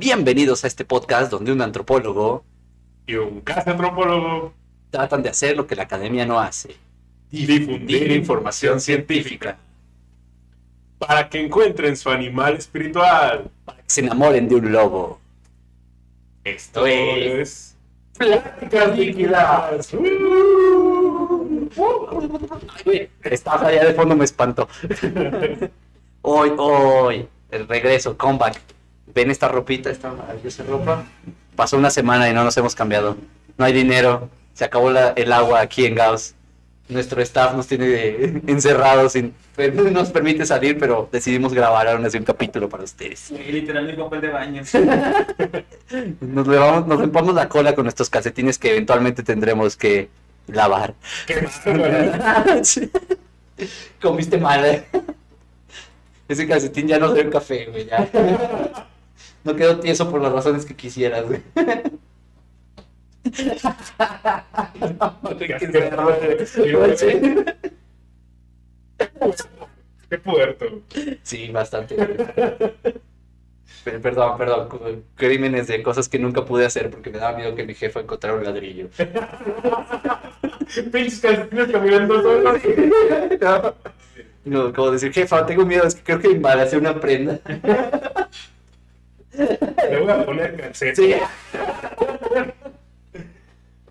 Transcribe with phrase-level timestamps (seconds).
[0.00, 2.42] Bienvenidos a este podcast donde un antropólogo
[3.06, 4.54] y un casi antropólogo
[4.88, 6.74] tratan de hacer lo que la academia no hace.
[7.30, 9.58] difundir información científica
[10.96, 13.50] para que encuentren su animal espiritual.
[13.66, 15.20] Para que se enamoren de un lobo.
[16.44, 17.76] Esto es
[18.16, 19.94] Pláticas Líquidas.
[23.24, 24.66] Estás allá de fondo me espantó.
[26.22, 28.79] hoy, hoy, el regreso, comeback.
[29.14, 31.04] Ven esta ropita, esta maravillosa ropa.
[31.56, 33.16] Pasó una semana y no nos hemos cambiado.
[33.58, 34.28] No hay dinero.
[34.54, 36.34] Se acabó la- el agua aquí en Gauss.
[36.88, 39.32] Nuestro staff nos tiene de- encerrados, sin,
[39.74, 43.30] no nos permite salir, pero decidimos grabar aún así un capítulo para ustedes.
[43.30, 44.62] Y literalmente papel de baño.
[46.20, 50.08] Nos levamos, nos rompamos la cola con nuestros calcetines que eventualmente tendremos que
[50.46, 50.94] lavar.
[54.00, 54.84] Comiste mal, ¿eh?
[56.28, 58.08] Ese calcetín ya no sabe café, güey, ya.
[59.44, 61.40] No quedó tieso por las razones que quisieras, güey.
[70.08, 70.66] Qué puerto.
[71.22, 71.96] Sí, bastante.
[73.84, 77.74] Perdón, perdón, crímenes de cosas que nunca pude hacer porque me daba miedo que mi
[77.74, 78.88] jefa encontrara un ladrillo.
[80.92, 82.60] Pinches calcetines caminando solos.
[84.44, 87.40] No, como decir, jefa, tengo miedo, es que creo que embaracé una prenda.
[89.90, 90.94] Le voy a poner calcetín.
[91.06, 91.14] Sí,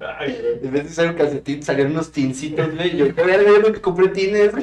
[0.01, 2.95] Ay, en vez de ser un calcetín, salieron unos tincitos, güey.
[2.95, 4.53] Yo, yo era yo que compré tines.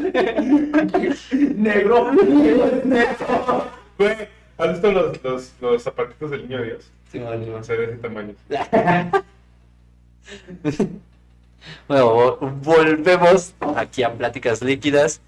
[1.57, 2.11] Negro.
[2.13, 3.67] Negro.
[3.99, 4.17] Güey,
[4.57, 6.91] ¿has visto los, los, los zapatitos del niño Dios?
[7.13, 8.35] Sí, no, no, O sea, de ese tamaño.
[11.89, 15.21] Bueno, vo- volvemos aquí a Pláticas Líquidas.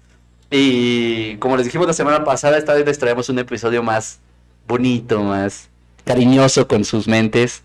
[0.51, 4.19] Y como les dijimos la semana pasada, esta vez les traemos un episodio más
[4.67, 5.69] bonito, más
[6.05, 7.63] cariñoso con sus mentes.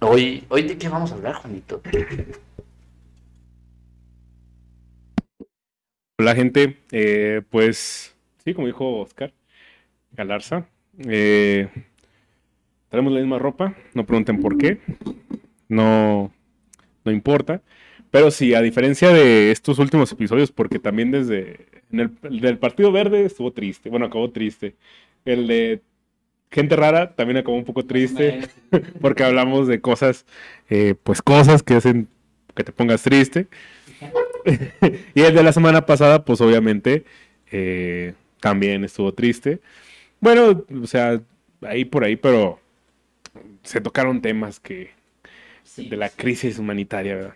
[0.00, 1.80] Hoy, hoy, ¿de qué vamos a hablar, Juanito?
[6.18, 8.14] Hola gente, Eh, pues
[8.44, 9.32] sí, como dijo Oscar
[10.12, 10.66] Galarza,
[11.08, 11.68] eh,
[12.90, 14.78] tenemos la misma ropa, no pregunten por qué,
[15.68, 16.30] no,
[17.04, 17.62] no importa,
[18.10, 23.52] pero sí, a diferencia de estos últimos episodios, porque también desde el, Partido Verde estuvo
[23.52, 24.76] triste, bueno, acabó triste,
[25.24, 25.82] el de
[26.50, 28.40] Gente Rara también acabó un poco triste,
[29.00, 30.26] porque hablamos de cosas,
[30.68, 32.08] eh, pues cosas que hacen
[32.54, 33.48] que te pongas triste.
[35.14, 37.04] y el de la semana pasada, pues obviamente,
[37.50, 39.60] eh, también estuvo triste.
[40.20, 41.20] Bueno, o sea,
[41.62, 42.60] ahí por ahí, pero
[43.62, 44.90] se tocaron temas que
[45.76, 47.34] de la crisis humanitaria, ¿verdad?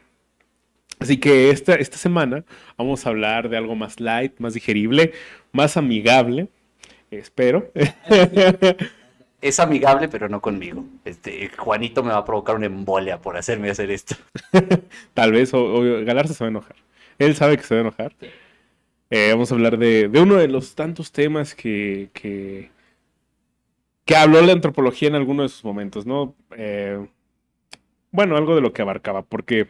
[0.99, 2.45] Así que esta, esta semana
[2.77, 5.13] vamos a hablar de algo más light, más digerible,
[5.53, 6.49] más amigable,
[7.11, 7.71] espero.
[9.43, 10.85] Es amigable, pero no conmigo.
[11.05, 14.17] Este, Juanito me va a provocar una embolia por hacerme hacer esto.
[15.15, 16.77] Tal vez, o, o Galarza se va a enojar.
[17.19, 18.13] Él sabe que se va a enojar.
[19.11, 22.71] Eh, vamos a hablar de, de uno de los tantos temas que, que,
[24.05, 26.35] que habló la antropología en alguno de sus momentos, ¿no?
[26.57, 27.07] Eh,
[28.11, 29.69] bueno, algo de lo que abarcaba, porque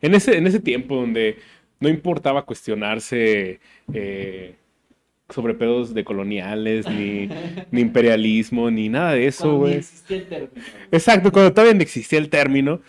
[0.00, 1.38] en ese, en ese tiempo donde
[1.80, 3.60] no importaba cuestionarse
[3.92, 4.56] eh,
[5.32, 7.28] sobre pedos de coloniales, ni,
[7.70, 9.80] ni imperialismo, ni nada de eso, güey.
[10.90, 12.80] Exacto, cuando todavía no existía el término,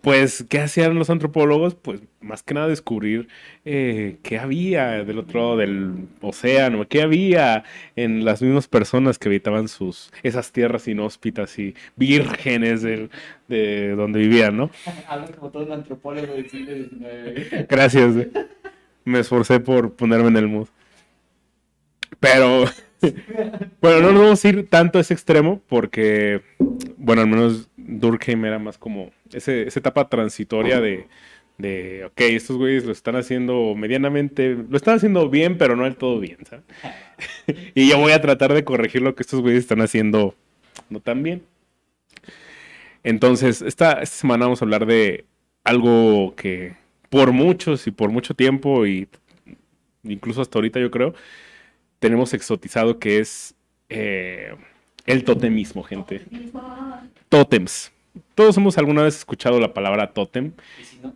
[0.00, 1.74] pues, ¿qué hacían los antropólogos?
[1.74, 3.28] Pues, más que nada descubrir
[3.64, 7.64] eh, qué había del otro lado del océano, qué había
[7.96, 13.10] en las mismas personas que habitaban sus, esas tierras inhóspitas y vírgenes del-
[13.48, 14.70] de donde vivían, ¿no?
[15.08, 17.66] Habla como todo un antropólogo del siglo XIX.
[17.68, 18.28] Gracias, güey.
[19.04, 20.68] Me esforcé por ponerme en el mood.
[22.20, 22.64] Pero,
[23.80, 26.42] bueno, no nos vamos a ir tanto a ese extremo porque,
[26.96, 31.06] bueno, al menos Durkheim era más como ese, esa etapa transitoria de,
[31.58, 35.96] de, ok, estos güeyes lo están haciendo medianamente, lo están haciendo bien, pero no del
[35.96, 36.64] todo bien, ¿sabes?
[37.74, 40.34] y yo voy a tratar de corregir lo que estos güeyes están haciendo
[40.90, 41.42] no tan bien.
[43.02, 45.24] Entonces, esta, esta semana vamos a hablar de
[45.64, 46.76] algo que
[47.10, 49.08] por muchos y por mucho tiempo y
[50.04, 51.14] incluso hasta ahorita yo creo,
[51.98, 53.54] tenemos exotizado que es
[53.88, 54.54] eh,
[55.06, 56.24] el totemismo, gente.
[57.28, 57.92] Tótems.
[58.34, 60.52] Todos hemos alguna vez escuchado la palabra tótem.
[60.80, 61.14] ¿Y si no?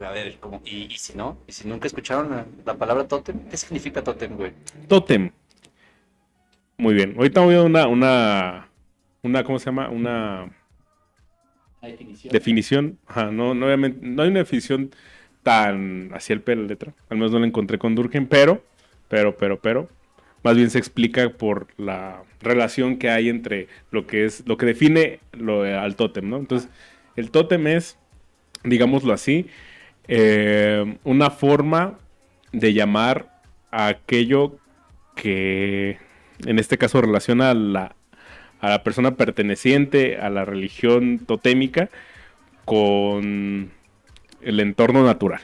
[0.00, 0.60] A ver, ¿cómo?
[0.64, 1.38] ¿Y, y si no?
[1.46, 3.48] ¿Y si nunca escucharon la, la palabra tótem?
[3.48, 4.52] ¿Qué significa tótem, güey?
[4.88, 5.30] Tótem.
[6.76, 7.14] Muy bien.
[7.16, 8.68] Ahorita voy a una, una,
[9.22, 9.88] una, ¿cómo se llama?
[9.88, 10.50] Una
[11.82, 12.32] definición.
[12.32, 12.98] definición.
[13.06, 14.90] Ajá, no, no, obviamente, no hay una definición
[15.42, 16.94] tan hacia el pelo de letra.
[17.08, 18.62] Al menos no la encontré con Durkheim, pero,
[19.08, 19.88] pero, pero, pero,
[20.42, 24.66] más bien se explica por la relación que hay entre lo que es, lo que
[24.66, 26.36] define lo, al tótem, ¿no?
[26.36, 26.70] Entonces,
[27.16, 27.98] el tótem es,
[28.62, 29.46] digámoslo así,
[30.06, 31.98] eh, una forma
[32.52, 33.40] de llamar
[33.70, 34.58] a aquello
[35.16, 35.98] que
[36.44, 37.96] en este caso relaciona a la,
[38.60, 41.88] a la persona perteneciente a la religión totémica
[42.64, 43.70] con
[44.42, 45.40] el entorno natural,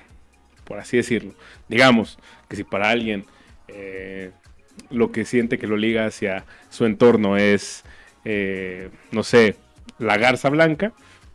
[0.65, 1.35] por así decirlo.
[1.69, 2.19] Digamos
[2.49, 3.25] que si para alguien
[3.75, 4.31] eh,
[4.91, 7.85] lo que siente que lo liga hacia su entorno es,
[8.25, 9.57] eh, no sé,
[9.99, 10.93] la garza blanca,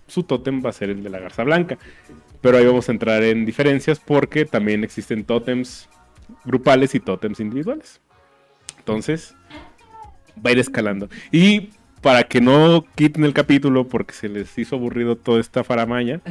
[0.07, 1.77] su tótem va a ser el de la garza blanca.
[2.41, 5.89] Pero ahí vamos a entrar en diferencias porque también existen tótems
[6.43, 8.01] grupales y tótems individuales.
[8.77, 9.35] Entonces,
[10.45, 11.09] va a ir escalando.
[11.31, 11.69] Y
[12.01, 16.21] para que no quiten el capítulo porque se les hizo aburrido toda esta faramaña,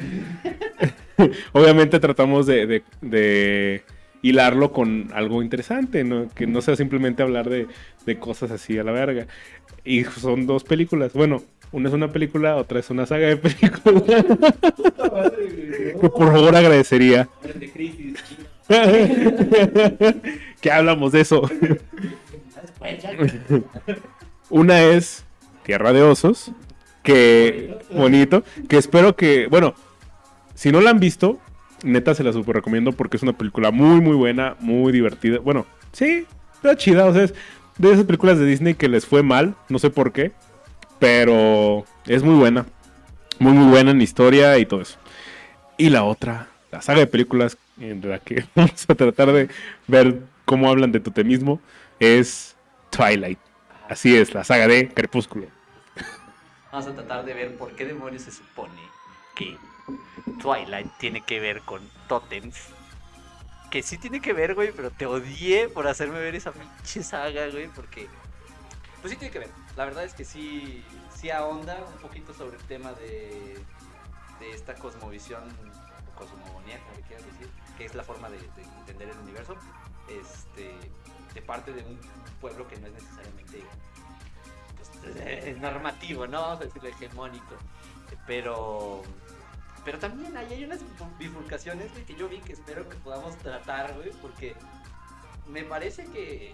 [1.53, 3.83] obviamente tratamos de, de,
[4.25, 6.03] hilarlo con algo interesante,
[6.35, 7.67] que no sea simplemente hablar de,
[8.07, 9.27] de cosas así a la verga.
[9.85, 11.13] Y son dos películas.
[11.13, 11.43] Bueno,
[11.73, 14.03] una es una película, otra es una saga de películas.
[16.01, 17.29] que por favor agradecería.
[20.63, 21.43] que hablamos de eso.
[24.49, 25.27] una es
[25.65, 26.51] Tierra de Osos,
[27.03, 29.75] que bonito, que espero que, bueno,
[30.55, 31.41] si no la han visto,
[31.85, 35.39] neta se la super recomiendo porque es una película muy muy buena, muy divertida.
[35.39, 37.35] Bueno, sí, está chida, o sea, es
[37.79, 40.33] de esas películas de Disney que les fue mal, no sé por qué,
[40.99, 42.67] pero es muy buena.
[43.39, 44.99] Muy muy buena en historia y todo eso.
[45.77, 49.49] Y la otra, la saga de películas en la que vamos a tratar de
[49.89, 51.61] ver cómo hablan de totemismo
[51.99, 52.57] es
[52.91, 53.39] Twilight.
[53.89, 55.47] Así es, la saga de Crepúsculo.
[56.73, 58.81] Vamos a tratar de ver por qué demonios se supone
[59.37, 59.57] que
[60.41, 62.57] Twilight tiene que ver con totems.
[63.71, 67.49] Que sí tiene que ver, güey, pero te odié por hacerme ver esa pinche saga,
[67.49, 68.09] güey, porque...
[69.01, 69.51] Pues sí tiene que ver.
[69.77, 70.85] La verdad es que sí,
[71.15, 73.59] sí ahonda un poquito sobre el tema de,
[74.39, 75.43] de esta cosmovisión,
[76.15, 79.57] cosmogonía, como le quieras decir, que es la forma de, de entender el universo,
[80.09, 80.75] este,
[81.35, 81.99] de parte de un
[82.41, 83.65] pueblo que no es necesariamente
[84.77, 86.41] pues, es normativo, ¿no?
[86.41, 87.57] Vamos a decirlo hegemónico.
[88.27, 89.03] Pero
[89.85, 90.81] pero también ahí hay unas
[91.19, 94.55] bifurcaciones que yo vi que espero que podamos tratar, güey, porque
[95.49, 96.53] me parece que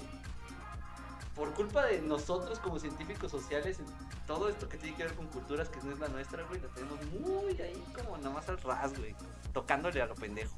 [1.35, 3.79] por culpa de nosotros como científicos sociales,
[4.27, 6.69] todo esto que tiene que ver con culturas que no es la nuestra, güey, la
[6.69, 9.15] tenemos muy ahí como nada más al ras, güey,
[9.53, 10.57] tocándole a lo pendejo.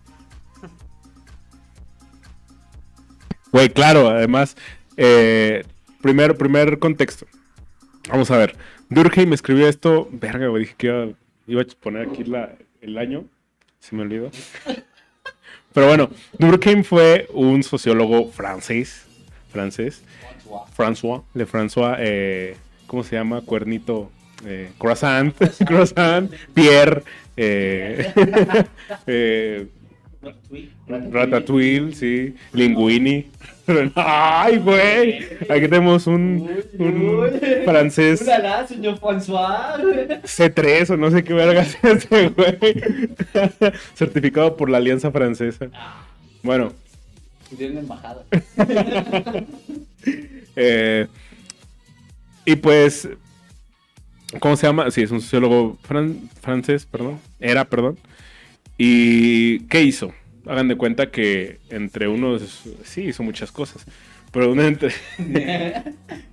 [3.52, 4.56] Güey, claro, además,
[4.96, 5.62] eh,
[6.00, 7.26] primer, primer contexto.
[8.08, 8.56] Vamos a ver.
[8.88, 10.08] Durkheim escribió esto.
[10.10, 11.08] Verga, güey, dije que iba,
[11.46, 12.24] iba, a poner aquí
[12.80, 13.24] el año.
[13.78, 14.30] Se me olvidó.
[15.72, 19.06] Pero bueno, Durkheim fue un sociólogo francés.
[19.50, 20.02] Francés.
[20.76, 21.22] François.
[21.34, 21.96] Le François.
[21.98, 22.56] Eh,
[22.86, 23.40] ¿Cómo se llama?
[23.40, 24.10] Cuernito.
[24.44, 25.34] Eh, croissant.
[25.66, 26.30] croissant.
[26.52, 27.02] Pierre.
[27.36, 28.12] Eh,
[30.88, 32.34] Ratatouille, sí.
[32.52, 33.26] Linguini.
[33.94, 35.18] Ay, güey.
[35.48, 36.48] Aquí tenemos un,
[36.78, 37.30] un
[37.64, 38.22] francés.
[38.22, 39.76] Ulala, señor François.
[40.22, 42.58] C3 o no sé qué verga es ese, güey.
[43.94, 45.68] Certificado por la Alianza Francesa.
[46.42, 46.72] Bueno.
[47.56, 48.24] Tiene embajada.
[50.56, 51.06] eh,
[52.44, 53.08] y pues.
[54.40, 54.90] ¿Cómo se llama?
[54.90, 57.20] Sí, es un sociólogo fran francés, perdón.
[57.38, 57.98] Era, perdón.
[58.78, 60.12] ¿Y qué hizo?
[60.46, 63.84] Hagan de cuenta que entre unos, sí, hizo muchas cosas,
[64.32, 64.92] pero uno entre...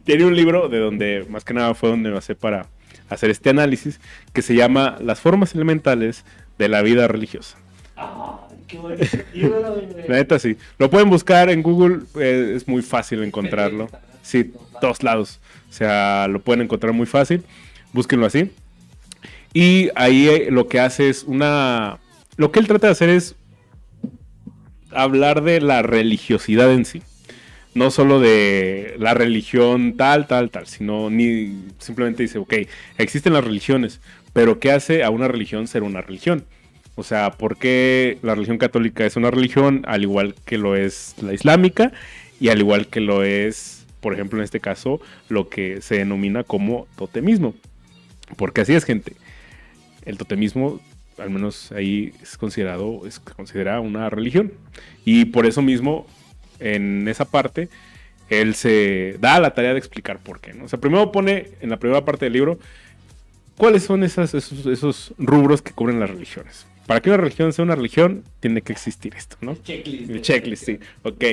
[0.03, 2.67] tiene un libro de donde, más que nada fue donde hace para
[3.09, 3.99] hacer este análisis,
[4.33, 6.25] que se llama Las formas elementales
[6.57, 7.57] de la vida religiosa.
[7.95, 9.05] Ah, qué bonito.
[10.07, 10.57] La neta sí.
[10.77, 13.89] Lo pueden buscar en Google, eh, es muy fácil encontrarlo.
[14.21, 15.39] Sí, todos lados.
[15.69, 17.43] O sea, lo pueden encontrar muy fácil.
[17.93, 18.51] Búsquenlo así.
[19.53, 21.99] Y ahí lo que hace es una
[22.39, 23.35] lo que él trata de hacer es
[24.91, 27.01] hablar de la religiosidad en sí.
[27.75, 32.53] No solo de la religión tal, tal, tal, sino ni simplemente dice, ok,
[32.97, 34.01] existen las religiones,
[34.33, 36.45] pero ¿qué hace a una religión ser una religión?
[36.95, 41.15] O sea, ¿por qué la religión católica es una religión al igual que lo es
[41.21, 41.93] la islámica
[42.41, 46.43] y al igual que lo es, por ejemplo, en este caso, lo que se denomina
[46.43, 47.53] como totemismo?
[48.35, 49.13] Porque así es, gente.
[50.05, 50.81] El totemismo
[51.21, 54.53] al menos ahí es considerado, es considerada una religión.
[55.05, 56.07] Y por eso mismo,
[56.59, 57.69] en esa parte,
[58.29, 60.53] él se da la tarea de explicar por qué.
[60.53, 60.65] ¿no?
[60.65, 62.59] O sea, primero pone en la primera parte del libro
[63.57, 66.65] cuáles son esas, esos, esos, rubros que cubren las religiones.
[66.85, 69.51] Para que una religión sea una religión, tiene que existir esto, ¿no?
[69.51, 70.09] El checklist.
[70.09, 70.79] El checklist, sí.
[71.03, 71.23] Ok.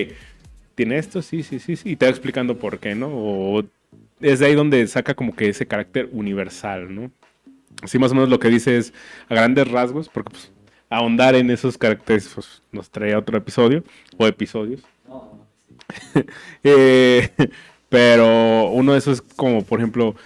[0.75, 3.09] tiene esto, sí, sí, sí, sí, y te va explicando por qué, ¿no?
[3.09, 3.65] O
[4.21, 7.11] es de ahí donde saca como que ese carácter universal, ¿no?
[7.83, 8.93] Así más o menos lo que dice es
[9.29, 10.51] a grandes rasgos, porque pues
[10.89, 13.85] ahondar en esos caracteres pues, nos trae otro episodio
[14.17, 14.81] o episodios.
[14.81, 16.21] Sí.
[16.65, 17.31] Eh,
[17.89, 20.17] pero uno de esos es como, por ejemplo,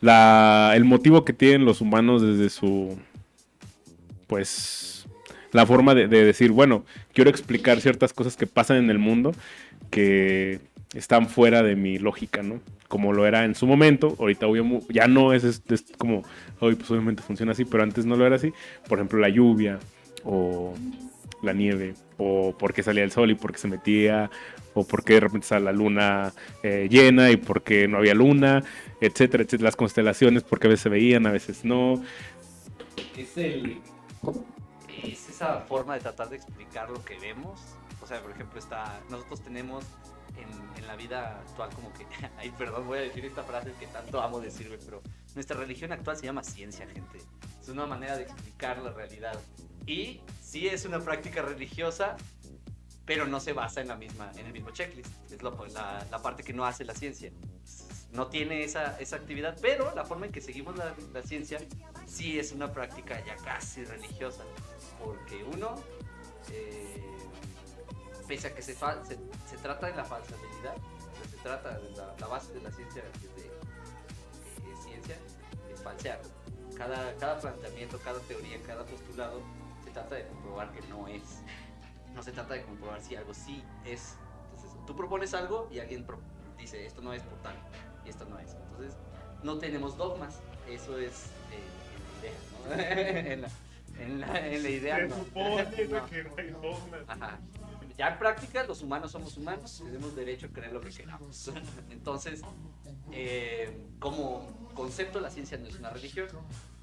[0.00, 2.98] la, el motivo que tienen los humanos desde su,
[4.26, 5.06] pues,
[5.52, 9.34] la forma de decir, bueno, quiero explicar ciertas cosas que pasan en el mundo
[9.90, 10.60] que
[10.94, 12.60] están fuera de mi lógica, ¿no?
[12.88, 14.46] Como lo era en su momento, ahorita
[14.90, 15.62] ya no es
[15.96, 16.22] como,
[16.60, 18.52] hoy pues obviamente funciona así, pero antes no lo era así.
[18.88, 19.78] Por ejemplo, la lluvia
[20.24, 20.74] o
[21.42, 24.30] la nieve, o por qué salía el sol y por qué se metía,
[24.74, 26.32] o por qué de repente sale la luna
[26.62, 28.62] eh, llena y por qué no había luna,
[29.00, 29.64] etcétera, etcétera.
[29.64, 32.02] Las constelaciones, porque a veces se veían, a veces no.
[33.16, 33.80] Es el.
[35.04, 37.60] es esa forma de tratar de explicar lo que vemos.
[38.02, 39.84] O sea, por ejemplo, está, nosotros tenemos
[40.36, 42.06] en, en la vida actual como que,
[42.38, 45.02] ay, perdón, voy a decir esta frase que tanto amo decir, pero
[45.34, 47.18] nuestra religión actual se llama ciencia, gente.
[47.60, 49.38] Es una manera de explicar la realidad.
[49.86, 52.16] Y sí es una práctica religiosa,
[53.04, 55.10] pero no se basa en la misma, en el mismo checklist.
[55.32, 57.30] Es lo- la, la parte que no hace la ciencia.
[58.12, 61.58] No tiene esa, esa actividad, pero la forma en que seguimos la, la ciencia
[62.06, 64.44] sí es una práctica ya casi religiosa.
[65.02, 65.74] Porque uno,
[66.50, 67.02] eh,
[68.32, 71.90] pese a que se, se, se trata de la falsabilidad, o sea, se trata de
[71.90, 75.16] la, la base de la ciencia, que es de, que ciencia,
[75.70, 76.18] es falsear.
[76.74, 79.42] Cada, cada planteamiento, cada teoría, cada postulado,
[79.84, 81.42] se trata de comprobar que no es.
[82.14, 84.16] No se trata de comprobar si algo sí es.
[84.54, 86.06] Entonces, tú propones algo y alguien
[86.56, 87.54] dice, esto no es por tal,
[88.06, 88.54] y esto no es.
[88.54, 88.96] Entonces,
[89.42, 90.40] no tenemos dogmas.
[90.70, 91.26] Eso es
[92.72, 93.42] eh, en la idea, ¿no?
[93.42, 93.48] en, la,
[93.98, 95.06] en, la, en la idea.
[95.06, 95.16] no.
[96.62, 96.78] No.
[97.08, 97.38] Ajá.
[98.02, 101.52] Ya en práctica, los humanos somos humanos, tenemos derecho a creer lo que queramos.
[101.90, 102.42] Entonces,
[103.12, 106.26] eh, como concepto, la ciencia no es una religión.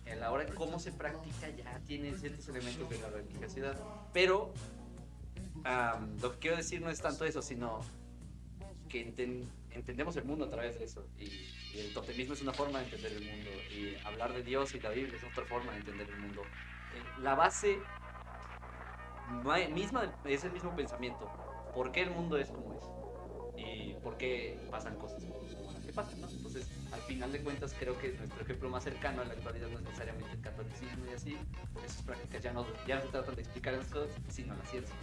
[0.06, 3.78] En la hora de cómo se practica, ya tiene ciertos elementos de la religiosidad.
[4.14, 4.54] Pero
[6.22, 7.82] lo que quiero decir no es tanto eso, sino
[8.88, 11.06] que enten- entendemos el mundo a través de eso.
[11.20, 13.50] Y, y el totemismo es una forma de entender el mundo.
[13.76, 16.44] Y hablar de Dios y la Biblia es otra forma de entender el mundo.
[16.44, 17.78] Eh, La base
[19.74, 21.30] misma es el mismo pensamiento.
[21.74, 23.64] ¿Por qué el mundo es como es?
[23.64, 26.20] Y por qué pasan cosas como las que pasan.
[26.20, 29.80] Entonces, al final de cuentas, creo que nuestro ejemplo más cercano a la actualidad no
[29.80, 31.38] es necesariamente el catolicismo y así,
[31.74, 34.66] porque esas prácticas ya no, ya no se tratan de explicar las cosas, sino la
[34.66, 34.96] ciencia.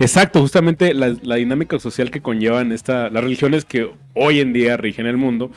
[0.00, 4.76] Exacto, justamente la, la dinámica social que conllevan esta, las religiones que hoy en día
[4.76, 5.50] rigen el mundo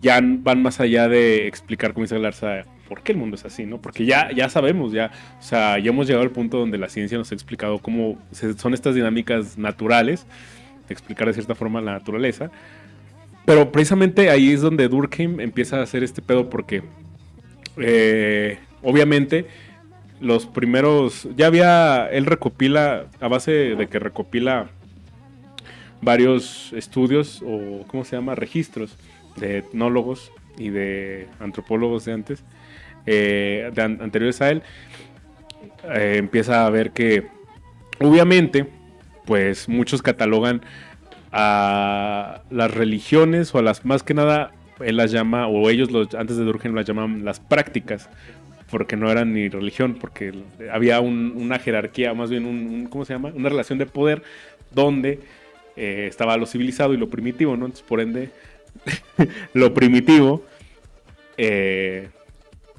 [0.00, 3.64] ya van más allá de explicar, como dice Garza, por qué el mundo es así,
[3.64, 3.80] ¿no?
[3.80, 7.16] Porque ya, ya sabemos, ya, o sea, ya hemos llegado al punto donde la ciencia
[7.16, 8.18] nos ha explicado cómo
[8.58, 10.26] son estas dinámicas naturales,
[10.90, 12.50] explicar de cierta forma la naturaleza.
[13.46, 16.82] Pero precisamente ahí es donde Durkheim empieza a hacer este pedo porque,
[17.78, 19.46] eh, obviamente,
[20.20, 24.68] los primeros, ya había, él recopila, a base de que recopila
[26.02, 28.34] varios estudios o, ¿cómo se llama?
[28.34, 28.98] Registros
[29.36, 32.44] de etnólogos y de antropólogos de antes,
[33.06, 34.62] eh, de an- anteriores a él,
[35.94, 37.26] eh, empieza a ver que,
[38.00, 38.66] obviamente,
[39.24, 40.62] pues muchos catalogan
[41.32, 46.14] a las religiones o a las, más que nada, él las llama, o ellos los,
[46.14, 48.08] antes de Durkheim las llaman las prácticas,
[48.70, 50.32] porque no eran ni religión, porque
[50.72, 53.30] había un- una jerarquía, más bien un- ¿cómo se llama?
[53.34, 54.22] Una relación de poder
[54.72, 55.20] donde
[55.76, 57.64] eh, estaba lo civilizado y lo primitivo, ¿no?
[57.64, 58.28] Entonces, por ende,
[59.54, 60.44] lo primitivo
[61.38, 62.08] eh,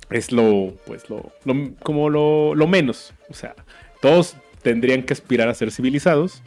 [0.10, 3.14] es lo, pues, lo, lo- como lo, lo menos.
[3.30, 3.56] O sea,
[4.02, 6.42] todos tendrían que aspirar a ser civilizados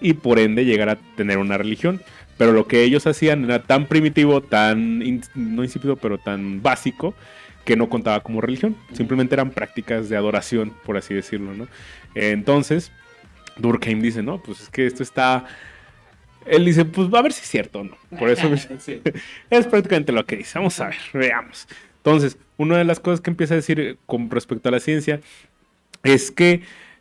[0.00, 2.02] y por ende llegar a tener una religión.
[2.38, 7.14] Pero lo que ellos hacían era tan primitivo, tan, in- no insípido, pero tan básico,
[7.64, 8.76] que no contaba como religión.
[8.94, 11.68] Simplemente eran prácticas de adoración, por así decirlo, ¿no?
[12.14, 12.90] Entonces,
[13.58, 15.44] Durkheim dice, no, pues es que esto está...
[16.46, 17.96] Él dice, pues a ver si es cierto o no.
[18.18, 19.02] Por eso Sí.
[19.50, 20.58] es prácticamente lo que dice.
[20.58, 21.68] Vamos a ver, veamos.
[21.98, 25.20] Entonces, una de las cosas que empieza a decir eh, con respecto a la ciencia
[26.02, 26.60] es que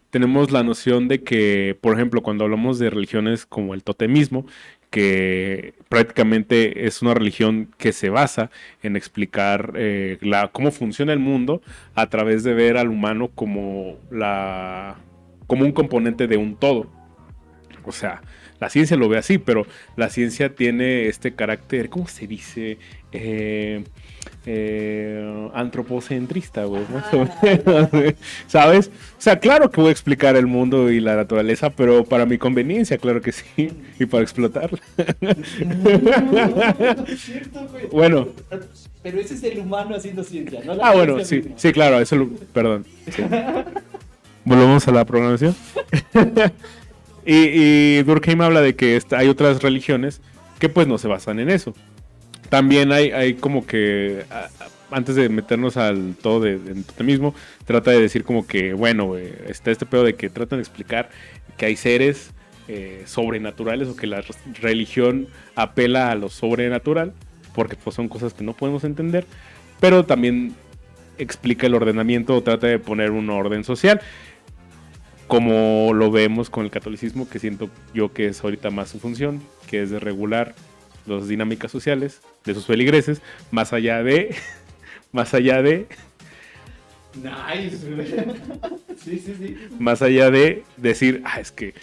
[0.10, 4.46] tenemos la noción de que, por ejemplo, cuando hablamos de religiones como el totemismo,
[4.90, 8.50] que prácticamente es una religión que se basa
[8.82, 11.62] en explicar eh, la, cómo funciona el mundo
[11.94, 14.96] a través de ver al humano como, la,
[15.46, 16.90] como un componente de un todo.
[17.84, 18.22] O sea,
[18.62, 22.78] la ciencia lo ve así, pero la ciencia tiene este carácter, ¿cómo se dice?
[23.12, 23.84] Eh,
[24.46, 26.82] eh, antropocentrista, güey.
[26.94, 28.16] más o menos, güey.
[28.48, 28.88] ¿Sabes?
[28.88, 32.38] O sea, claro que voy a explicar el mundo y la naturaleza, pero para mi
[32.38, 33.70] conveniencia, claro que sí.
[34.00, 34.80] Y para explotarla.
[35.22, 35.30] No,
[37.08, 37.88] es cierto, güey.
[37.92, 38.28] Bueno.
[39.04, 40.74] Pero ese es el humano haciendo ciencia, ¿no?
[40.76, 41.52] La Ah, bueno, sí, misma.
[41.58, 42.86] sí, claro, eso lo, perdón.
[43.10, 43.24] sí.
[44.46, 45.56] Volvemos a la programación.
[47.26, 47.36] y,
[48.00, 50.22] y Durkheim habla de que esta- hay otras religiones
[50.60, 51.74] que pues no se basan en eso.
[52.50, 54.26] También hay, como que,
[54.92, 59.72] antes de meternos al todo de, del totemismo, trata de decir como que, bueno, está
[59.72, 61.10] este pedo de que tratan de explicar
[61.58, 62.32] que hay seres
[62.68, 67.14] eh, sobrenaturales o que la re- religión apela a lo sobrenatural,
[67.54, 69.26] porque pues son cosas que no podemos entender,
[69.80, 70.56] pero también
[71.18, 74.02] explica el ordenamiento o trata de poner un orden social,
[75.28, 79.42] como lo vemos con el catolicismo, que siento yo que es ahorita más su función,
[79.68, 80.56] que es de regular
[81.06, 84.36] las dinámicas sociales de sus feligreses, más allá de,
[85.12, 85.88] más allá de,
[87.16, 88.08] Nice, güey.
[89.04, 89.58] Sí, sí, sí.
[89.80, 91.74] más allá de decir, ah, es que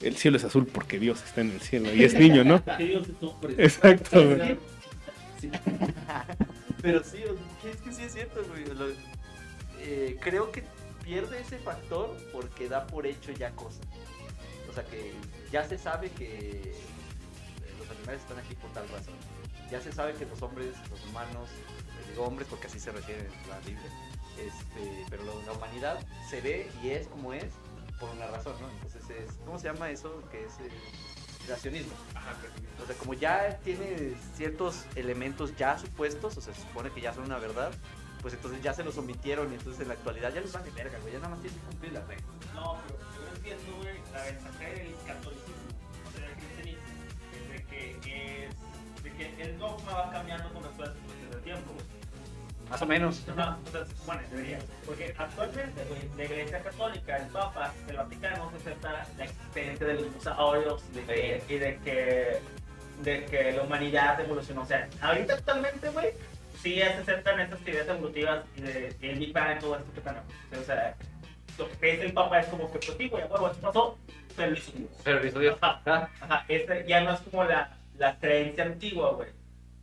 [0.00, 2.62] el cielo es azul porque Dios está en el cielo y es niño, ¿no?
[2.78, 3.54] Dios es hombre.
[3.58, 4.24] Exacto.
[4.24, 4.56] güey.
[5.40, 5.50] Sí.
[6.82, 7.18] Pero sí,
[7.68, 8.64] es que sí es cierto, güey.
[8.78, 8.94] Lo-
[9.80, 10.62] eh, creo que
[11.04, 13.80] pierde ese factor porque da por hecho ya cosas.
[14.70, 15.12] O sea que
[15.52, 16.72] ya se sabe que
[18.06, 19.14] animales están aquí por tal razón.
[19.70, 23.28] Ya se sabe que los hombres, los humanos, eh, digo hombres porque así se refiere
[23.48, 23.90] la Biblia,
[24.38, 25.98] este, pero la humanidad
[26.30, 27.52] se ve y es como es
[27.98, 28.70] por una razón, ¿no?
[28.70, 30.22] Entonces es, ¿cómo se llama eso?
[30.30, 30.70] Que es el
[31.44, 31.92] creacionismo.
[32.82, 37.12] O sea, como ya tiene ciertos elementos ya supuestos, o sea, se supone que ya
[37.12, 37.72] son una verdad,
[38.22, 40.98] pues entonces ya se los omitieron y entonces en la actualidad ya les vale verga,
[41.00, 42.26] güey, ya nada más tienen que cumplir las reglas.
[42.54, 45.65] No, pero yo entiendo, güey, la ventaja del catolicismo,
[47.70, 51.72] que, es, de que el dogma va cambiando con las situaciones del tiempo.
[52.70, 53.24] Más o menos.
[53.28, 54.58] Ajá, o sea, bueno, debería.
[54.84, 60.04] Porque actualmente, güey, la Iglesia Católica, el Papa, el Vaticano, acepta la existencia de los
[60.04, 62.40] dinosaurios de que, y de que,
[63.02, 64.62] de que la humanidad evolucionó.
[64.62, 66.08] O sea, ahorita actualmente, güey,
[66.60, 69.98] sí se aceptan estas teorías evolutivas y de el Big Bang y todo esto que
[69.98, 70.16] están.
[70.60, 70.96] O sea,
[71.58, 73.98] lo que dice el Papa es como que, pues sí, güey, a huevo, esto pasó,
[75.26, 75.58] hizo Dios.
[75.60, 76.10] Ajá.
[76.20, 79.30] Ajá, este ya no es como la, la creencia antigua, güey,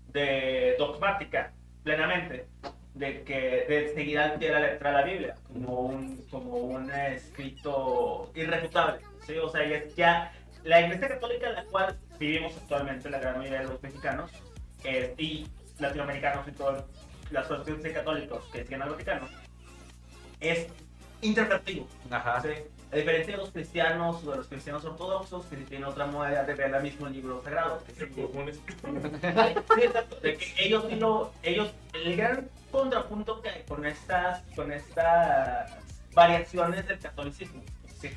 [0.09, 1.51] de dogmática,
[1.83, 2.47] plenamente,
[2.93, 6.57] de que de seguir al pie de la letra de la Biblia, como un, como
[6.57, 9.37] un escrito irrefutable, ¿sí?
[9.37, 10.31] O sea, ya, ya
[10.63, 14.31] la Iglesia Católica en la cual vivimos actualmente, la gran mayoría de los mexicanos,
[14.83, 15.47] eh, y
[15.79, 16.85] latinoamericanos y todas
[17.31, 19.27] las personas católicos que siguen al Vaticano,
[20.39, 20.67] es
[21.21, 21.87] interpretativo.
[22.11, 22.41] Ajá.
[22.41, 22.49] Sí.
[22.93, 26.53] A diferencia de los cristianos o de los cristianos ortodoxos que tienen otra modalidad de
[26.53, 27.83] ver el mismo libro sagrado.
[27.85, 28.11] que sí-
[29.75, 34.41] Sí, exacto, de que ellos sí lo, ellos, el gran contrapunto que hay con estas,
[34.55, 35.71] con estas
[36.13, 37.63] variaciones del catolicismo.
[37.99, 38.09] Sí,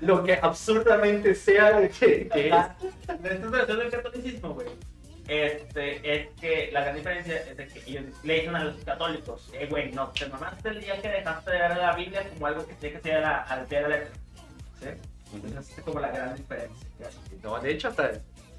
[0.00, 2.54] Lo que absurdamente sea que, que es.
[2.54, 4.68] Estas variaciones del catolicismo, güey.
[5.28, 9.50] Este, es que la gran diferencia es de que ellos le dicen a los católicos,
[9.52, 12.66] eh, güey, no, te mamaste el día que dejaste de ver la Biblia como algo
[12.66, 14.14] que tiene que ser al pie de la letra.
[14.80, 14.86] ¿Sí?
[15.34, 16.88] Entonces, es como la gran diferencia.
[17.42, 18.12] No, de hecho, hasta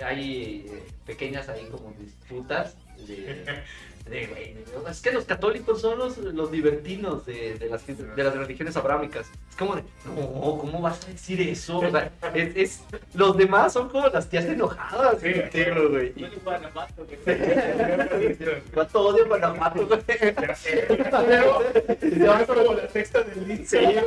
[0.04, 2.76] hay eh, pequeñas ahí como disputas
[3.08, 3.64] de.
[4.10, 4.56] de,
[4.90, 9.28] es que los católicos son los, los libertinos de, de las, de las religiones abrámicas.
[9.50, 11.80] Es como de, no, ¿cómo vas a decir eso?
[11.80, 15.34] O sea, es, es- los demás son como las tías enojadas Sí.
[15.34, 16.14] contigo, güey.
[16.44, 17.06] Guanajuato.
[18.74, 20.02] Cuánto odio a Guanajuato, güey.
[22.20, 23.46] Ya vas como la texta del Sí.
[23.46, 24.04] Lince.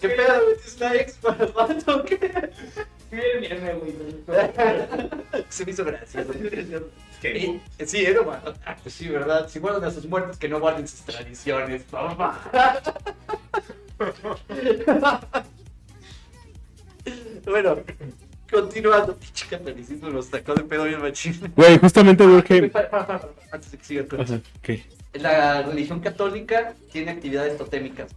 [0.00, 0.50] ¿Qué pedo?
[0.64, 2.50] ¿Es una ex Guanajuato qué?
[5.48, 6.32] Se me hizo gracioso.
[7.86, 8.52] Sí, era humano.
[8.74, 9.48] Ah, pues sí, ¿verdad?
[9.48, 12.40] Si guardan a sus muertos, que no guarden sus tradiciones, papá.
[17.46, 17.76] bueno,
[18.50, 19.16] continuando.
[19.16, 21.52] Pinche catolicismo nos sacó de pedo bien machín.
[21.54, 22.70] Güey, justamente Durkheim.
[22.70, 23.20] Pa-
[23.52, 24.84] Antes de que siga Ajá, ¿qué?
[25.14, 28.10] La religión católica tiene actividades totémicas.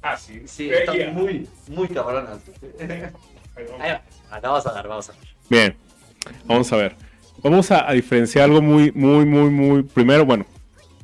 [0.00, 0.42] Ah, sí.
[0.46, 2.38] Sí, Eh, están muy, muy cabronas.
[3.56, 4.02] Ahí va.
[4.30, 5.20] Ah, vamos a dar, vamos a dar.
[5.50, 5.76] Bien,
[6.46, 6.96] vamos a ver.
[7.42, 9.82] Vamos a, a diferenciar algo muy, muy, muy, muy.
[9.82, 10.46] Primero, bueno,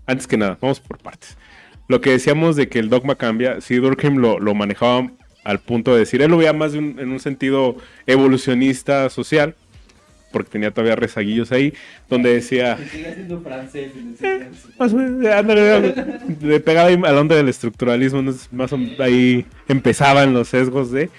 [0.06, 1.36] antes que nada, vamos por partes.
[1.88, 5.10] Lo que decíamos de que el dogma cambia, sí, Durkheim lo, lo manejaba
[5.44, 9.54] al punto de decir, él lo veía más de un- en un sentido evolucionista social,
[10.32, 11.74] porque tenía todavía rezaguillos ahí,
[12.08, 13.92] donde decía, Sigue francés.
[14.20, 14.68] caso.
[14.78, 15.94] más o menos, ándale,
[16.40, 21.10] le pegaba ahí a la onda del estructuralismo, más o- ahí empezaban los sesgos de...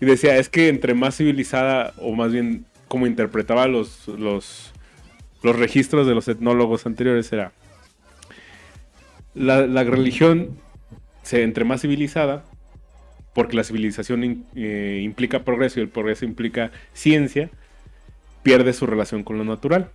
[0.00, 4.72] Y decía, es que entre más civilizada, o más bien como interpretaba los, los,
[5.42, 7.52] los registros de los etnólogos anteriores, era
[9.34, 10.58] la, la religión,
[11.22, 12.44] se, entre más civilizada,
[13.34, 17.50] porque la civilización in- eh, implica progreso y el progreso implica ciencia,
[18.42, 19.90] pierde su relación con lo natural.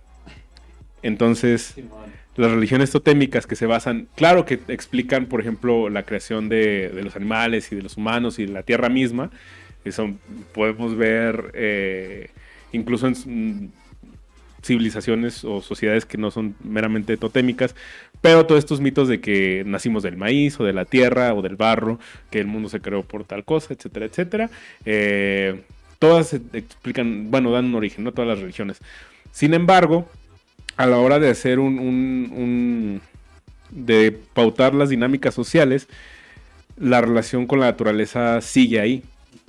[1.02, 1.74] Entonces,
[2.36, 7.02] las religiones totémicas que se basan, claro que explican, por ejemplo, la creación de, de
[7.02, 9.30] los animales y de los humanos y de la tierra misma.
[9.84, 10.14] Eso
[10.54, 12.30] podemos ver eh,
[12.72, 13.68] incluso en mm,
[14.62, 17.74] civilizaciones o sociedades que no son meramente totémicas,
[18.20, 21.56] pero todos estos mitos de que nacimos del maíz o de la tierra o del
[21.56, 21.98] barro,
[22.30, 24.50] que el mundo se creó por tal cosa, etcétera, etcétera.
[24.84, 25.62] eh,
[25.98, 28.78] todas explican, bueno, dan un origen, no todas las religiones.
[29.30, 30.08] Sin embargo,
[30.76, 33.00] a la hora de hacer un, un- un-
[33.70, 35.88] de pautar las dinámicas sociales,
[36.76, 39.02] la relación con la naturaleza sigue ahí,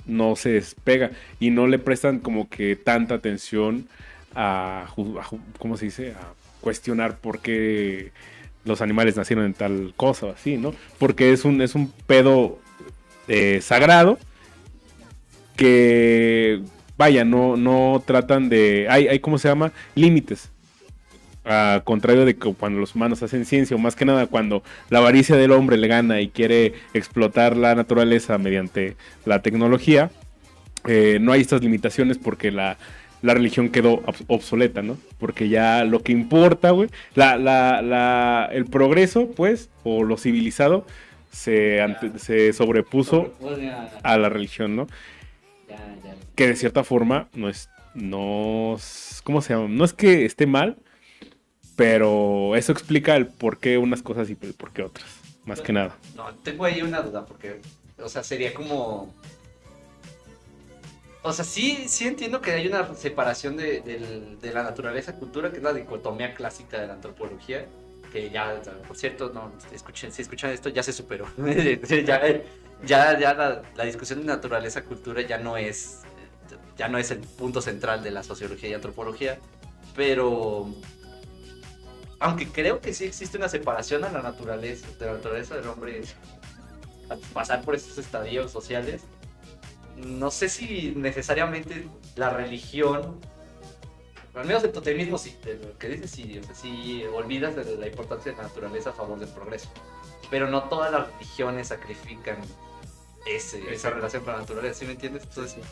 [0.06, 3.86] no se despega y no le prestan como que tanta atención
[4.34, 4.86] a,
[5.58, 6.12] ¿cómo se dice?
[6.12, 8.12] A cuestionar por qué
[8.64, 10.74] los animales nacieron en tal cosa o así, ¿no?
[10.98, 12.58] Porque es un, es un pedo
[13.28, 14.18] eh, sagrado
[15.56, 16.62] que,
[16.96, 18.86] vaya, no, no tratan de...
[18.88, 19.72] Hay, hay, ¿cómo se llama?
[19.94, 20.50] Límites.
[21.46, 24.98] A contrario de que cuando los humanos hacen ciencia, o más que nada cuando la
[24.98, 30.10] avaricia del hombre le gana y quiere explotar la naturaleza mediante la tecnología,
[30.86, 32.78] eh, no hay estas limitaciones porque la,
[33.20, 34.96] la religión quedó obs- obsoleta, ¿no?
[35.18, 40.86] Porque ya lo que importa, güey, la, la, la- el progreso, pues, o lo civilizado,
[41.30, 43.34] se, ante- se sobrepuso
[44.02, 44.86] a la religión, ¿no?
[46.36, 48.76] que de cierta forma no es, no,
[49.24, 49.68] ¿cómo se llama?
[49.68, 50.76] No es que esté mal,
[51.76, 55.06] pero eso explica el por qué unas cosas y el por qué otras,
[55.44, 55.96] más que nada.
[56.14, 57.60] No, tengo ahí una duda porque,
[57.98, 59.12] o sea, sería como...
[61.22, 65.56] O sea, sí, sí entiendo que hay una separación de, del- de la naturaleza-cultura, que
[65.56, 67.66] es la dicotomía clásica de la antropología,
[68.12, 71.26] que ya, por cierto, no, escuchen, si escuchan esto, ya se superó.
[72.04, 72.20] ya,
[72.84, 76.00] ya, ya la, la discusión de naturaleza-cultura ya no es
[76.76, 79.38] ya no es el punto central de la sociología y antropología,
[79.96, 80.74] pero
[82.20, 86.02] aunque creo que sí existe una separación a la naturaleza, de la naturaleza del hombre
[87.08, 89.02] al pasar por estos estadios sociales,
[89.96, 93.20] no sé si necesariamente la religión,
[94.34, 97.76] al menos el totemismo sí, de lo que dices sí, o sea, sí olvidas de
[97.76, 99.68] la importancia de la naturaleza a favor del progreso,
[100.30, 102.38] pero no todas las religiones sacrifican
[103.26, 105.22] ese, esa relación con la naturaleza, ¿sí me entiendes?
[105.24, 105.62] Entonces,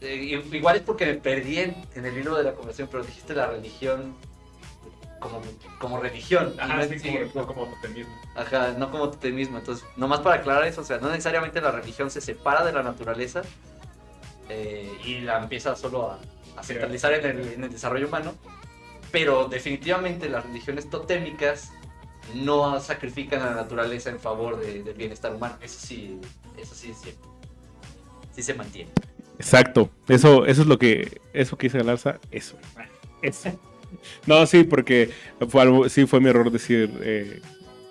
[0.00, 3.34] eh, igual es porque me perdí en, en el hilo de la conversación, pero dijiste
[3.34, 4.14] la religión
[5.24, 5.40] como,
[5.78, 6.54] como religión.
[6.58, 8.14] Ajá, no sí, como, como totemismo.
[8.36, 9.58] Ajá, no como tú mismo.
[9.58, 12.82] Entonces, nomás para aclarar eso, o sea, no necesariamente la religión se separa de la
[12.82, 13.42] naturaleza
[14.48, 16.18] eh, y la empieza solo a,
[16.56, 18.34] a centralizar en el, en el desarrollo humano,
[19.10, 21.72] pero definitivamente las religiones totémicas
[22.34, 25.56] no sacrifican a la naturaleza en favor de- del bienestar humano.
[25.60, 26.20] Eso sí,
[26.58, 27.28] eso sí es cierto.
[28.34, 28.90] Sí se mantiene.
[29.38, 32.56] Exacto, eso, eso es lo que, eso que dice Galarza, eso.
[33.22, 33.50] Eso.
[34.26, 35.10] No, sí, porque
[35.48, 37.40] fue algo, sí fue mi error decir eh,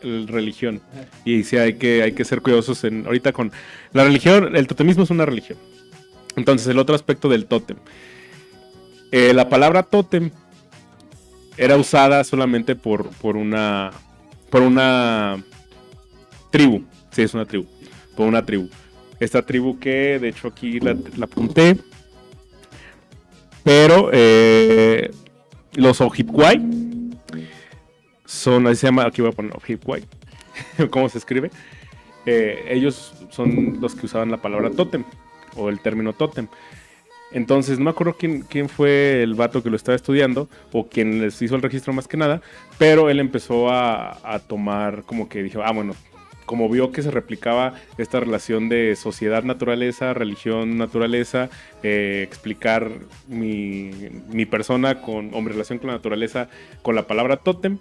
[0.01, 0.81] el religión.
[1.25, 3.51] Y sí hay que, hay que ser cuidadosos en, ahorita con
[3.91, 5.57] la religión, el totemismo es una religión.
[6.35, 7.77] Entonces, el otro aspecto del tótem.
[9.11, 10.31] Eh, la palabra tótem
[11.57, 13.91] era usada solamente por, por una,
[14.49, 15.43] por una
[16.49, 16.83] tribu.
[17.11, 17.65] Sí, es una tribu.
[18.15, 18.69] Por una tribu.
[19.19, 21.77] Esta tribu que, de hecho, aquí la, la apunté.
[23.63, 25.11] Pero eh,
[25.75, 26.61] los Ojibway
[28.25, 29.53] son, así se llama, aquí voy a poner.
[30.89, 31.51] ¿Cómo se escribe?
[32.25, 35.03] Eh, ellos son los que usaban la palabra tótem
[35.55, 36.47] o el término tótem.
[37.31, 41.19] Entonces, no me acuerdo quién, quién fue el vato que lo estaba estudiando o quién
[41.19, 42.41] les hizo el registro más que nada,
[42.77, 45.95] pero él empezó a, a tomar como que dijo, ah, bueno,
[46.45, 51.49] como vio que se replicaba esta relación de sociedad-naturaleza, religión-naturaleza,
[51.83, 52.89] eh, explicar
[53.27, 53.91] mi,
[54.29, 56.49] mi persona con, o mi relación con la naturaleza
[56.81, 57.77] con la palabra tótem,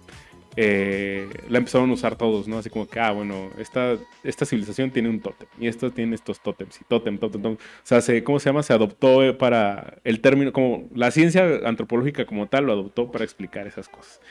[0.55, 2.59] eh, la empezaron a usar todos, ¿no?
[2.59, 6.41] Así como que, ah, bueno, esta, esta civilización tiene un tótem y esta tiene estos
[6.41, 7.57] tótems y tótem, tótem, tótem.
[7.57, 8.61] O sea, se, ¿cómo se llama?
[8.61, 13.23] Se adoptó eh, para el término, como la ciencia antropológica como tal lo adoptó para
[13.23, 14.21] explicar esas cosas.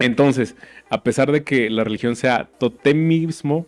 [0.00, 0.56] Entonces,
[0.88, 3.66] a pesar de que la religión sea totemismo,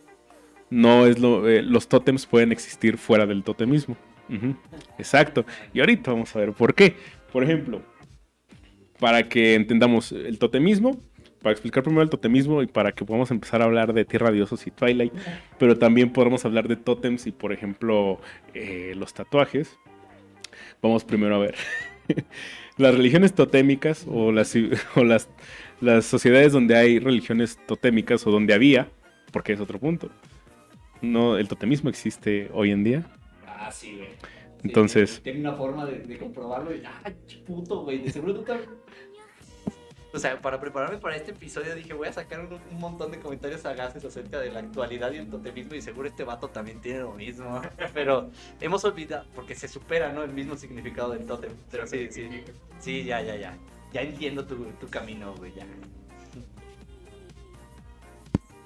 [0.70, 3.96] no es lo, eh, los tótems pueden existir fuera del totemismo.
[4.98, 5.44] Exacto.
[5.74, 6.96] Y ahorita vamos a ver por qué.
[7.30, 7.82] Por ejemplo,
[8.98, 10.98] para que entendamos el totemismo,
[11.42, 14.42] para explicar primero el totemismo y para que podamos empezar a hablar de Tierra de
[14.42, 15.12] Osos y Twilight,
[15.58, 18.20] pero también podemos hablar de tótems y, por ejemplo,
[18.54, 19.76] eh, los tatuajes.
[20.80, 21.54] Vamos primero a ver.
[22.78, 24.54] las religiones totémicas o las,
[24.96, 25.28] o las,
[25.82, 28.88] las sociedades donde hay religiones totémicas o donde había,
[29.32, 30.08] porque es otro punto.
[31.02, 33.06] No, el totemismo existe hoy en día.
[33.46, 34.08] Ah, sí, güey.
[34.62, 36.82] Entonces- Tiene una forma de, de comprobarlo y.
[37.04, 37.98] ¡Ay, puto, güey!
[37.98, 38.70] De seguro tú también.
[40.14, 43.18] O sea, para prepararme para este episodio dije, voy a sacar un, un montón de
[43.18, 47.00] comentarios sagaces acerca de la actualidad y el totemismo y seguro este vato también tiene
[47.00, 47.62] lo mismo.
[47.94, 50.22] Pero hemos olvidado, porque se supera, ¿no?
[50.22, 51.52] El mismo significado del totem.
[51.70, 52.28] Pero sí, sí.
[52.78, 53.56] Sí, ya, ya, ya.
[53.92, 55.66] Ya entiendo tu, camino, güey, ya.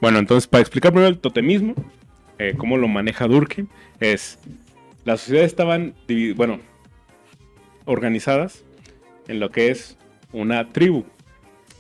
[0.00, 1.74] Bueno, entonces para explicar primero el totemismo,
[2.38, 3.66] eh, cómo lo maneja Durkheim,
[3.98, 4.38] es
[5.04, 5.94] las sociedades estaban,
[6.34, 6.60] bueno,
[7.84, 8.64] organizadas
[9.28, 9.96] en lo que es
[10.32, 11.04] una tribu.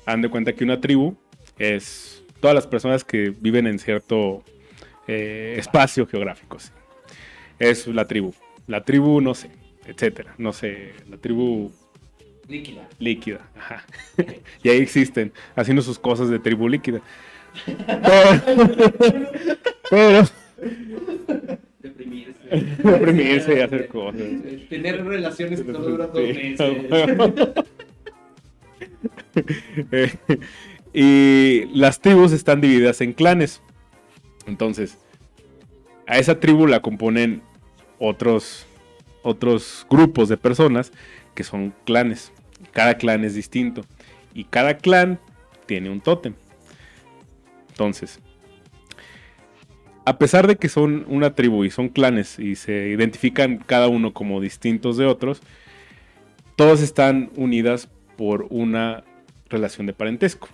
[0.06, 1.16] Han de cuenta que una tribu
[1.58, 4.44] es todas las personas que viven en cierto
[5.08, 6.58] eh, espacio geográfico.
[6.58, 6.70] sí.
[7.58, 8.32] Es la tribu.
[8.66, 9.50] La tribu, no sé,
[9.86, 10.34] etcétera.
[10.38, 11.72] No sé, la tribu
[12.48, 12.88] Líquida.
[12.98, 13.40] líquida.
[13.56, 13.84] Ajá.
[14.62, 17.00] y ahí existen, haciendo sus cosas de tribu líquida.
[19.90, 20.24] Pero,
[21.80, 22.42] Deprimirse.
[22.82, 24.20] deprimirse y hacer cosas.
[24.68, 26.60] Tener relaciones que solo duran dos meses.
[29.92, 30.12] Eh,
[30.92, 33.60] y las tribus están divididas en clanes.
[34.46, 34.98] Entonces,
[36.06, 37.42] a esa tribu la componen
[37.98, 38.66] otros,
[39.22, 40.92] otros grupos de personas
[41.34, 42.32] que son clanes.
[42.76, 43.86] Cada clan es distinto.
[44.34, 45.18] Y cada clan
[45.64, 46.34] tiene un tótem.
[47.70, 48.20] Entonces,
[50.04, 54.12] a pesar de que son una tribu y son clanes y se identifican cada uno
[54.12, 55.40] como distintos de otros,
[56.54, 59.04] todos están unidas por una
[59.48, 60.50] relación de parentesco.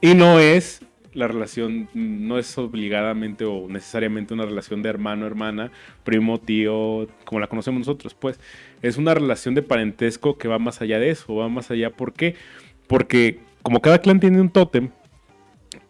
[0.00, 0.80] Y no es
[1.14, 5.70] la relación, no es obligadamente o necesariamente una relación de hermano, hermana,
[6.02, 8.38] primo, tío, como la conocemos nosotros, pues.
[8.82, 11.90] Es una relación de parentesco que va más allá de eso, va más allá.
[11.90, 12.34] ¿Por qué?
[12.86, 14.90] Porque como cada clan tiene un tótem,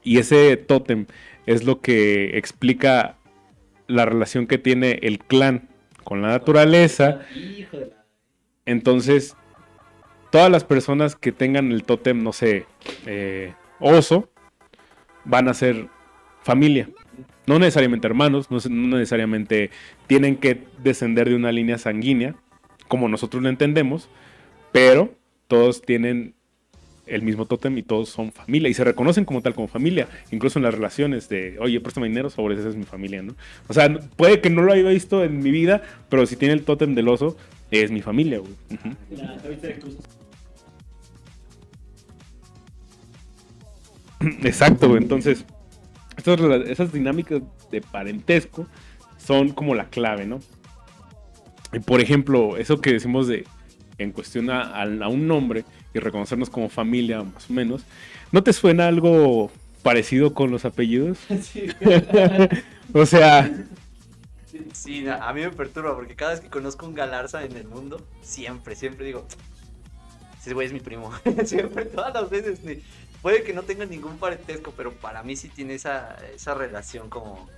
[0.03, 1.07] y ese tótem
[1.47, 3.17] es lo que explica
[3.87, 5.69] la relación que tiene el clan
[6.05, 7.21] con la naturaleza,
[8.67, 9.37] entonces,
[10.31, 12.67] todas las personas que tengan el tótem, no sé,
[13.07, 14.31] eh, oso,
[15.25, 15.89] van a ser
[16.43, 16.89] familia.
[17.47, 18.59] No necesariamente hermanos, no,
[18.97, 19.71] necesariamente
[20.07, 22.35] tienen que descender de una línea sanguínea,
[22.89, 24.09] como nosotros lo entendemos,
[24.73, 25.15] pero
[25.47, 26.35] todos tienen
[27.07, 30.59] el mismo tótem y todos son familia y se reconocen como tal como familia, incluso
[30.59, 33.35] en las relaciones de, oye, préstame dinero, sobre esa es mi familia, ¿no?
[33.69, 36.65] O sea, puede que no lo haya visto en mi vida, pero si tiene el
[36.65, 37.37] tótem del oso,
[37.71, 38.53] es mi familia, güey.
[38.71, 38.97] Ujú.
[39.17, 39.37] La
[44.43, 45.03] Exacto, güey.
[45.03, 45.45] Entonces,
[46.67, 48.67] esas dinámicas de parentesco
[49.19, 50.41] son como la clave, ¿no?
[51.73, 53.47] Y por ejemplo, eso que decimos de
[53.99, 57.83] en cuestión a, a- a un nombre y reconocernos como familia, más o menos,
[58.33, 59.51] ¿no te suena algo
[59.83, 61.19] parecido con los apellidos?
[61.43, 61.67] Sí.
[62.95, 63.51] o sea,
[64.73, 68.01] Sí, a mí me perturba porque cada vez que conozco un Galarza en el mundo,
[68.23, 69.27] siempre, siempre digo,
[70.41, 71.11] ese güey es mi primo.
[71.45, 72.61] siempre, todas las veces.
[73.25, 77.49] Puede que no tenga ningún parentesco, pero para mí sí tiene esa, esa relación como,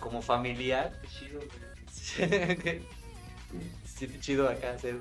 [0.00, 0.92] como familiar.
[1.06, 2.82] Chido, güey.
[3.84, 4.96] Sí, chido acá ser,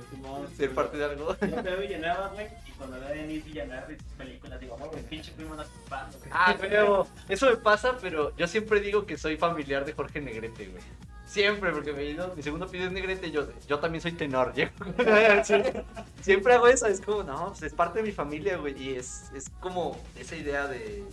[0.55, 1.35] ser parte de algo.
[1.39, 4.87] Yo veo Villanueva, güey, y cuando veo a Denis Villanueva y sus películas, digo, no,
[4.89, 5.63] güey, pinche primo no.
[6.29, 10.67] Ah, pero eso me pasa, pero yo siempre digo que soy familiar de Jorge Negrete,
[10.67, 10.83] güey.
[11.33, 14.53] Siempre, porque me digo, mi segundo piso es Negrete, yo, yo también soy tenor.
[15.43, 15.55] Sí,
[16.21, 19.31] siempre hago eso, es como, no, pues es parte de mi familia, güey, y es,
[19.33, 21.03] es como esa idea de,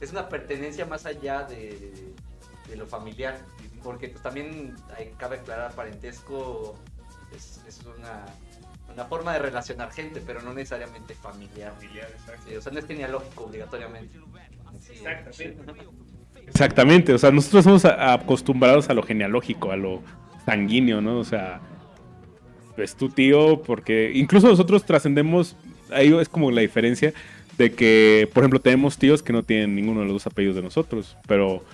[0.00, 2.14] es una pertenencia más allá de,
[2.66, 3.38] de lo familiar,
[3.82, 6.74] porque pues también hay, cabe aclarar, parentesco
[7.36, 8.24] es, es una,
[8.90, 11.74] una forma de relacionar gente, pero no necesariamente familiar.
[11.74, 12.42] Familiar, exacto.
[12.48, 14.18] Sí, o sea, no es genealógico obligatoriamente.
[14.80, 15.86] Sí, Exactamente.
[16.46, 17.12] Exactamente.
[17.12, 20.02] O sea, nosotros somos acostumbrados a lo genealógico, a lo
[20.44, 21.18] sanguíneo, ¿no?
[21.18, 21.60] O sea,
[22.76, 25.56] es tu tío, porque incluso nosotros trascendemos,
[25.90, 27.12] ahí es como la diferencia
[27.58, 30.62] de que, por ejemplo, tenemos tíos que no tienen ninguno de los dos apellidos de
[30.62, 31.64] nosotros, pero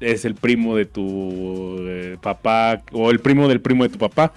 [0.00, 4.32] es el primo de tu eh, papá o el primo del primo de tu papá.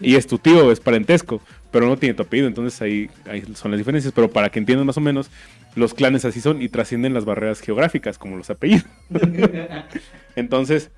[0.00, 3.70] Y es tu tío, es parentesco, pero no tiene tu apellido, entonces ahí, ahí son
[3.70, 5.30] las diferencias, pero para que entiendan más o menos,
[5.74, 8.86] los clanes así son y trascienden las barreras geográficas como los apellidos.
[10.36, 10.90] Entonces,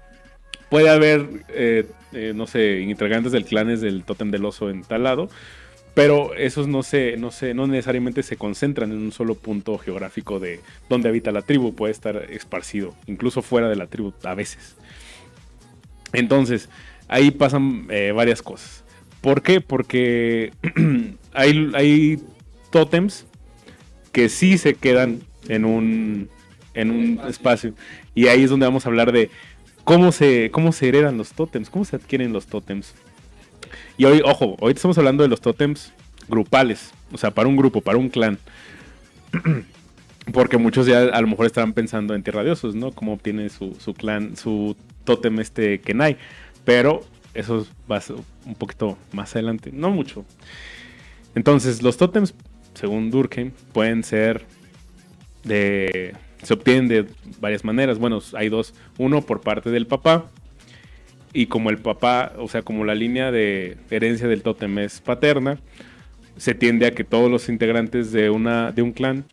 [0.68, 4.82] puede haber, eh, eh, no sé, integrantes del clan es del tótem del oso en
[4.82, 5.28] tal lado,
[5.94, 10.40] pero esos no se, no se, no necesariamente se concentran en un solo punto geográfico
[10.40, 14.76] de donde habita la tribu, puede estar esparcido, incluso fuera de la tribu a veces.
[16.12, 16.68] Entonces,
[17.08, 18.84] ahí pasan eh, varias cosas.
[19.20, 19.60] ¿Por qué?
[19.60, 20.52] Porque
[21.32, 22.22] hay, hay
[22.70, 23.26] tótems
[24.12, 26.28] que sí se quedan en un,
[26.74, 27.74] en un espacio.
[28.14, 29.30] Y ahí es donde vamos a hablar de
[29.84, 32.94] cómo se, cómo se heredan los tótems, cómo se adquieren los tótems.
[33.96, 35.92] Y hoy, ojo, hoy estamos hablando de los tótems
[36.28, 38.38] grupales, o sea, para un grupo, para un clan.
[40.32, 42.90] Porque muchos ya a lo mejor estarán pensando en Tierra de Osos, ¿no?
[42.90, 46.16] Cómo obtiene su, su clan, su tótem este Kenai.
[46.64, 47.02] Pero
[47.34, 48.02] eso va
[48.46, 50.24] un poquito más adelante, no mucho.
[51.34, 52.34] Entonces, los tótems,
[52.74, 54.44] según Durkheim, pueden ser
[55.44, 56.16] de...
[56.42, 57.06] Se obtienen de
[57.40, 57.98] varias maneras.
[57.98, 58.74] Bueno, hay dos.
[58.98, 60.26] Uno por parte del papá.
[61.34, 65.58] Y como el papá, o sea, como la línea de herencia del tótem es paterna,
[66.36, 69.24] se tiende a que todos los integrantes de, una, de un clan,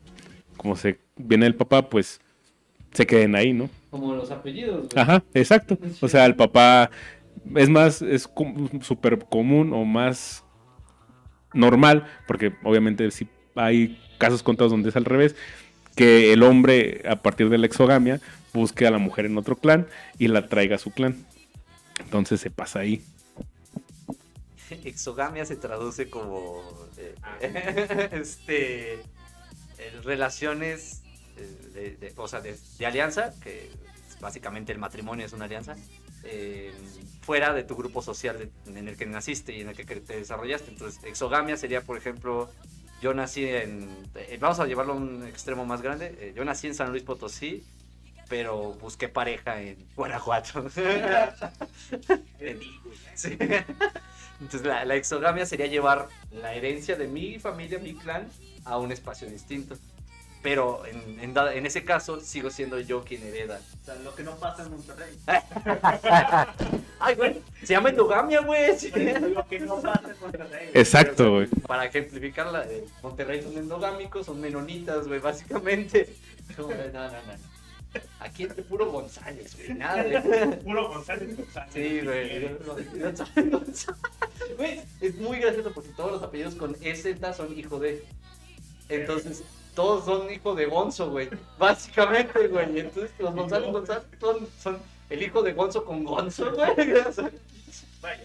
[0.58, 2.20] como se viene el papá, pues
[2.92, 3.70] se queden ahí, ¿no?
[3.90, 4.88] Como los apellidos.
[4.90, 5.02] güey.
[5.02, 5.78] Ajá, exacto.
[6.02, 6.90] O sea, el papá
[7.56, 8.30] es más, es
[8.82, 10.44] súper común o más
[11.54, 15.36] normal, porque obviamente sí hay casos contados donde es al revés,
[15.96, 18.22] que el hombre a partir de la exogamia
[18.54, 19.88] busque a la mujer en otro clan
[20.18, 21.16] y la traiga a su clan.
[22.04, 23.04] Entonces se pasa ahí.
[24.84, 26.62] Exogamia se traduce como
[26.98, 27.16] eh,
[28.14, 29.02] este eh,
[30.04, 31.02] relaciones
[31.38, 33.70] eh, de, de- o sea, de, de alianza, que
[34.20, 35.76] básicamente el matrimonio es una alianza,
[36.24, 36.72] eh,
[37.22, 40.18] fuera de tu grupo social de- en el que naciste y en el que te
[40.18, 40.72] desarrollaste.
[40.72, 42.50] Entonces, exogamia sería, por ejemplo,
[43.02, 46.68] yo nací en, eh, vamos a llevarlo a un extremo más grande, eh, yo nací
[46.68, 47.64] en San Luis Potosí,
[48.32, 50.66] pero busqué pareja en Guanajuato.
[53.14, 53.38] Sí.
[54.40, 58.28] Entonces la, la exogamia sería llevar la herencia de mi familia, mi clan,
[58.66, 59.78] a un espacio distinto.
[60.42, 63.60] Pero en, en ese caso sigo siendo yo quien hereda.
[63.82, 65.16] O sea, lo que no pasa en Monterrey.
[67.00, 68.80] Ay, güey, se llama endogamia, güey.
[68.80, 68.92] sí.
[68.92, 70.70] Lo que no pasa en Monterrey.
[70.74, 71.48] Exacto, güey.
[71.68, 72.66] Para ejemplificarla,
[73.04, 76.16] Monterrey son endogámicos, son menonitas, güey, básicamente.
[76.58, 77.51] No, no, no.
[78.20, 80.22] Aquí entre puro González, güey, nada de...
[80.64, 81.74] Puro González González.
[81.74, 82.56] Sí, güey.
[84.58, 88.04] Güey, es muy gracioso porque todos los apellidos con EZ son hijo de.
[88.90, 89.44] Entonces,
[89.76, 91.30] todos son hijo de Gonzo, güey.
[91.58, 92.80] Básicamente, güey.
[92.80, 96.72] Entonces, los González González son, son el hijo de Gonzo con Gonzo, güey.
[98.02, 98.24] Vaya.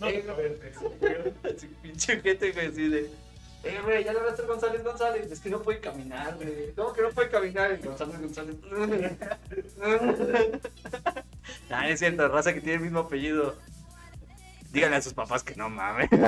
[0.00, 3.10] No, Eh, Así, pinche gente, güey, así de.
[3.64, 5.30] Eh, güey, ya le hablaste a González González.
[5.30, 6.72] Es que no puede caminar, güey.
[6.74, 7.78] ¿Cómo que no puede caminar?
[7.80, 8.56] Y González González.
[11.70, 13.56] nah, es cierto, raza que tiene el mismo apellido.
[14.72, 16.08] Díganle a sus papás que no mames.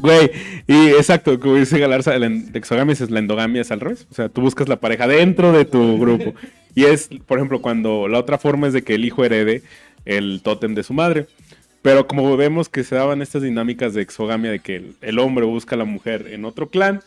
[0.00, 0.32] Güey,
[0.66, 4.08] y exacto, como dice Galarza, la en- exogamia es la endogamia es al revés.
[4.10, 6.34] O sea, tú buscas la pareja dentro de tu grupo.
[6.74, 9.62] Y es, por ejemplo, cuando la otra forma es de que el hijo herede
[10.04, 11.28] el tótem de su madre.
[11.82, 15.44] Pero como vemos que se daban estas dinámicas de exogamia, de que el, el hombre
[15.44, 17.02] busca a la mujer en otro clan,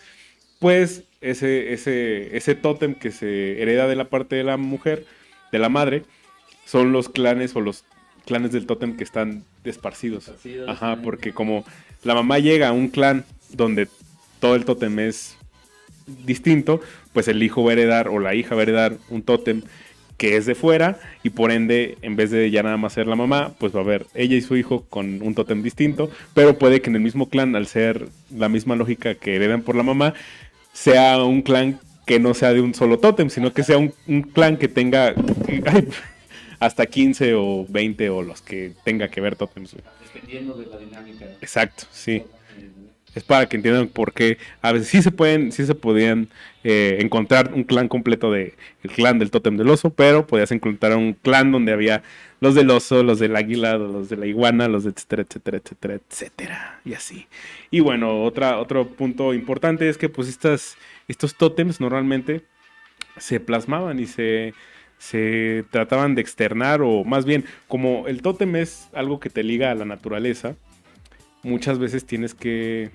[0.60, 5.06] pues ese, ese, ese tótem que se hereda de la parte de la mujer,
[5.52, 6.04] de la madre,
[6.66, 7.86] son los clanes o los
[8.26, 10.26] clanes del tótem que están esparcidos.
[10.28, 11.02] Esparcidos, Ajá, ajá.
[11.02, 11.64] porque como
[12.04, 13.88] la mamá llega a un clan donde
[14.40, 15.38] todo el tótem es
[16.26, 16.82] distinto,
[17.14, 19.62] pues el hijo va a heredar o la hija va a heredar un tótem
[20.18, 23.16] que es de fuera y por ende, en vez de ya nada más ser la
[23.16, 26.82] mamá, pues va a haber ella y su hijo con un tótem distinto, pero puede
[26.82, 30.14] que en el mismo clan, al ser la misma lógica que heredan por la mamá,
[30.74, 34.22] sea un clan que no sea de un solo tótem, sino que sea un, un
[34.22, 35.14] clan que tenga
[35.66, 35.88] ay,
[36.60, 39.76] hasta 15 o 20 o los que tenga que ver tótems.
[40.14, 41.26] Dependiendo de la dinámica.
[41.42, 42.24] Exacto, sí.
[43.16, 46.28] Es para que entiendan por qué a veces sí se pueden, sí se podían
[46.66, 50.98] eh, encontrar un clan completo de el clan del tótem del oso, pero podías encontrar
[50.98, 52.04] un clan donde había
[52.42, 55.94] los del oso, los del águila, los de la iguana, los de etcétera, etcétera, etcétera,
[55.96, 57.28] etcétera, y así.
[57.72, 62.44] Y bueno, otro punto importante es que pues estas, estos tótems normalmente
[63.18, 64.54] se plasmaban y se,
[64.98, 69.72] se trataban de externar o más bien como el tótem es algo que te liga
[69.72, 70.56] a la naturaleza,
[71.44, 72.92] muchas veces tienes que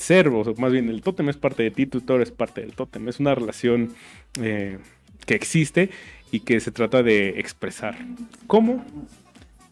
[0.00, 3.08] ser, o más bien el tótem es parte de ti, tú eres parte del tótem.
[3.08, 3.94] Es una relación
[4.40, 4.78] eh,
[5.26, 5.90] que existe
[6.30, 7.96] y que se trata de expresar.
[8.46, 8.84] ¿Cómo?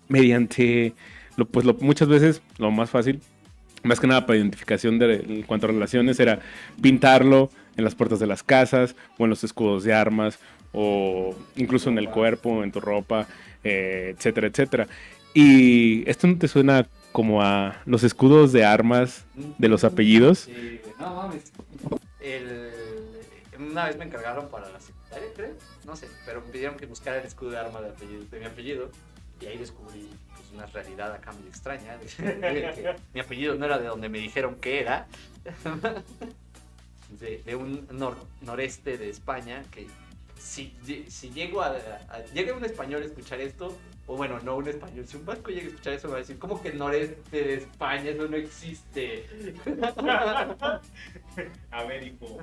[0.08, 0.94] Mediante,
[1.50, 3.20] pues muchas veces lo más fácil,
[3.82, 6.40] más que nada para identificación de, en cuanto a relaciones, era
[6.80, 10.38] pintarlo en las puertas de las casas o en los escudos de armas
[10.72, 13.26] o incluso en el cuerpo, en tu ropa,
[13.64, 14.88] eh, etcétera, etcétera.
[15.34, 20.48] Y esto no te suena como a los escudos de armas de los apellidos.
[20.98, 21.52] No mames.
[23.58, 25.54] Una vez me encargaron para la secundaria, creo.
[25.84, 27.92] No sé, pero me pidieron que buscara el escudo de arma de,
[28.30, 28.90] de mi apellido.
[29.40, 31.96] Y ahí descubrí pues, una realidad acá muy extraña.
[33.14, 35.06] mi apellido no era de donde me dijeron que era.
[37.46, 39.86] De, un nor- noreste de España que
[40.38, 40.76] si,
[41.08, 41.68] si llego a,
[42.10, 43.74] a- Llega un español a escuchar esto,
[44.08, 46.20] o bueno, no un español, si un vasco llega a escuchar eso, me va a
[46.20, 48.10] decir, ¿cómo que el noreste de España?
[48.10, 49.26] Eso no existe.
[51.70, 52.38] Américo.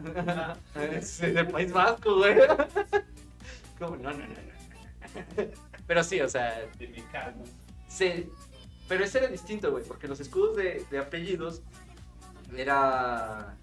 [0.91, 2.37] Es del País Vasco, güey.
[3.79, 3.95] ¿Cómo?
[3.95, 5.45] No, no, no, no.
[5.87, 7.03] Pero sí, o sea, De mi
[7.87, 8.29] se...
[8.87, 11.63] Pero ese era distinto, güey, porque los escudos de, de apellidos
[12.55, 13.57] era...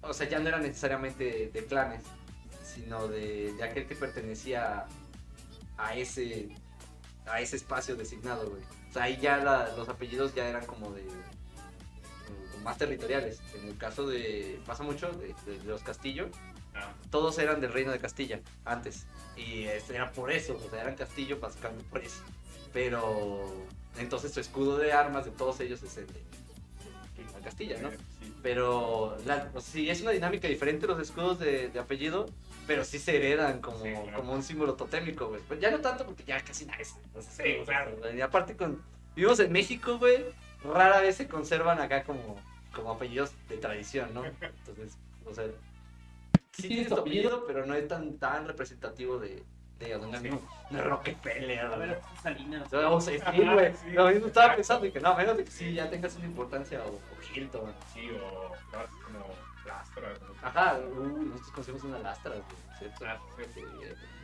[0.00, 2.02] O sea, ya no eran necesariamente de clanes,
[2.62, 5.03] sino de, de aquel que pertenecía a
[5.94, 6.48] ese,
[7.26, 8.62] a ese espacio designado, güey.
[8.90, 11.04] O sea, ahí ya la- los apellidos ya eran como de...
[12.62, 13.40] más territoriales.
[13.60, 14.60] En el caso de...
[14.66, 16.28] pasa mucho de, los Castillo,
[16.76, 19.06] Ah, todos eran del reino de Castilla antes.
[19.36, 22.20] Y este, era por eso, o sea, eran Castillo básicamente por eso.
[22.72, 23.48] Pero
[23.96, 27.92] entonces su escudo de armas de todos ellos es el de, de Castilla, ¿no?
[27.92, 27.96] sí.
[28.42, 32.26] Pero la, o sea, sí, es una dinámica diferente los escudos de, de apellido,
[32.66, 34.16] pero sí se heredan como, Sí, claro.
[34.16, 35.40] como un símbolo totémico, güey.
[35.42, 38.14] Pues ya no tanto porque ya casi nadie se- no Sí, sabe, claro.
[38.14, 38.82] Y aparte con...
[39.16, 40.24] Vivimos en México, güey,
[40.64, 42.36] rara vez se conservan acá como,
[42.74, 44.24] como apellidos de tradición, ¿no?
[44.40, 45.44] Entonces, o sea,
[46.52, 49.42] sí tienes tu apellido, pero no es tan, tan representativo de,
[49.78, 50.30] de donde Sí.
[50.30, 50.40] no,
[50.70, 52.00] no Rockefeller, A ver, güey.
[52.22, 52.72] Salinas.
[52.72, 53.72] O sea, sí, güey.
[53.74, 53.90] Sí.
[53.92, 56.26] Lo mismo estaba pensando y que no, a menos de que sí ya tengas una
[56.26, 57.72] importancia o, o Hilton.
[57.92, 58.52] Sí, o
[59.66, 60.20] lastras.
[60.20, 60.46] ¿no?
[60.46, 62.42] Ajá, uh, nosotros conocimos una lastra, güey.
[62.78, 63.04] ¿cierto?
[63.06, 63.44] Ah, sí.
[63.54, 63.62] Sí,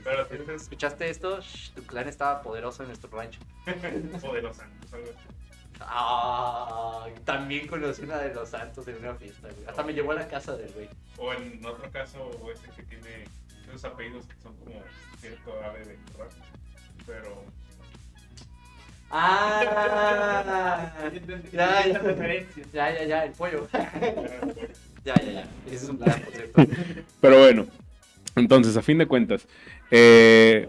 [0.04, 0.52] Pero si sí, sí.
[0.52, 1.40] ¿Escuchaste esto?
[1.40, 3.40] Shh, tu clan estaba poderoso en nuestro rancho.
[3.64, 4.24] Santos,
[4.92, 5.10] algo.
[5.82, 9.66] Ah, también conocí una de los santos en una fiesta, güey.
[9.66, 10.88] Hasta me llevó a la casa del güey.
[11.16, 13.24] O en otro caso, ese que tiene
[13.68, 14.82] esos apellidos que son como
[15.18, 16.30] cierto ave de corral.
[17.06, 17.44] Pero.
[19.10, 20.92] Ah,
[21.52, 21.90] ya,
[22.72, 23.66] ya, ya, ya, el pollo.
[25.04, 25.48] Ya, ya, ya.
[25.66, 26.20] Ese es un plan,
[26.54, 26.66] por.
[27.20, 27.66] Pero bueno,
[28.36, 29.46] entonces, a fin de cuentas,
[29.90, 30.68] eh,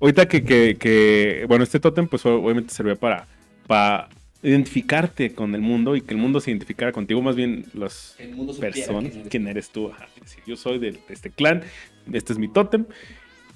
[0.00, 3.26] ahorita que, que- que- bueno, este tótem pues obviamente servía para,
[3.66, 4.08] para
[4.42, 8.16] identificarte con el mundo y que el mundo se identificara contigo, más bien las
[8.60, 9.28] personas, quién eres.
[9.30, 9.90] quién eres tú.
[9.90, 11.62] Ajá, decir, yo soy de, de este clan,
[12.12, 12.84] este es mi tótem.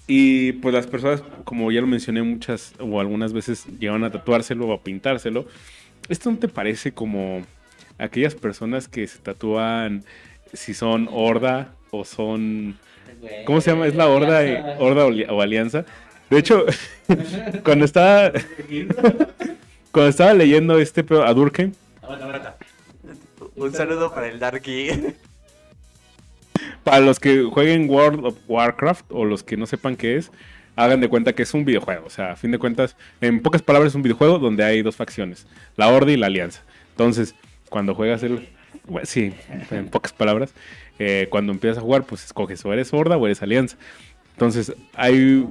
[0.06, 4.66] Y pues las personas, como ya lo mencioné muchas o algunas veces, llevan a tatuárselo
[4.66, 5.46] o a pintárselo.
[6.08, 7.42] ¿Esto no te parece como
[8.00, 10.04] aquellas personas que se tatúan
[10.52, 12.78] si son horda o son...
[13.44, 13.86] ¿Cómo se llama?
[13.86, 15.84] ¿Es la horda, y- horda o, li- o alianza?
[16.30, 16.64] De hecho,
[17.64, 18.32] cuando estaba...
[19.92, 21.72] cuando estaba leyendo este pedo a Durkheim.
[23.56, 24.88] Un saludo para el Darky.
[26.84, 30.30] Para los que jueguen World of Warcraft o los que no sepan qué es,
[30.76, 32.06] hagan de cuenta que es un videojuego.
[32.06, 34.96] O sea, a fin de cuentas, en pocas palabras es un videojuego donde hay dos
[34.96, 35.46] facciones,
[35.76, 36.62] la Horda y la Alianza.
[36.90, 37.34] Entonces,
[37.70, 38.46] cuando juegas el...
[39.04, 39.32] sí,
[39.70, 40.52] en pocas palabras,
[40.98, 43.78] eh, cuando empiezas a jugar, pues escoges o eres Horda o eres Alianza.
[44.34, 45.46] Entonces, hay...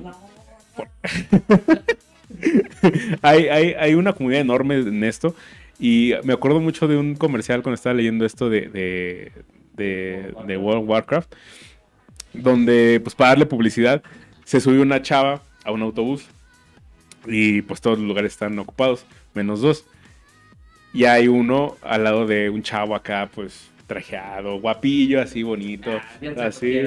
[3.24, 5.36] hay, hay, hay una comunidad enorme en esto.
[5.80, 9.32] Y me acuerdo mucho de un comercial cuando estaba leyendo esto de, de,
[9.74, 11.34] de, de World of Warcraft,
[12.34, 14.04] donde pues para darle publicidad
[14.44, 16.26] se subió una chava a un autobús
[17.26, 19.86] y pues todos los lugares están ocupados, menos dos.
[20.94, 25.90] Y hay uno al lado de un chavo acá pues trajeado, guapillo, así bonito,
[26.38, 26.82] así.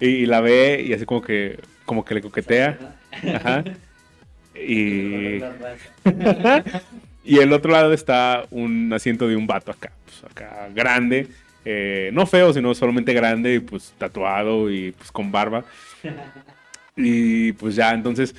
[0.00, 2.78] Y, y la ve y así como que, como que le coquetea.
[3.34, 3.64] Ajá.
[4.54, 5.38] Y,
[7.24, 11.28] y el otro lado está un asiento de un vato acá, pues acá grande,
[11.64, 15.64] eh, no feo, sino solamente grande y pues tatuado y pues con barba.
[16.96, 18.36] Y pues ya, entonces,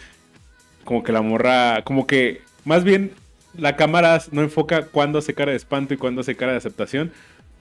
[0.85, 3.11] como que la morra, como que más bien
[3.57, 7.11] la cámara no enfoca cuándo hace cara de espanto y cuándo hace cara de aceptación,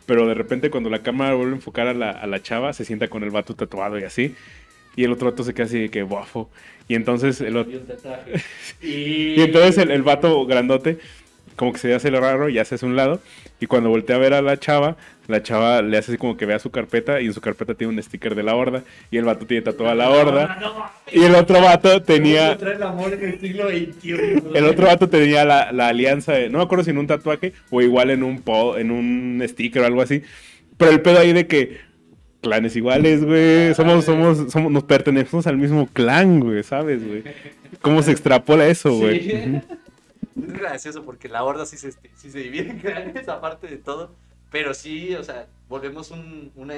[0.07, 2.85] pero de repente cuando la cámara vuelve a enfocar a la, a la chava, se
[2.85, 4.35] sienta con el vato tatuado y así.
[4.97, 6.51] Y el otro vato se queda así de que bofo.
[6.87, 7.73] Y entonces el otro...
[8.83, 10.99] Y entonces el, el vato grandote,
[11.57, 13.21] como que se hace lo raro y hace hacia un lado.
[13.61, 14.97] Y cuando voltea a ver a la chava,
[15.29, 17.93] la chava le hace así como que vea su carpeta y en su carpeta tiene
[17.95, 18.83] un sticker de la horda.
[19.11, 20.59] Y el vato tiene tatuada la horda.
[21.11, 22.53] Y el otro vato tenía.
[22.53, 24.13] el amor en el siglo XXI.
[24.55, 26.51] El otro vato tenía la, la alianza de.
[26.51, 29.83] No me acuerdo si en un tatuaje o igual en un, po- en un sticker
[29.83, 30.23] o algo así.
[30.77, 31.79] Pero el pedo ahí de que
[32.43, 33.73] clanes iguales, güey.
[33.75, 37.23] Somos, somos, somos, nos pertenecemos al mismo clan, güey, ¿sabes, güey?
[37.81, 39.21] ¿Cómo se extrapola eso, güey?
[39.21, 39.33] Sí.
[39.37, 39.63] Ujú.
[40.37, 44.15] Es gracioso porque la horda sí se, sí se divide en clanes, aparte de todo.
[44.51, 46.75] Pero sí, o sea, volvemos un, una,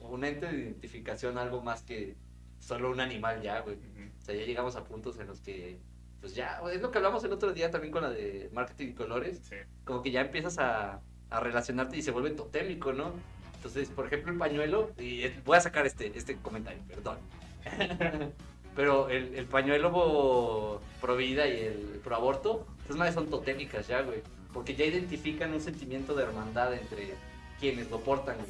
[0.00, 2.16] un ente de identificación, algo más que
[2.58, 3.76] solo un animal ya, güey.
[3.76, 5.78] O sea, ya llegamos a puntos en los que,
[6.20, 8.94] pues ya, es lo que hablamos el otro día también con la de marketing y
[8.94, 9.40] colores.
[9.42, 9.56] Sí.
[9.84, 13.12] Como que ya empiezas a, a relacionarte y se vuelve totémico, ¿no?
[13.56, 17.18] Entonces, por ejemplo, el pañuelo, y voy a sacar este, este comentario, perdón.
[18.80, 24.00] Pero el, el pañuelo pro vida y el pro aborto, esas madres son totémicas ya,
[24.00, 24.22] güey.
[24.54, 27.12] Porque ya identifican un sentimiento de hermandad entre
[27.58, 28.48] quienes lo portan, güey.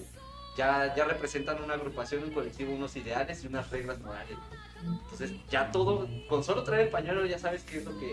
[0.56, 4.36] Ya, ya representan una agrupación, un colectivo, unos ideales y unas reglas morales.
[5.02, 8.12] Entonces, ya todo, con solo traer el pañuelo ya sabes qué es lo que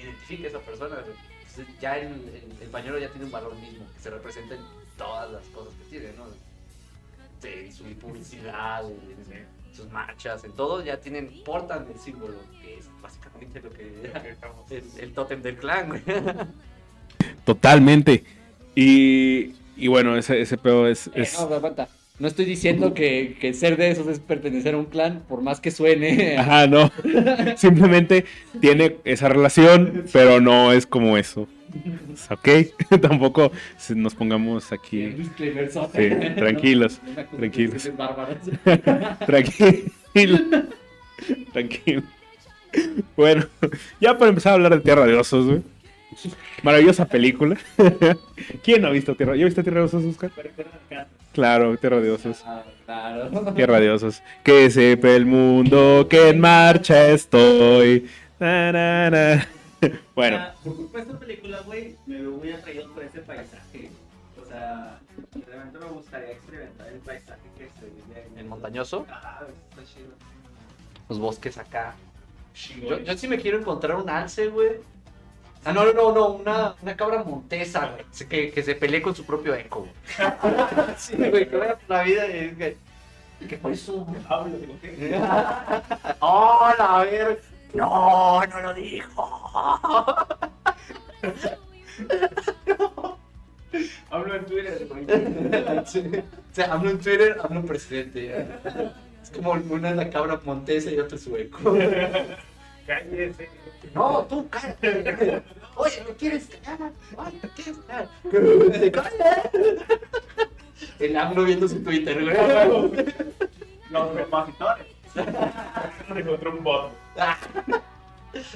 [0.00, 1.16] identifica a esa persona, güey.
[1.48, 4.60] Entonces, ya el, el- el pañuelo ya tiene un valor mismo, que se representa en
[4.96, 6.26] todas las cosas que tiene, ¿no?
[7.42, 12.88] En su publicidad, en sus marchas, en todo, ya tienen, portan el símbolo, que es
[13.02, 14.12] básicamente lo que
[14.70, 16.02] el, el tótem del clan, güey.
[17.44, 18.24] Totalmente.
[18.74, 21.08] Y, y bueno, ese, ese pedo es...
[21.08, 21.88] Eh, es- no, aguanta.
[22.20, 25.58] No estoy diciendo que, que ser de esos es pertenecer a un clan, por más
[25.58, 26.36] que suene.
[26.38, 26.92] Ajá, no.
[27.56, 28.26] Simplemente
[28.60, 31.48] tiene esa relación, pero no es como eso.
[32.30, 32.48] ¿Ok?
[33.00, 33.52] Tampoco
[33.96, 35.16] nos pongamos aquí.
[35.38, 37.00] Sí, tranquilos,
[37.36, 37.90] tranquilos.
[37.96, 38.38] bárbara.
[39.24, 40.38] Tranquilo.
[41.52, 42.02] Tranquilo.
[43.16, 43.46] Bueno,
[43.98, 45.62] ya para empezar a hablar de Tierra de Osos, güey.
[46.62, 47.56] Maravillosa película.
[48.62, 49.36] ¿Quién no ha visto Tierra?
[49.36, 50.30] ¿Ya viste Tierra de Osos, Oscar?
[51.32, 52.42] Claro, Tierra de Osos.
[52.44, 53.54] Ah, claro.
[53.54, 54.22] Tierra de Osos.
[54.42, 58.08] Que sepa el mundo que en marcha estoy.
[58.38, 59.48] Na, na, na.
[60.14, 63.90] Bueno, Ah, por culpa de esta película, güey, me veo muy atraído por ese paisaje.
[64.42, 64.98] O sea,
[65.46, 69.06] realmente me gustaría experimentar el paisaje que se vive en ¿El montañoso?
[69.08, 70.10] Ajá, está chido.
[71.08, 71.94] Los bosques acá.
[72.82, 74.72] Yo, yo sí me quiero encontrar un alce, güey.
[75.64, 78.04] Ah, no, no, no, una, una cabra montesa, güey.
[78.28, 79.80] Que, que se pelee con su propio eco.
[79.80, 79.92] güey.
[80.96, 82.76] sí, güey, que vaya por la vida y es que.
[83.48, 84.06] ¿Qué fue eso?
[84.28, 85.16] Pablo, digo, ¿qué?
[86.20, 87.40] ¡Hola, a ver!
[87.74, 90.16] ¡No, no lo dijo!
[94.10, 94.88] Hablo en Twitter.
[95.86, 96.10] Sí.
[96.16, 98.26] O sea, hablo en Twitter, hablo en presidente.
[98.28, 98.92] ya.
[99.22, 101.76] Es como una es la cabra montesa y otra su eco.
[102.90, 103.48] Cállese.
[103.94, 105.42] No, tú, cállate.
[105.76, 106.90] Oye, ¿me quieres callar?
[107.16, 108.08] Ay, ¿me quieres callar?
[108.80, 109.50] ¡Te callas!
[110.98, 112.36] El AMLO viendo su Twitter, güey.
[113.90, 114.86] Los repositores.
[116.12, 116.90] Me encontró un bot.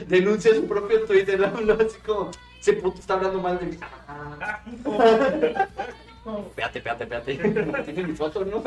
[0.08, 3.78] Denuncia su propio Twitter, el AMLO, así como, ese puto está hablando mal de mí.
[4.08, 4.60] Ah.
[6.48, 7.82] Espérate, espérate, espérate.
[7.84, 8.64] Tiene mi foto, ¿no?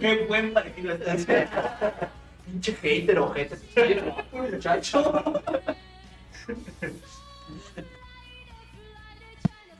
[0.00, 2.10] Qué buen parecido está.
[2.50, 3.36] Pinche hater, guapo
[4.44, 5.42] el muchacho.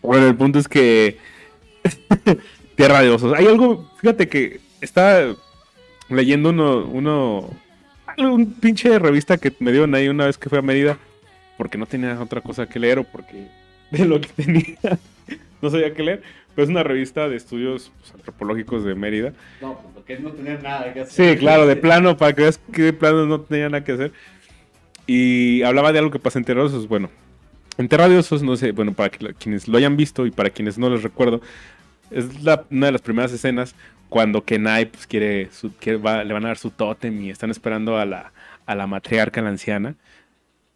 [0.03, 1.19] bueno, el punto es que.
[2.77, 3.35] Tierra de Osos.
[3.35, 5.35] Hay algo, fíjate que está
[6.09, 7.51] leyendo uno, uno.
[8.19, 10.99] Un pinche revista que me dieron ahí una vez que fui a Mérida.
[11.57, 13.49] Porque no tenía otra cosa que leer o porque
[13.91, 14.79] de lo que tenía
[15.63, 16.23] no sabía qué leer.
[16.61, 19.33] Pero es una revista de estudios pues, antropológicos de Mérida.
[19.63, 21.33] No, pues lo que es no tener nada que hacer.
[21.33, 24.13] Sí, claro, de plano, para que veas que de plano no tenía nada que hacer.
[25.07, 26.87] Y hablaba de algo que pasa en Tierra de Osos.
[26.87, 27.09] Bueno,
[27.79, 30.77] en Tierra de Osos, no sé, bueno, para quienes lo hayan visto y para quienes
[30.77, 31.41] no les recuerdo,
[32.11, 33.75] es la- una de las primeras escenas
[34.11, 37.51] cuando Kenai pues, quiere, su- quiere- va- le van a dar su tótem y están
[37.51, 38.33] esperando a la,
[38.67, 39.95] a la matriarca, la anciana.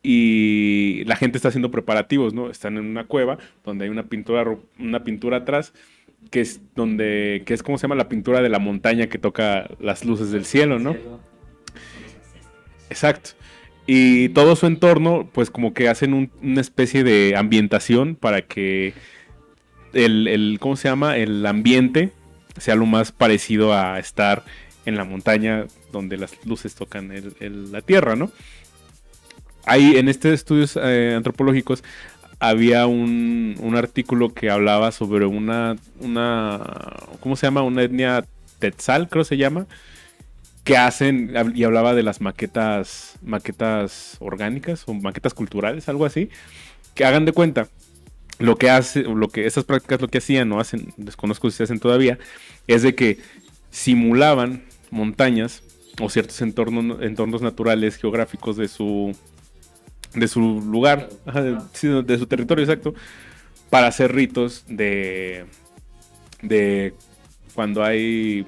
[0.06, 2.50] Y la gente está haciendo preparativos, ¿no?
[2.50, 4.44] Están en una cueva donde hay una pintura,
[4.78, 5.72] una pintura atrás
[6.30, 9.68] que es donde, que es como se llama la pintura de la montaña que toca
[9.80, 10.90] las luces del cielo, ¿no?
[12.90, 13.30] Exacto.
[13.86, 18.94] Y todo su entorno, pues como que hacen un- una especie de ambientación para que
[19.92, 21.16] el, el, ¿cómo se llama?
[21.16, 22.10] El ambiente
[22.58, 24.44] sea lo más parecido a estar
[24.86, 28.30] en la montaña donde las luces tocan el- el- la tierra, ¿no?
[29.66, 31.82] Ahí en estos estudios eh, antropológicos
[32.38, 36.60] había un, un artículo que hablaba sobre una, una,
[37.20, 37.62] ¿cómo se llama?
[37.62, 38.24] Una etnia
[38.58, 39.66] Tetzal, creo se llama,
[40.64, 46.30] que hacen, y hablaba de las maquetas, maquetas orgánicas o maquetas culturales, algo así,
[46.94, 47.68] que hagan de cuenta,
[48.38, 51.64] lo que hace, lo que esas prácticas lo que hacían, no hacen, desconozco si se
[51.64, 52.18] hacen todavía,
[52.66, 53.18] es de que
[53.70, 55.62] simulaban montañas
[56.00, 59.14] o ciertos entornos, entornos naturales, geográficos de su,
[60.14, 62.94] de su lugar, ajá, de, sí, de su territorio exacto,
[63.70, 65.44] para hacer ritos de,
[66.42, 66.94] de
[67.54, 68.46] cuando hay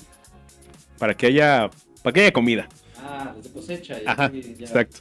[0.99, 1.71] para que haya,
[2.03, 2.69] para que haya comida.
[2.99, 3.97] Ah, desde cosecha.
[4.07, 4.65] Ajá, ya.
[4.65, 4.99] exacto.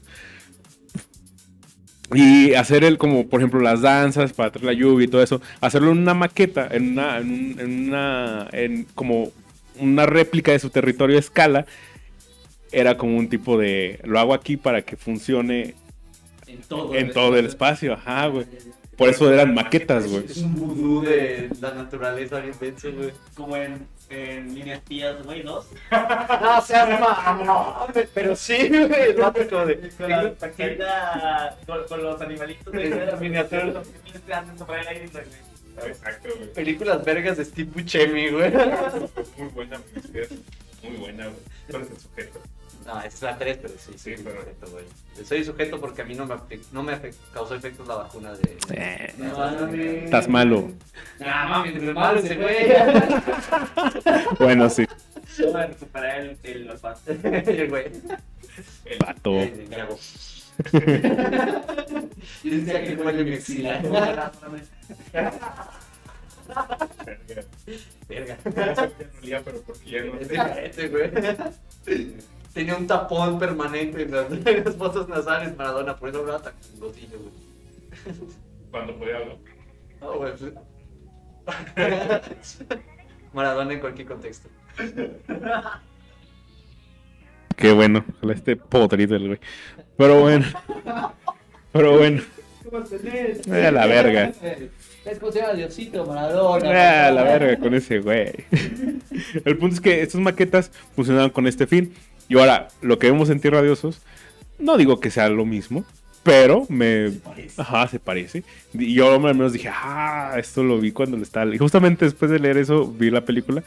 [2.13, 5.41] Y hacer el, como por ejemplo las danzas para traer la lluvia y todo eso,
[5.59, 9.31] hacerlo en una maqueta, en una, en, un- en una, en como
[9.79, 11.65] una réplica de su territorio a escala,
[12.71, 15.73] era como un tipo de, lo hago aquí para que funcione
[16.55, 16.95] En todo.
[16.95, 18.45] en todo el espacio, ajá, güey.
[18.97, 20.25] Por eso eran maquetas, güey.
[20.25, 23.11] Es un vudú de la naturaleza bien denso, güey.
[23.35, 25.61] Como en, en Mini Espías, güey, ¿no?
[25.91, 29.09] No seas mamón, pero sí, güey.
[29.09, 29.89] El vato como de.
[29.89, 33.65] Con la pequeña, con, con los animalitos de La miniatura.
[33.65, 35.25] Los niños que andan sobre el aire, güey.
[35.89, 36.53] Exacto, güey.
[36.53, 38.49] Películas vergas de Steve Buscemi, güey.
[39.37, 39.81] Muy buena,
[40.83, 41.39] muy buena, güey.
[41.69, 42.39] Tú eres el sujeto.
[42.85, 44.85] No, esa es la 3, pero sí, Sí, soy pero- sujeto, güey.
[45.25, 46.35] Soy sujeto porque a mí no me,
[46.71, 46.99] no me
[47.33, 48.57] causó efectos la vacuna de.
[48.71, 49.67] Eh, No.
[49.73, 50.69] Estás malo.
[51.19, 52.55] Nah, mames, es malo ese güey.
[54.39, 54.85] Bueno, sí.
[55.37, 56.69] Yo voy a recuperar el, el.
[57.47, 57.85] El güey.
[58.85, 59.31] El vato.
[59.39, 59.97] Eh, me hago.
[62.43, 63.81] Y decía que huele mi axila.
[68.07, 68.37] Verga.
[68.43, 70.13] pero porque ya no
[70.59, 71.11] Este, güey.
[72.55, 76.53] Tenía un tapón permanente en las, en las fosas nasales Maradona, por eso hablaba tan
[76.79, 78.15] gotillo, güey.
[78.71, 79.37] Cuando podía hablar.
[80.01, 80.31] No, güey.
[80.37, 80.53] pues-
[83.33, 84.47] Maradona en cualquier contexto.
[87.57, 89.39] Qué bueno, ojalá esté podrido el güey.
[89.97, 90.45] Pero bueno.
[91.73, 92.21] Pero bueno.
[93.47, 94.31] Eh, la verga.
[95.05, 97.07] Es como se llama Diosito Maradona.
[97.07, 98.31] Ah, la verga con ese güey.
[99.45, 101.93] El punto es que estas maquetas funcionaban con este fin.
[102.27, 104.01] Y ahora, lo que vemos en Tierra de Osos,
[104.59, 105.85] no digo que sea lo mismo,
[106.23, 107.11] pero me.
[107.57, 108.43] Ajá, se parece.
[108.73, 111.53] Y yo al menos dije, ah, esto lo vi cuando le estaba.
[111.53, 113.63] Y justamente después de leer eso, vi la película.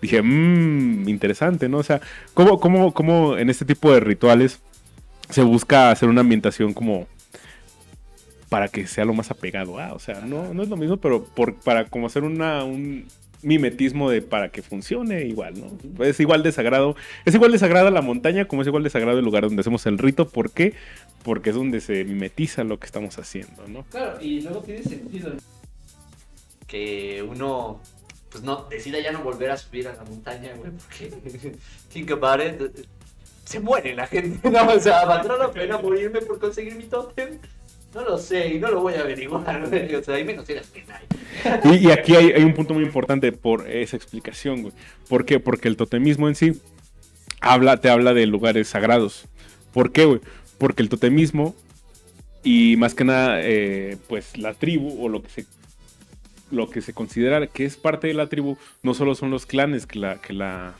[0.00, 1.78] Dije, mmm, interesante, ¿no?
[1.78, 2.00] O sea,
[2.34, 4.60] ¿cómo, cómo, cómo en este tipo de rituales
[5.30, 7.08] se busca hacer una ambientación como
[8.48, 11.24] para que sea lo más apegado a, o sea, no, no es lo mismo, pero
[11.24, 13.06] por, para como hacer una, un
[13.42, 16.04] mimetismo de para que funcione igual, ¿no?
[16.04, 19.18] Es igual de sagrado, es igual de sagrada la montaña como es igual de sagrado
[19.18, 20.74] el lugar donde hacemos el rito, ¿por qué?
[21.22, 23.84] Porque es donde se mimetiza lo que estamos haciendo, ¿no?
[23.84, 25.32] Claro, y luego tiene sentido
[26.66, 27.80] que uno
[28.30, 31.56] pues no decida ya no volver a subir a la montaña, güey, porque
[31.92, 32.86] think about it,
[33.44, 37.38] se muere la gente, no, o sea, ¿valdrá la pena morirme por conseguir mi tótem?
[37.96, 40.84] No lo sé y no lo voy a averiguar, o sea, ahí menos tiras que.
[41.64, 44.74] Y, y aquí hay, hay un punto muy importante por esa explicación, güey.
[45.08, 45.40] ¿Por qué?
[45.40, 46.60] Porque el totemismo en sí
[47.40, 49.26] habla, te habla de lugares sagrados.
[49.72, 50.20] ¿Por qué, güey?
[50.58, 51.54] Porque el totemismo
[52.44, 55.46] y más que nada, eh, pues la tribu o lo que se
[56.50, 59.84] lo que se considera que es parte de la tribu no solo son los clanes
[59.84, 60.74] que la que la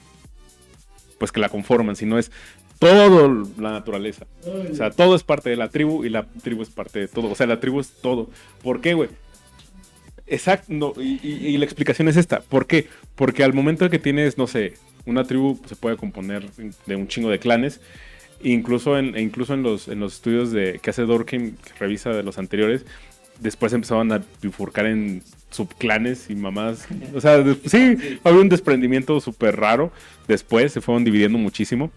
[1.18, 2.30] pues que la conforman, sino es
[2.78, 4.26] todo la naturaleza.
[4.70, 7.30] O sea, todo es parte de la tribu y la tribu es parte de todo.
[7.30, 8.28] O sea, la tribu es todo.
[8.62, 9.08] ¿Por qué, güey?
[10.26, 12.40] Exacto, no, y, y- y la explicación es esta.
[12.40, 12.88] ¿Por qué?
[13.14, 14.74] Porque al momento de que tienes, no sé,
[15.04, 16.44] una tribu se puede componer
[16.86, 17.80] de un chingo de clanes.
[18.42, 22.10] Incluso en, e incluso en los, en los estudios de, que hace Dorkin, que revisa
[22.10, 22.84] de los anteriores,
[23.40, 26.86] después empezaban a bifurcar en subclanes y mamás.
[27.14, 29.90] O sea, sí, había un desprendimiento súper raro.
[30.28, 31.90] Después se fueron dividiendo muchísimo.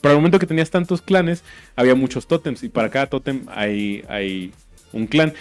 [0.00, 1.42] Pero al momento que tenías tantos clanes,
[1.76, 2.62] había muchos tótems.
[2.62, 4.52] Y para cada tótem hay, hay
[4.92, 5.32] un clan.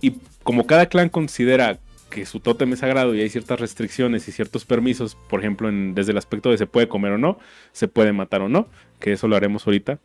[0.00, 1.78] Y como cada clan considera
[2.10, 5.94] que su tótem es sagrado y hay ciertas restricciones y ciertos permisos, por ejemplo, en-
[5.94, 7.38] desde el aspecto de se puede comer o no,
[7.72, 8.68] se puede matar o no,
[9.00, 9.98] que eso lo haremos ahorita.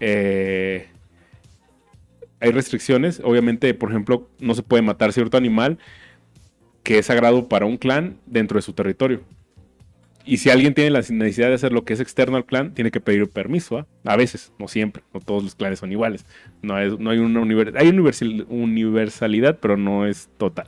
[0.00, 0.88] eh,
[2.40, 5.78] hay restricciones, obviamente, por ejemplo, no se puede matar cierto animal
[6.82, 9.22] que es sagrado para un clan dentro de su territorio.
[10.26, 12.90] Y si alguien tiene la necesidad de hacer lo que es externo al clan, tiene
[12.90, 13.78] que pedir permiso.
[13.78, 13.86] ¿ah?
[14.04, 15.04] A veces, no siempre.
[15.14, 16.26] No todos los clanes son iguales.
[16.62, 20.66] No, es- no hay una univer- hay universal- universalidad, pero no es total.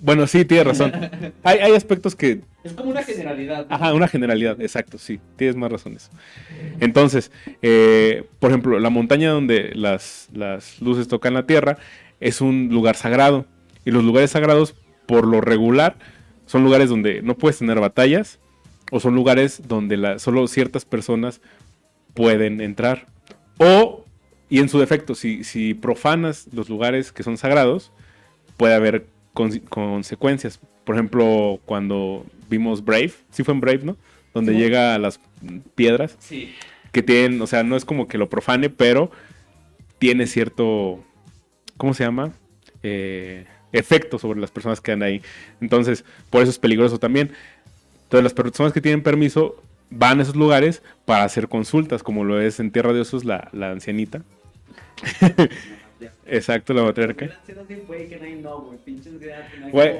[0.00, 0.92] Bueno, sí, tienes razón.
[1.44, 3.66] Hay, hay aspectos que Es como una generalidad.
[3.68, 3.74] ¿no?
[3.74, 6.10] Ajá, una generalidad, exacto, sí, tienes más razones.
[6.80, 7.30] Entonces,
[7.62, 11.78] eh, por ejemplo, la montaña donde las, las luces tocan la tierra
[12.20, 13.46] es un lugar sagrado.
[13.86, 14.74] Y los lugares sagrados,
[15.06, 15.96] por lo regular,
[16.46, 18.38] son lugares donde no puedes tener batallas
[18.90, 21.40] o son lugares donde la- solo ciertas personas
[22.14, 23.06] pueden entrar.
[23.58, 24.04] O,
[24.48, 27.90] y en su defecto, si, si profanas los lugares que son sagrados,
[28.56, 30.60] puede haber conse- consecuencias.
[30.84, 33.96] Por ejemplo, cuando vimos Brave, sí fue en Brave, ¿no?
[34.34, 34.58] Donde Sí.
[34.58, 35.18] llega a las
[35.74, 36.54] piedras Sí.
[36.92, 39.10] que tienen, o sea, no es como que lo profane, pero
[39.98, 41.02] tiene cierto,
[41.76, 42.32] ¿cómo se llama?
[42.82, 45.22] Eh, efecto sobre las personas que andan ahí.
[45.60, 47.32] Entonces, por eso es peligroso también.
[48.04, 49.56] Entonces las personas que tienen permiso
[49.90, 53.48] van a esos lugares para hacer consultas, como lo es en Tierra de Osos la,
[53.52, 54.22] la ancianita.
[56.26, 57.26] Exacto, la matriarca.
[59.70, 59.92] Güey.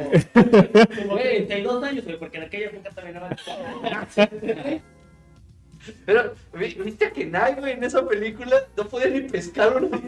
[1.03, 4.07] Como 32 años, güey, porque en aquella época también era.
[6.07, 8.57] Pero, vi- ¿viste a Kenai, güey, en esa película?
[8.77, 10.01] No podía ni pescar una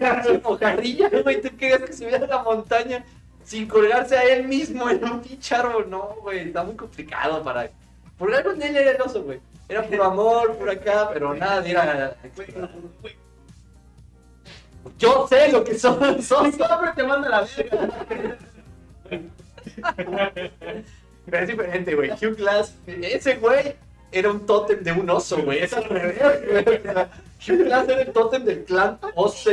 [0.42, 1.42] mojarrilla, güey.
[1.42, 3.04] ¿Tú querías que subiera a la montaña
[3.46, 5.88] sin colgarse a él mismo en un pinche árbol?
[5.88, 7.70] No, güey, está muy complicado para...
[8.18, 9.40] Por algo en él era el oso, güey.
[9.68, 12.16] Era puro amor, por acá, pero nada de ir a...
[14.98, 17.88] Yo sé lo que son, son, Siempre te manda la verga.
[21.26, 22.10] Pero es diferente, güey.
[22.12, 23.74] Hugh Glass, ese güey
[24.12, 25.60] era un tótem de un oso, güey.
[25.60, 26.64] Es al revés, güey.
[27.48, 29.50] Hugh Glass era el tótem del clan oso.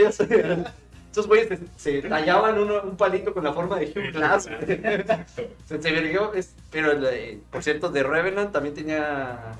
[1.13, 1.47] Esos güeyes
[1.77, 4.45] se, se tallaban uno- un palito con la forma de Hugh Glass.
[5.67, 9.51] Se, se verguió, es- pero el, por cierto, de Revenant también tenía...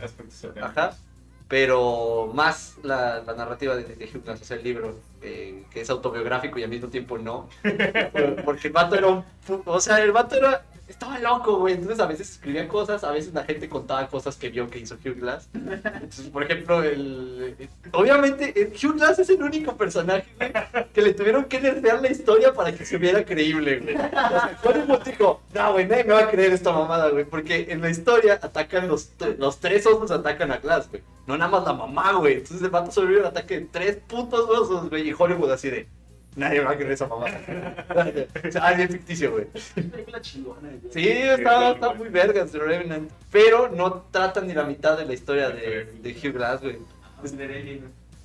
[0.60, 0.96] Ajá.
[1.48, 5.82] Pero más la, la narrativa de, de Hugh Glass, o sea, el libro, eh, que
[5.82, 7.48] es autobiográfico y al mismo tiempo no.
[8.46, 9.24] Porque el vato era un...
[9.66, 10.66] O sea, el vato era...
[10.88, 11.76] Estaba loco, güey.
[11.76, 14.96] Entonces a veces escribía cosas, a veces la gente contaba cosas que vio que hizo
[14.96, 15.50] Hugh Glass.
[15.54, 17.70] Entonces, por ejemplo, el...
[17.94, 20.52] Obviamente, Hugh Glass es el único personaje, güey,
[20.94, 23.96] que le tuvieron que nerfear la historia para que se viera creíble, güey.
[23.96, 27.26] O sea, Hollywood dijo, no, güey, nadie me va a creer esta mamada, güey.
[27.26, 31.04] Porque en la historia atacan los, los tres osos, atacan a Glass, güey.
[31.26, 32.34] No nada más la mamá, güey.
[32.34, 35.10] Entonces el vato sobrevive al ataque de tres putos osos, güey.
[35.10, 35.88] Y Hollywood así de,
[36.36, 39.46] nadie va a creer esa sea, ah, bien ficticio, güey.
[39.76, 40.70] película chingona.
[40.70, 40.82] güey.
[40.92, 43.12] Sí, está, está muy vergas The Revenant.
[43.32, 46.78] Pero no tratan ni la mitad de la historia de, de Hugh Glass, güey.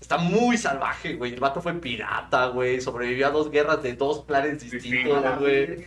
[0.01, 1.35] Está muy salvaje, güey.
[1.35, 2.81] El vato fue pirata, güey.
[2.81, 5.85] Sobrevivió a dos guerras de dos planes distintos, güey.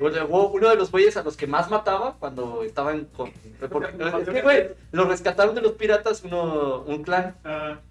[0.00, 3.30] O sea, hubo uno de los güeyes a los que más mataba cuando estaban con...
[3.70, 3.92] porque-
[4.22, 7.36] es que, güey, los rescataron de los piratas uno, un clan.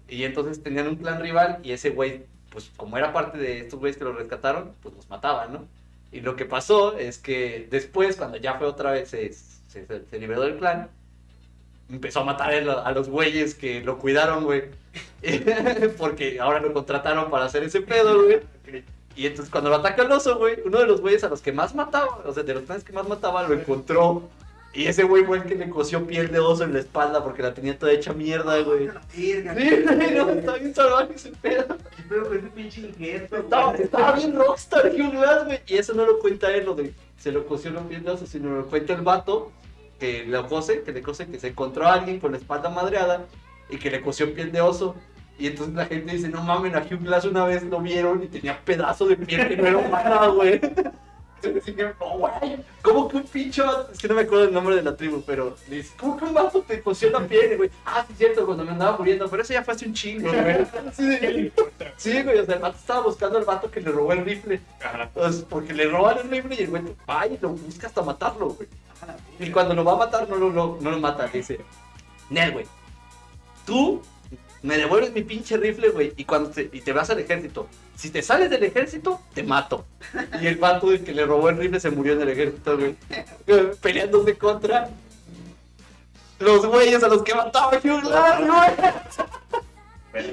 [0.08, 3.80] Y entonces tenían un clan rival y ese güey, pues como era parte de estos
[3.80, 5.64] güeyes que lo rescataron, pues los mataban, ¿no?
[6.12, 10.18] Y lo que pasó es que después, cuando ya fue otra vez, se, se, se
[10.18, 10.88] liberó del clan,
[11.90, 14.64] empezó a matar a lo- a los güeyes que lo cuidaron, güey.
[15.98, 18.40] Porque ahora lo contrataron para hacer ese pedo, güey.
[19.14, 21.52] Y entonces cuando lo ataca el oso, güey, uno de los güeyes a los que
[21.52, 24.28] más mataba, o sea, de los clanes que más mataba, lo encontró.
[24.74, 27.42] Y ese güey fue el que le cosió piel de oso en la espalda porque
[27.42, 28.88] la tenía toda hecha mierda, güey.
[29.10, 31.76] Sí, no, está bien salvaje ese pedo.
[32.08, 32.92] pero con ese pinche.
[32.98, 35.60] Estaba, estaba bien rockstar Hugh Glass, güey.
[35.66, 38.26] Y eso no lo cuenta él, lo de se lo cosió los pies de oso,
[38.26, 39.52] sino lo cuenta el vato
[40.00, 43.26] que lo cose, que le cose, que se encontró a alguien con la espalda madreada
[43.70, 44.96] y que le cosió piel de oso.
[45.38, 48.26] Y entonces la gente dice, no mames, a Hugh Glass una vez lo vieron y
[48.26, 50.60] tenía pedazo de piel que no era humana, güey.
[51.42, 53.90] Entonces dije, "No, güey, ¿cómo que un pinche vato?
[53.92, 56.34] Es que no me acuerdo el nombre de la tribu, pero dice, ¿cómo que un
[56.34, 57.70] vato te cosió la piel, güey?
[57.84, 60.30] Ah, sí, es cierto, cuando me andaba muriendo, pero eso ya fue hace un chingo,
[60.32, 60.66] güey.
[60.92, 61.52] Sí,
[61.96, 64.60] sí, güey, o sea, el vato estaba buscando al vato que le robó el rifle.
[65.14, 68.50] Pues, porque le roban el rifle y el güey va y lo busca hasta matarlo,
[68.50, 68.68] güey.
[69.40, 71.26] Y cuando lo va a matar, no lo, no lo mata.
[71.26, 71.58] Le dice,
[72.30, 72.66] Nel, güey,
[73.66, 74.00] tú
[74.62, 77.66] me devuelves mi pinche rifle, güey, y cuando te, y te vas al ejército.
[77.96, 79.84] Si te sales del ejército, te mato.
[80.40, 82.96] Y el vato que le robó el rifle se murió en el ejército, güey.
[83.82, 84.88] Peleándose contra
[86.38, 88.02] los güeyes a los que mataba Hugh
[90.12, 90.26] güey.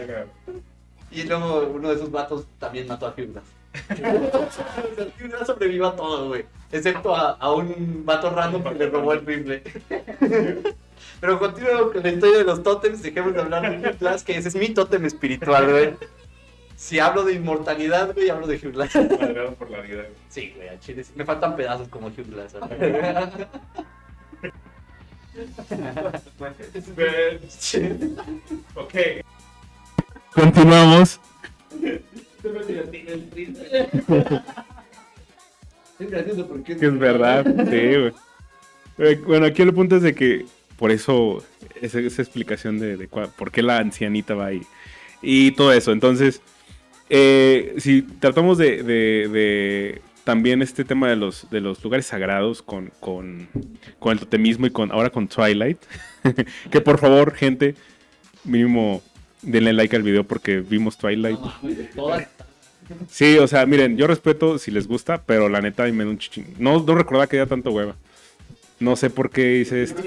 [1.11, 3.41] Y luego uno de esos vatos también mató a Hugh
[3.89, 6.45] Hugh sobrevivió a todo, güey.
[6.71, 9.63] Excepto a, a un vato random que le robó el rifle.
[11.19, 13.01] Pero continuo con la historia de los tótems.
[13.03, 15.93] Dejemos de hablar de Hugh Glass, que ese es mi tótem espiritual, güey.
[16.75, 18.95] Si hablo de inmortalidad, güey, hablo de Hugh Glass.
[18.95, 20.03] Madreado por la vida.
[20.29, 21.03] Sí, güey, al chile.
[21.15, 22.55] Me faltan pedazos como Hugh Glass.
[28.75, 28.93] Ok.
[30.33, 31.19] Continuamos.
[35.99, 38.13] Es gracioso porque Que es verdad, sí, güey.
[38.97, 40.45] Eh, Bueno, aquí el punto es de que
[40.79, 41.43] por eso
[41.81, 44.61] esa, esa explicación de, de cua- por qué la ancianita va ahí
[45.21, 45.91] y todo eso.
[45.91, 46.41] Entonces,
[47.09, 52.61] eh, si tratamos de, de- de también este tema de los, de los lugares sagrados
[52.61, 53.47] con, con,
[53.99, 55.79] con el totemismo y con ahora con Twilight,
[56.71, 57.75] que por favor, gente,
[58.43, 59.01] mínimo
[59.41, 61.39] denle like al video porque vimos Twilight.
[63.07, 66.17] Sí, o sea, miren, yo respeto si les gusta, pero la neta me da un
[66.17, 66.45] chichín.
[66.57, 67.95] No, no recordaba que era tanto hueva.
[68.79, 70.01] No sé por qué hice esto.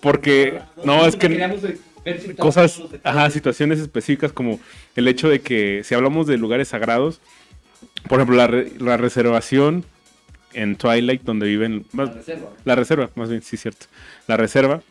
[0.00, 1.76] Porque, no, es que
[2.38, 4.58] cosas, ajá, situaciones específicas como
[4.96, 7.20] el hecho de que si hablamos de lugares sagrados,
[8.08, 9.84] por ejemplo, la, re- la reservación
[10.54, 11.84] en Twilight, donde viven...
[11.92, 12.48] Más, La reserva.
[12.64, 13.86] la reserva, más bien, sí, cierto.
[14.26, 14.82] La reserva,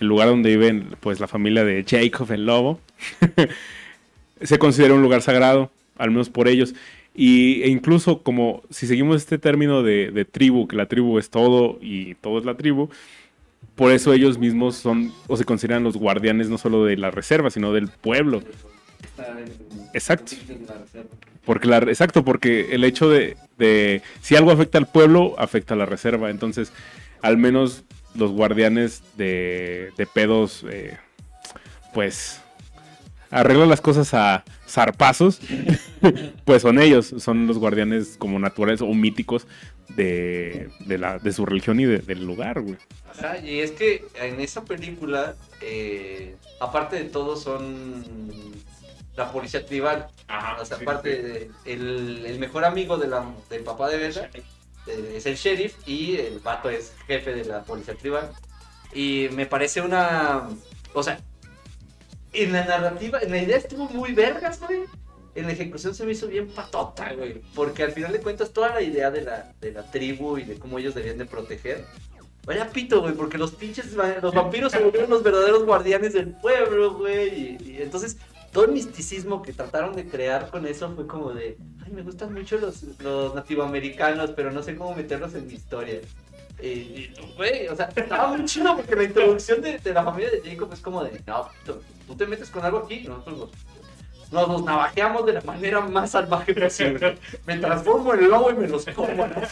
[0.00, 2.80] el lugar donde viven pues la familia de Jacob el lobo,
[4.42, 6.74] se considera un lugar sagrado, al menos por ellos.
[7.14, 11.78] Y, e incluso como si seguimos este término de, tribu, que la tribu es todo
[11.80, 12.88] y todo es la tribu,
[13.76, 17.50] por eso ellos mismos son o se consideran los guardianes no solo de la reserva,
[17.50, 18.42] sino del pueblo.
[19.92, 20.32] Exacto.
[21.44, 25.76] Porque la, exacto, porque el hecho de, de si algo afecta al pueblo, afecta a
[25.76, 26.30] la reserva.
[26.30, 26.72] Entonces,
[27.22, 27.84] al menos
[28.14, 30.96] los guardianes de, de pedos, eh,
[31.92, 32.40] pues
[33.30, 34.44] arreglan las cosas a
[34.74, 35.40] zarpazos,
[36.44, 39.46] pues son ellos, son los guardianes como naturales o míticos
[39.96, 42.76] de, de, la, de su religión y de- del lugar, güey.
[43.10, 48.04] Ajá, y es que en esa película, eh, aparte de todo, son
[49.16, 50.08] la policía tribal.
[50.26, 54.28] Ajá, O sea, aparte, de- el, el mejor amigo de la, del papá de Bella
[54.34, 58.30] eh, es el sheriff y el vato es jefe de la policía tribal.
[58.92, 60.48] Y me parece una.
[60.92, 61.20] O sea,
[62.34, 64.80] en la narrativa, en la idea estuvo muy vergas, güey.
[65.34, 67.40] En la ejecución se me hizo bien patota, güey.
[67.54, 70.58] Porque al final de cuentas, toda la idea de la, de la tribu y de
[70.58, 71.84] cómo ellos debían de proteger.
[72.46, 76.94] Vaya pito, güey, porque los pinches, los vampiros se volvieron los verdaderos guardianes del pueblo,
[76.94, 77.28] güey.
[77.28, 78.18] Y, y entonces,
[78.52, 82.32] todo el misticismo que trataron de crear con eso fue como de, ay, me gustan
[82.32, 86.00] mucho los, los nativoamericanos, pero no sé cómo meterlos en mi historia.
[86.62, 90.40] Y, güey, o sea, estaba muy chido porque la introducción de, de la familia de
[90.42, 93.50] Jacob es como de, no, tú, tú te metes con algo aquí, nosotros nos,
[94.32, 97.18] nos, nos navajeamos de la manera más salvaje posible.
[97.46, 99.48] Me transformo en lobo y me los como a la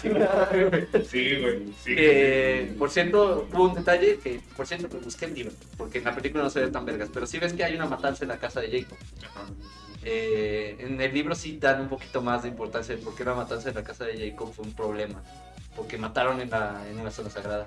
[0.52, 1.04] güey.
[1.04, 1.74] Sí, güey.
[1.86, 6.04] Eh, por cierto, hubo un detalle que, por cierto, me busqué el libro, porque en
[6.04, 8.28] la película no se ve tan vergas, pero sí ves que hay una matanza en
[8.28, 8.98] la casa de Jacob.
[10.04, 13.34] Eh, en el libro sí dan un poquito más de importancia de por qué la
[13.34, 15.22] matanza en la casa de Jacob fue un problema,
[15.76, 17.66] porque mataron en, la, en una zona sagrada.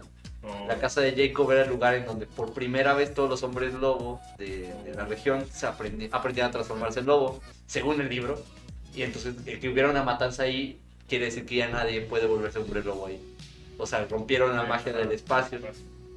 [0.67, 3.73] La casa de Jacob era el lugar en donde por primera vez todos los hombres
[3.73, 8.39] lobo de, de la región se aprendi- aprendían a transformarse en lobo, según el libro.
[8.93, 10.79] Y entonces el que hubiera una matanza ahí
[11.09, 13.19] quiere decir que ya nadie puede volverse hombre lobo ahí.
[13.79, 15.59] O sea, rompieron la magia del espacio.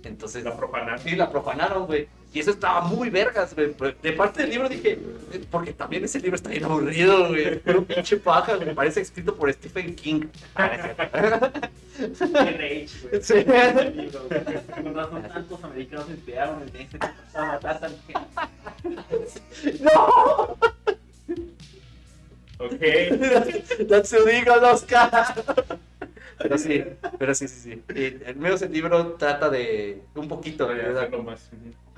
[0.09, 0.99] Entonces, La profanaron.
[0.99, 2.09] sí, la profanaron, güey.
[2.33, 3.75] Y eso estaba muy vergas, güey.
[4.03, 4.99] De parte del libro dije,
[5.33, 7.59] eh, porque también ese libro está bien aburrido, güey.
[7.61, 8.75] Pero pinche paja, güey.
[8.75, 10.27] Parece escrito por Stephen King.
[10.55, 10.95] Rage,
[13.03, 13.23] güey.
[13.23, 13.45] Sí.
[14.83, 16.99] Con razón, tantos americanos se inspiraron en este
[19.81, 20.57] ¡No!
[22.61, 22.81] Ok.
[23.89, 25.35] Tatsudigo Oscar.
[26.39, 26.85] Pero sí,
[27.19, 27.95] pero sí, sí, sí.
[27.95, 31.09] Y al menos el libro trata de un poquito, ¿verdad?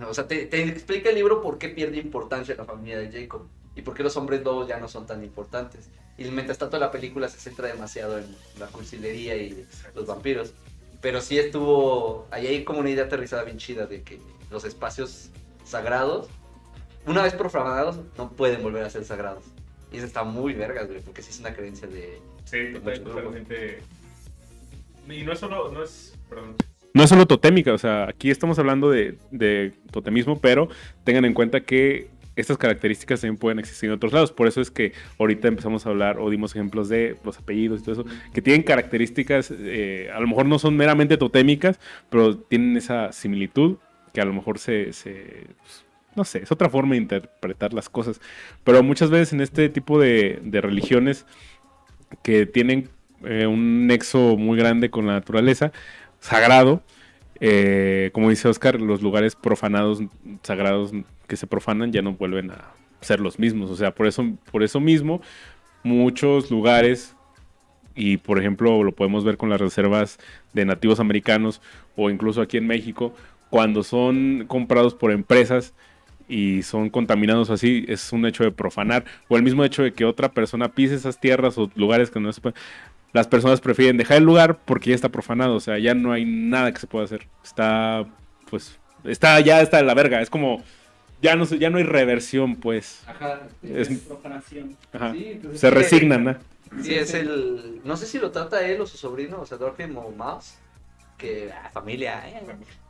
[0.08, 3.46] O sea, te, te explica el libro por qué pierde importancia la familia de Jacob
[3.76, 5.90] y por qué los hombres lobos ya no son tan importantes.
[6.16, 8.26] Y mientras tanto la película se centra demasiado en
[8.58, 10.52] la cursilería y los vampiros.
[11.00, 14.20] Pero sí estuvo, ahí hay como una idea aterrizada bien chida de que
[14.50, 15.30] los espacios
[15.64, 16.28] sagrados,
[17.06, 19.44] una vez profanados, no pueden volver a ser sagrados.
[19.92, 22.20] Y eso está muy vergas, güey, porque sí es una creencia de...
[22.44, 23.78] Sí, total- totalmente.
[25.08, 26.16] Y no es solo, no es.
[26.92, 30.68] No es solo totémica, o sea, aquí estamos hablando de, de totemismo, pero
[31.04, 34.32] tengan en cuenta que estas características también pueden existir en otros lados.
[34.32, 37.84] Por eso es que ahorita empezamos a hablar o dimos ejemplos de los apellidos y
[37.84, 41.78] todo eso, que tienen características, eh, a lo mejor no son meramente totémicas,
[42.08, 43.76] pero tienen esa similitud
[44.12, 45.84] que a lo mejor se, se- pues,
[46.16, 48.20] no sé, es otra forma de interpretar las cosas.
[48.64, 51.24] Pero muchas veces en este tipo de, de religiones
[52.22, 52.88] que tienen
[53.24, 55.72] eh, un nexo muy grande con la naturaleza,
[56.20, 56.82] sagrado,
[57.40, 60.02] eh, como dice Oscar, los lugares profanados,
[60.42, 60.92] sagrados
[61.26, 63.70] que se profanan ya no vuelven a ser los mismos.
[63.70, 65.22] O sea, por eso, por eso mismo,
[65.82, 67.16] muchos lugares,
[67.94, 70.18] y por ejemplo lo podemos ver con las reservas
[70.52, 71.60] de nativos americanos
[71.96, 73.14] o incluso aquí en México,
[73.50, 75.74] cuando son comprados por empresas
[76.28, 80.04] y son contaminados así, es un hecho de profanar, o el mismo hecho de que
[80.04, 82.58] otra persona pise esas tierras o lugares que no se pueden.
[83.12, 86.24] Las personas prefieren dejar el lugar porque ya está profanado, o sea, ya no hay
[86.24, 87.26] nada que se pueda hacer.
[87.42, 88.06] Está,
[88.48, 90.62] pues, está, ya está de la verga, es como,
[91.22, 93.02] ya no, ya no hay reversión, pues.
[93.06, 93.40] Ajá.
[93.62, 94.76] Es- profanación.
[94.92, 95.12] Ajá.
[95.12, 96.36] Sí, es Se resignan, ¿no?
[96.82, 97.80] Sí, es el.
[97.84, 100.54] No sé si lo trata él o su sobrino, o sea, Dorfin o Mouse.
[101.18, 101.50] Que.
[101.52, 102.40] ah, familia, eh.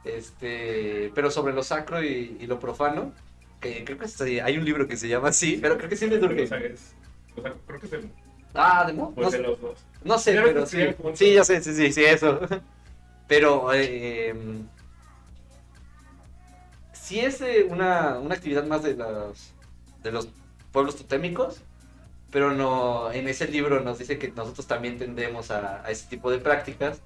[0.05, 1.11] Este.
[1.15, 3.13] Pero sobre lo sacro y, y lo profano.
[3.61, 6.11] Que creo que hay un libro que se llama así, pero creo que sí es
[6.13, 6.49] de Durkheim.
[6.49, 8.11] creo que es el,
[8.55, 9.13] Ah, ¿de?
[9.17, 9.79] No, sé- los dos.
[10.05, 10.95] no sé, pero sí, sí.
[10.95, 11.19] juntos.
[11.19, 12.41] Sí, ya sé, sí, sí, sí, eso.
[13.29, 13.73] Pero.
[13.73, 14.35] Eh,
[16.93, 19.53] sí es eh, una, una actividad más de los,
[20.03, 20.29] de los
[20.73, 21.61] pueblos totémicos.
[22.33, 26.31] pero no, en ese libro nos dice que nosotros también tendemos a, a ese tipo
[26.31, 27.01] de prácticas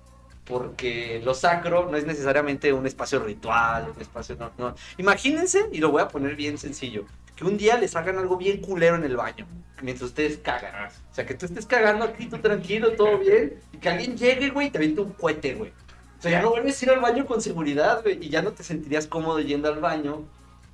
[0.45, 4.75] porque lo sacro no es necesariamente un espacio ritual, un espacio no, no.
[4.99, 8.61] Imagínense, y lo voy a poner bien sencillo, que un día les hagan algo bien
[8.61, 9.47] culero en el baño,
[9.83, 10.89] mientras ustedes cagan.
[11.11, 14.51] O sea, que tú estés cagando aquí, tú tranquilo, todo bien, y que alguien llegue,
[14.51, 15.73] güey, y te aviente un cohete, güey.
[16.19, 18.53] O sea, ya no vuelves a ir al baño con seguridad, güey, y ya no
[18.53, 20.25] te sentirías cómodo yendo al baño,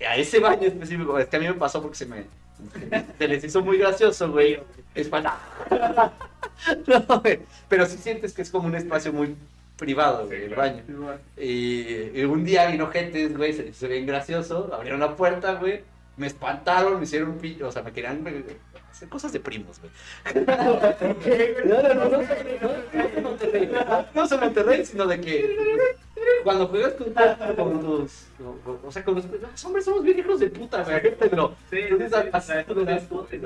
[0.07, 1.19] a ese baño específico.
[1.19, 2.25] Es que a mí me pasó porque se me...
[3.19, 4.61] Se les hizo muy gracioso, güey.
[4.95, 5.39] Es para...
[6.87, 7.41] No, güey.
[7.69, 9.35] Pero sí sientes que es como un espacio muy
[9.81, 10.83] privado, güey, el baño.
[11.39, 15.83] Y, y un día vino gente, güey, se hizo bien gracioso, abrieron la puerta, güey,
[16.19, 18.45] me espantaron, me hicieron un pillo, o sea, me querían güey,
[18.91, 19.91] hacer cosas de primos, güey.
[20.47, 22.23] No, no, no, no, no,
[22.61, 23.71] no, no, Monterrey,
[24.15, 25.57] no es en Monterrey, sino de que
[26.45, 27.13] cuando juegas con,
[27.57, 28.27] con tus,
[28.85, 31.97] o sea, con los, los hombres somos bien hijos de puta, güey, pero Sí, sí,
[31.99, 32.53] sí, así
[33.31, 33.39] sí,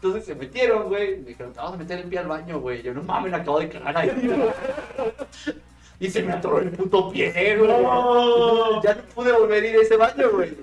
[0.00, 2.82] Entonces se metieron, güey, me dijeron, te vamos a meter el pie al baño, güey.
[2.82, 4.10] Yo, no mames, me acabo de cagar ahí.
[6.00, 7.68] Y se me atoró el puto pie, güey.
[7.68, 8.80] No.
[8.84, 10.56] Ya no pude volver a ir a ese baño, güey.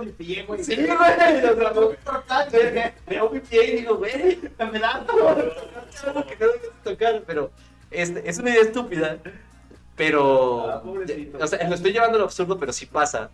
[0.00, 0.64] Mi pie, güey.
[0.64, 0.90] Sí, güey.
[0.90, 4.38] o sea, me- Veo mi pie y digo, güey,
[4.72, 7.50] Me da algo que no debes tocar, pero
[7.90, 9.18] es una idea estúpida.
[9.96, 10.82] Pero, Ah,
[11.40, 13.30] o sea, lo estoy llevando al absurdo, pero sí pasa.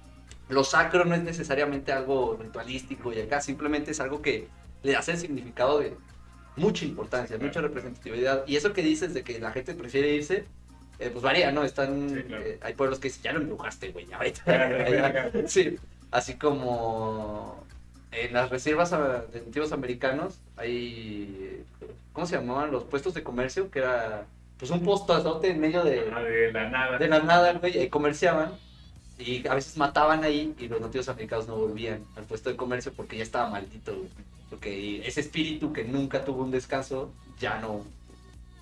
[0.49, 4.49] Lo sacro no es necesariamente algo ritualístico y acá simplemente es algo que
[4.87, 5.95] le hace el significado de
[6.57, 8.45] mucha importancia, mucha representatividad.
[8.47, 10.45] Y eso que dices de que la gente prefiere irse,
[10.99, 11.64] eh, pues varía, ¿no?
[11.64, 12.43] Están, Sí, claro.
[12.47, 14.41] eh, hay pueblos que dicen, ya lo embrujaste, güey, ya vete.
[15.49, 15.76] Sí,
[16.11, 17.64] así como
[18.12, 21.62] en las reservas ah, de nativos americanos hay,
[22.14, 22.70] ¿cómo se llamaban?
[22.70, 24.24] Los puestos de comercio, que era
[24.59, 26.97] pues un postazote en medio de, Ah, de la nada.
[26.99, 28.53] de la nada, güey, y comerciaban.
[29.18, 32.93] Y a veces mataban ahí y los nativos americanos no volvían al puesto de comercio
[32.95, 34.09] porque ya estaba maldito, güey.
[34.51, 37.84] Porque ese espíritu que nunca tuvo un descanso, ya no.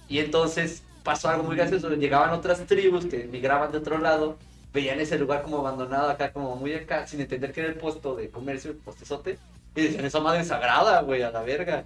[0.09, 1.91] Y entonces pasó algo muy gracioso.
[1.95, 4.39] Llegaban otras tribus que migraban de otro lado,
[4.73, 8.17] veían ese lugar como abandonado acá, como muy acá, sin entender que era el puesto
[8.17, 9.39] de comercio, el postezote.
[9.77, 11.85] Y decían, esa madre sagrada, güey, a la verga.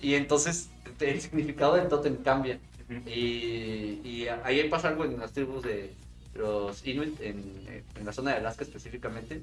[0.00, 0.70] Y entonces
[1.00, 2.58] el significado del tótem cambia.
[3.06, 5.94] Y, y ahí pasa algo en las tribus de
[6.34, 9.42] los Inuit, en, en la zona de Alaska específicamente.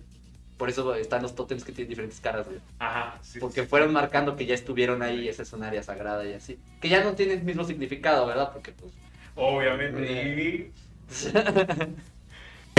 [0.58, 2.60] Por eso están los tótems que tienen diferentes caras, güey.
[2.80, 3.40] Ajá, sí.
[3.40, 6.58] Porque fueron marcando que ya estuvieron ahí, esa es un área sagrada y así.
[6.82, 8.52] Que ya no tiene el mismo significado, ¿verdad?
[8.52, 8.92] Porque pues...
[9.36, 10.72] Obviamente.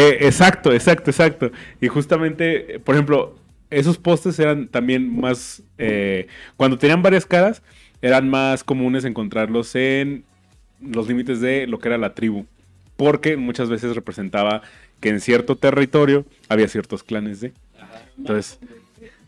[0.00, 1.50] Eh, exacto, exacto, exacto.
[1.80, 3.34] Y justamente, eh, por ejemplo,
[3.68, 7.62] esos postes eran también más, eh, cuando tenían varias caras,
[8.00, 10.22] eran más comunes encontrarlos en
[10.80, 12.46] los límites de lo que era la tribu.
[12.96, 14.62] Porque muchas veces representaba
[15.00, 17.52] que en cierto territorio había ciertos clanes de.
[18.18, 18.58] Entonces,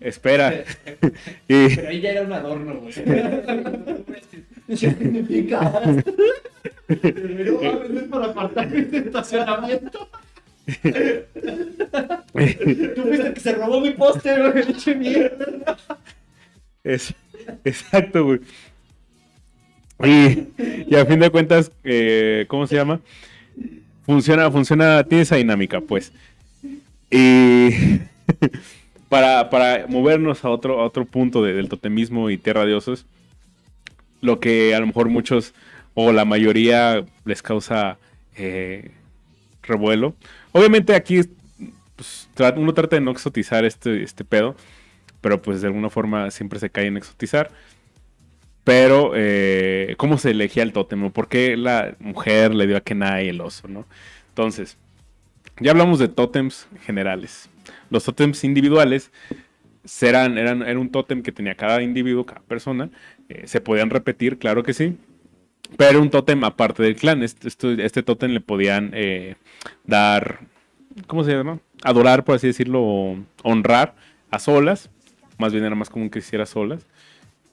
[0.00, 0.64] espera.
[1.48, 2.92] y, Pero ahí ya era un adorno, güey.
[4.66, 5.72] ¿Qué significa?
[6.86, 10.08] Pero a veces para apartamento de estacionamiento.
[12.94, 14.64] Tú fuiste el que se robó mi póster, güey.
[14.66, 15.76] Pinche mierda.
[16.84, 17.14] Es,
[17.64, 18.40] exacto, güey.
[20.02, 20.48] Y,
[20.88, 23.00] y a fin de cuentas, eh, ¿cómo se llama?
[24.06, 26.12] Funciona, funciona, tiene esa dinámica, pues.
[27.10, 27.70] Y
[29.10, 33.04] para, para movernos a otro, a otro punto de- del totemismo y tierra de osos,
[34.22, 35.52] lo que a lo mejor muchos
[35.92, 37.98] o la mayoría les causa
[38.36, 38.92] eh,
[39.62, 40.14] revuelo.
[40.52, 41.20] Obviamente aquí
[41.96, 44.56] pues, uno trata de no exotizar este, este pedo,
[45.20, 47.50] pero pues de alguna forma siempre se cae en exotizar.
[48.62, 51.02] Pero, eh, ¿cómo se elegía el tótem?
[51.04, 53.86] ¿O ¿Por qué la mujer le dio a Kenai el oso, no?
[54.28, 54.76] Entonces,
[55.60, 57.48] ya hablamos de tótems generales.
[57.90, 59.12] Los tótems individuales
[59.84, 62.90] serán, eran, era un tótem que tenía cada individuo, cada persona.
[63.28, 64.96] eh, se podían repetir, claro que sí.
[65.76, 67.22] Pero era un tótem aparte del clan.
[67.22, 67.48] Este,
[67.84, 69.36] este tótem le podían eh,
[69.84, 70.40] dar,
[71.06, 71.60] ¿cómo se llama?
[71.82, 73.94] Adorar, por así decirlo, honrar
[74.30, 74.90] a solas.
[75.38, 76.86] Más bien era más común que hiciera solas.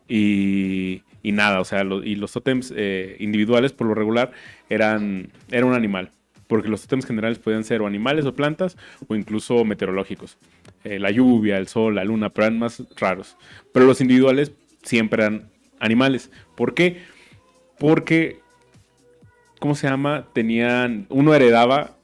[0.07, 4.31] Y, y nada, o sea, y los tótems eh, individuales por lo regular
[4.69, 6.11] eran, era un animal.
[6.47, 8.77] Porque los tótems generales podían ser o animales o plantas
[9.07, 10.37] o incluso meteorológicos.
[10.83, 13.37] Eh, la lluvia, el sol, la luna, pero eran más raros.
[13.73, 16.31] Pero los individuales siempre eran animales.
[16.55, 17.01] ¿Por qué?
[17.77, 18.39] Porque,
[19.59, 20.27] ¿cómo se llama?
[20.33, 21.97] Tenían, uno heredaba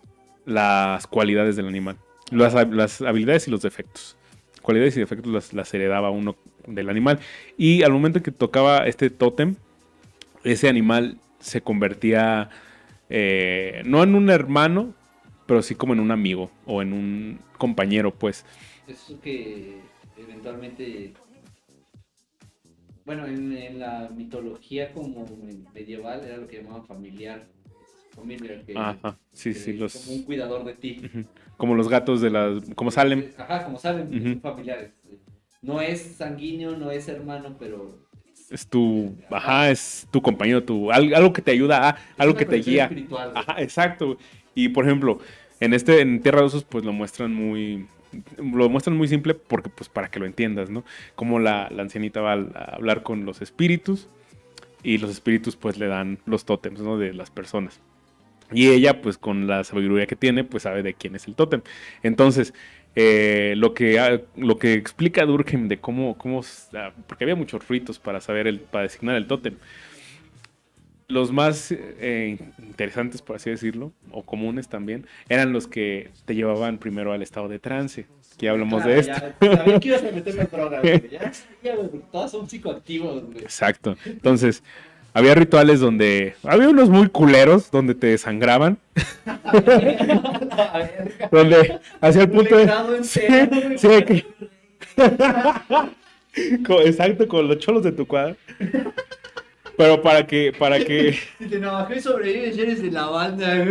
[0.45, 1.97] las cualidades del animal.
[2.31, 4.17] Las, las habilidades y los defectos.
[4.61, 6.35] Cualidades y defectos las, las heredaba uno
[6.67, 7.19] del animal.
[7.57, 9.55] Y al momento en que tocaba este tótem,
[10.43, 12.49] ese animal se convertía
[13.09, 14.93] eh, no en un hermano,
[15.45, 18.45] pero sí como en un amigo o en un compañero, pues.
[18.87, 19.81] Eso que
[20.17, 21.13] eventualmente
[23.05, 25.27] bueno, en, en la mitología como
[25.73, 27.45] medieval era lo que llamaban familiar.
[28.15, 29.93] Familiar, que, Ajá, sí, que sí, es los...
[30.05, 30.97] Como un cuidador de ti.
[31.57, 32.61] Como los gatos de las...
[32.75, 33.29] Como Salem.
[33.37, 34.29] Ajá, como Salem, Ujú.
[34.29, 34.91] son familiares.
[35.61, 38.02] No es sanguíneo, no es hermano, pero...
[38.53, 39.15] Es tu...
[39.31, 40.91] Ajá, es tu compañero, tu...
[40.91, 41.97] al- Algo que te ayuda a...
[42.17, 42.89] Algo que te guía.
[43.35, 44.17] Ajá, exacto.
[44.55, 45.19] Y por ejemplo,
[45.59, 47.87] en este, en Tierra de Osos, pues lo muestran muy,
[48.37, 50.83] lo muestran muy simple porque, pues, para que lo entiendas, ¿no?
[51.15, 54.07] Como la, la ancianita va al- a hablar con los espíritus
[54.83, 56.97] y los espíritus, pues, le dan los tótems, ¿no?
[56.99, 57.79] De las personas.
[58.51, 61.61] Y ella, pues, con la sabiduría que tiene, pues, sabe de quién es el tótem.
[62.03, 62.53] Entonces,
[62.95, 66.41] eh, lo, que, ha- lo que explica Durkheim de cómo, cómo,
[66.75, 69.55] ah, porque había muchos ritos para saber, el, para designar el tótem
[71.09, 76.77] los más eh, interesantes, por así decirlo, o comunes también, eran los que te llevaban
[76.79, 78.07] primero al estado de trance.
[78.37, 79.21] Que ya hablamos Claro, de esto.
[79.41, 80.81] Ya, sabía que ibas a meter las drogas.
[81.11, 81.75] Ya sabía,
[82.11, 83.39] todas son psicoactivos, güey.
[83.43, 83.95] Exacto.
[84.05, 84.63] Entonces,
[85.13, 86.35] había rituales donde.
[86.43, 88.77] Había unos muy culeros donde te desangraban.
[91.31, 92.69] Donde hacia el punto de.
[93.03, 93.21] Sí,
[93.77, 94.25] sí, que-
[96.85, 98.35] Exacto, con los cholos de tu cuadra.
[99.77, 101.17] Pero para que, para que.
[101.39, 103.65] Si te navajó y sobrevives, eres de la banda.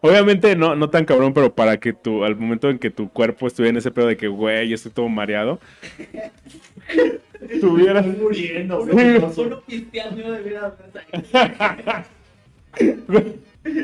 [0.00, 3.48] Obviamente no, no tan cabrón, pero para que tu, al momento en que tu cuerpo
[3.48, 5.58] estuviera en ese pedo de que, güey, yo estoy todo mareado,
[7.60, 8.00] tuviera...
[8.00, 9.32] Estás muriendo, güey.
[9.32, 10.72] Solo pisteando de veras.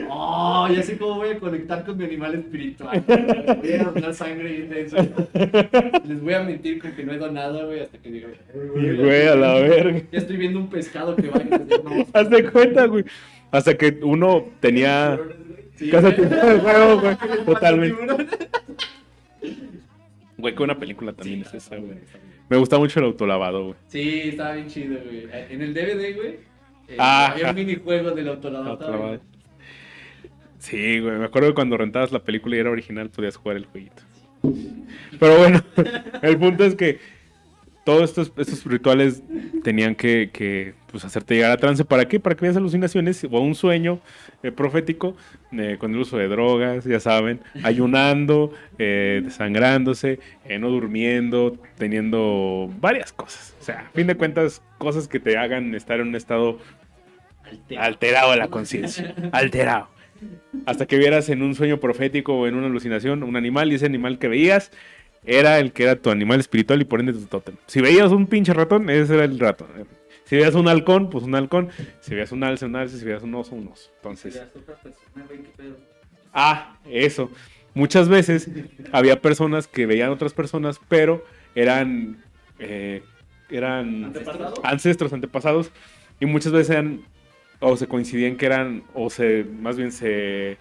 [0.08, 3.02] Oh, ya sé cómo voy a conectar con mi animal espiritual.
[3.06, 4.96] Voy a donar sangre bien denso.
[6.06, 8.28] Les voy a mentir con que no he donado, güey, hasta que diga.
[8.54, 10.02] Güey, a la verga.
[10.12, 12.06] Ya estoy viendo un pescado que va y no.
[12.12, 13.04] Hazte cuenta, güey.
[13.50, 15.18] Hasta que uno tenía...
[15.76, 16.28] Sí, Casa güey.
[16.28, 17.12] de juego, güey.
[17.12, 18.26] Mata Totalmente.
[20.38, 21.98] Güey, que una película también es esa, güey.
[22.48, 23.76] Me gusta mucho el autolavado, güey.
[23.88, 25.26] Sí, estaba bien chido, güey.
[25.50, 26.28] En el DVD, güey,
[26.88, 28.70] eh, Ah, había un minijuego del autolavado.
[28.70, 29.20] Autolavado.
[30.58, 31.16] Sí, güey.
[31.18, 34.02] Me acuerdo que cuando rentabas la película y era original, podías jugar el jueguito.
[35.18, 35.60] Pero bueno,
[36.22, 36.98] el punto es que
[37.86, 39.22] todos estos, estos rituales
[39.62, 41.84] tenían que, que, pues, hacerte llegar a trance.
[41.84, 42.18] ¿Para qué?
[42.18, 44.00] Para que veas alucinaciones o un sueño
[44.42, 45.16] eh, profético
[45.52, 52.68] eh, con el uso de drogas, ya saben, ayunando, eh, desangrándose, eh, no durmiendo, teniendo
[52.80, 53.54] varias cosas.
[53.60, 56.58] O sea, a fin de cuentas, cosas que te hagan estar en un estado
[57.78, 59.14] alterado de la conciencia.
[59.30, 59.90] Alterado.
[60.64, 63.86] Hasta que vieras en un sueño profético o en una alucinación un animal y ese
[63.86, 64.72] animal que veías
[65.26, 67.56] era el que era tu animal espiritual y por ende tu tótem.
[67.66, 69.68] Si veías un pinche ratón, ese era el ratón.
[70.24, 71.68] Si veías un halcón, pues un halcón.
[72.00, 72.98] Si veías un alce, un alce.
[72.98, 73.90] Si veías un oso, un oso.
[73.96, 74.42] Entonces,
[76.32, 77.30] ah, eso.
[77.74, 78.48] Muchas veces
[78.90, 81.24] había personas que veían otras personas, pero
[81.54, 82.16] eran,
[82.58, 83.02] eh,
[83.50, 84.60] eran ¿Antepasados?
[84.62, 85.70] ancestros, antepasados,
[86.18, 87.02] y muchas veces eran,
[87.60, 90.56] o se coincidían que eran, o se, más bien se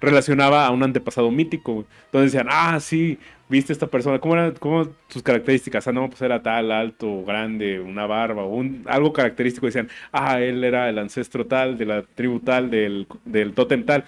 [0.00, 1.86] relacionaba a un antepasado mítico.
[2.06, 3.18] Entonces decían, ah, sí,
[3.48, 5.86] viste esta persona, ¿cómo eran cómo sus características?
[5.88, 9.66] Ah, no, pues era tal, alto, grande, una barba, un, algo característico.
[9.66, 14.04] Decían, ah, él era el ancestro tal, de la tribu tal, del, del tótem tal.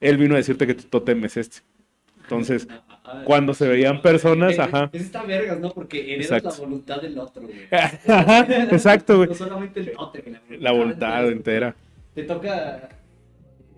[0.00, 1.58] Él vino a decirte que tu tótem es este.
[2.22, 2.68] Entonces,
[3.24, 4.90] cuando se veían personas, Eh, ajá.
[4.92, 5.70] Es esta vergas, ¿no?
[5.70, 6.50] Porque heredas Exacto.
[6.50, 7.58] la voluntad del otro, güey.
[8.70, 9.28] Exacto, güey.
[9.30, 11.74] No solamente el tótem, La voluntad entera.
[12.14, 12.88] Te toca.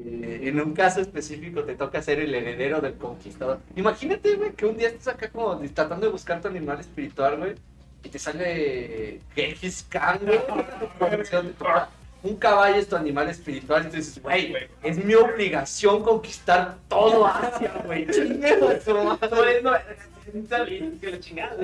[0.06, 3.58] Eh, en un caso específico te toca ser el heredero del conquistador.
[3.76, 7.54] Imagínate, güey, que un día estás acá como tratando de buscar tu animal espiritual, güey,
[8.02, 10.40] y te sale Gengis Khan, güey.
[12.22, 17.26] Un caballo es tu animal espiritual y tú dices, güey, es mi obligación conquistar todo
[17.26, 18.06] Asia, güey.
[18.10, 19.62] Chingue a su madre.
[19.62, 19.72] No,
[21.00, 21.56] que chingada.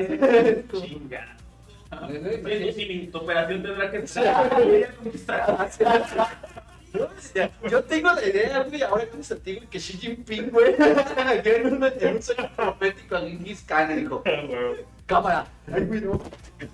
[0.73, 1.37] Chingada.
[2.75, 4.05] Sí, mi operación tendrá que
[5.03, 5.71] conquistar
[7.71, 10.75] Yo tengo la idea, güey, ahora con ese tío, que Xi Jinping, güey,
[11.43, 14.23] que en un, en un sueño profético a Genghis Khan y dijo,
[15.07, 16.21] cámara, ay, güey, no.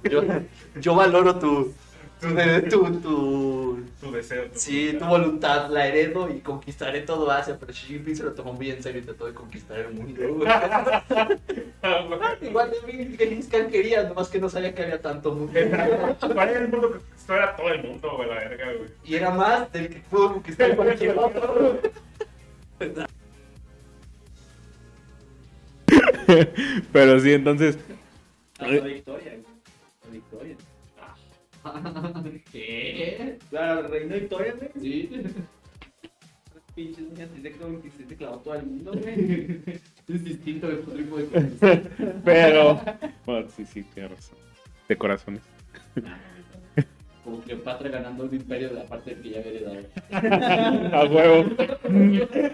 [0.04, 0.22] Yo,
[0.80, 1.74] yo valoro tu,
[2.22, 4.48] tu, tu, tu, Tu deseo.
[4.54, 8.52] sí, tu voluntad, la heredo y conquistaré todo Asia, pero Xi Jinping se lo tomó
[8.52, 10.48] muy en serio y trató de conquistar el mundo, güey.
[12.40, 15.52] Igual también Genghis Khan quería, nomás que no sabía que había tanto mundo.
[16.34, 18.90] Para el mundo que esto era todo el mundo, güey, la verga, güey.
[19.04, 21.80] Y era más del que pudo conquistar cualquier otro.
[26.92, 27.78] Pero sí, entonces,
[28.58, 29.38] Hasta Victoria.
[32.50, 33.38] ¿Qué?
[33.50, 34.70] La reina Victoria, güey.
[34.80, 35.10] Sí.
[36.74, 39.60] Pinches niñas de que se te clavó todo el mundo, güey.
[40.08, 41.26] Es distinto de otro tipo de
[41.60, 41.80] cosas.
[42.24, 42.80] pero.
[43.26, 44.38] Bueno, sí, sí, tienes razón.
[44.88, 45.42] De corazones.
[47.24, 50.96] Como Cleopatra ganando un imperio de la parte que ya había heredado.
[50.96, 51.50] A huevo.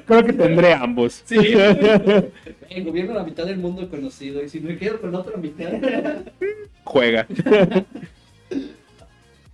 [0.06, 1.22] Creo que tendré ambos.
[1.24, 1.39] Sí.
[1.39, 4.43] Eh, gobierno la mitad del mundo conocido.
[4.43, 5.72] Y si me quedo con la otra mitad.
[6.85, 7.26] Juega.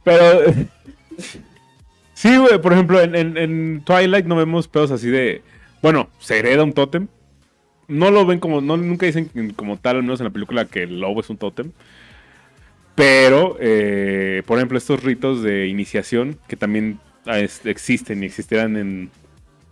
[0.04, 0.52] Pero.
[2.14, 5.42] Sí, güey, por ejemplo, en, Twilight no vemos pedos así de.
[5.82, 7.08] Bueno, se hereda un tótem.
[7.88, 8.60] No lo ven como.
[8.60, 11.36] No, nunca dicen como tal, al menos en la película, que el lobo es un
[11.36, 11.72] tótem.
[12.94, 19.10] Pero, eh, por ejemplo, estos ritos de iniciación que también ah, existen y existirán en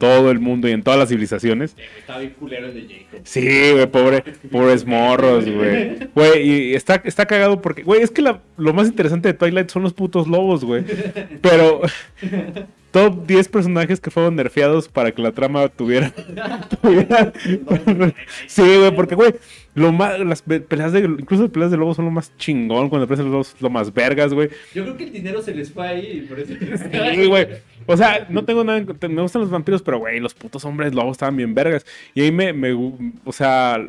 [0.03, 1.77] todo el mundo y en todas las civilizaciones.
[2.01, 3.21] Estaba bien culero el de Jacob.
[3.23, 5.97] Sí, güey, pobre, pobres morros, güey.
[6.13, 9.71] Güey, y está, está cagado porque, güey, es que la- lo más interesante de Twilight
[9.71, 10.83] son los putos lobos, güey.
[11.41, 11.83] Pero
[12.93, 16.11] top 10 personajes que fueron nerfeados para que la trama tuviera...
[16.83, 17.33] tuviera-
[18.47, 19.35] sí, güey, porque, güey,
[19.75, 22.89] lo más, las pe- peleas de, incluso las peleas de lobos son lo más chingón,
[22.89, 24.51] cuando aparecen los lobos, lo más vergas, güey.
[24.75, 26.55] Yo creo que el dinero se les fue ahí y por eso.
[27.15, 27.49] Sí, güey.
[27.87, 31.13] O sea, no tengo nada Me gustan los vampiros, pero, güey, los putos hombres lobos
[31.13, 31.85] estaban bien vergas.
[32.15, 32.73] Y ahí me, me
[33.25, 33.85] o sea,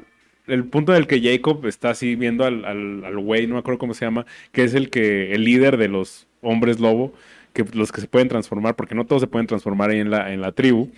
[0.47, 3.59] el punto en el que Jacob está así viendo al, al, al güey, no me
[3.59, 7.13] acuerdo cómo se llama, que es el que, el líder de los hombres lobo,
[7.53, 10.33] que los que se pueden transformar, porque no todos se pueden transformar ahí en la,
[10.33, 10.91] en la tribu,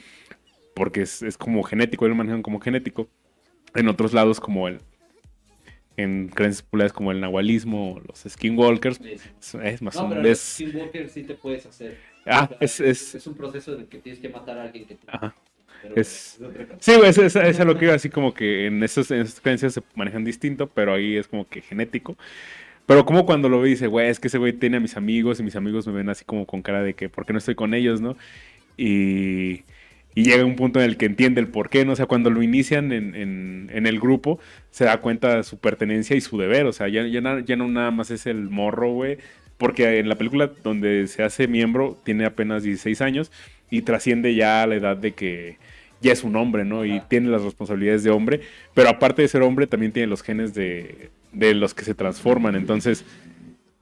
[0.73, 3.07] porque es, es como genético, ellos lo manejan como genético.
[3.75, 4.79] En otros lados, como el,
[5.97, 10.29] en creencias populares como el nahualismo, los skinwalkers, es, es más o No, pero menos.
[10.29, 11.97] los es- Skinwalker sí te puedes hacer.
[12.25, 14.85] Ah, O sea, es- es- es un proceso de que tienes que matar a alguien
[14.85, 15.01] que te.
[15.07, 15.35] Ajá.
[15.95, 16.77] Es- cosa.
[16.79, 19.73] Sí, es, es, es lo que iba, así como que en esas, en esas creencias
[19.73, 22.17] se manejan distinto, pero ahí es como que genético.
[22.85, 24.95] Pero como cuando lo ve y dice, güey, es que ese güey tiene a mis
[24.97, 27.39] amigos y mis amigos me ven así como con cara de que, ¿por qué no
[27.39, 28.15] estoy con ellos, no?
[28.77, 29.63] Y,
[30.15, 31.93] y llega un punto en el que entiende el por qué, ¿no?
[31.93, 34.39] O sea, cuando lo inician en, en, en el grupo,
[34.71, 37.55] se da cuenta de su pertenencia y su deber, o sea, ya, ya, na- ya
[37.55, 39.17] no nada más es el morro, güey,
[39.57, 43.31] porque en la película donde se hace miembro tiene apenas 16 años
[43.69, 45.57] y trasciende ya a la edad de que
[46.01, 46.85] ya es un hombre, ¿no?
[46.85, 48.41] Y tiene las responsabilidades de hombre,
[48.73, 52.55] pero aparte de ser hombre también tiene los genes de, de los que se transforman,
[52.55, 53.05] entonces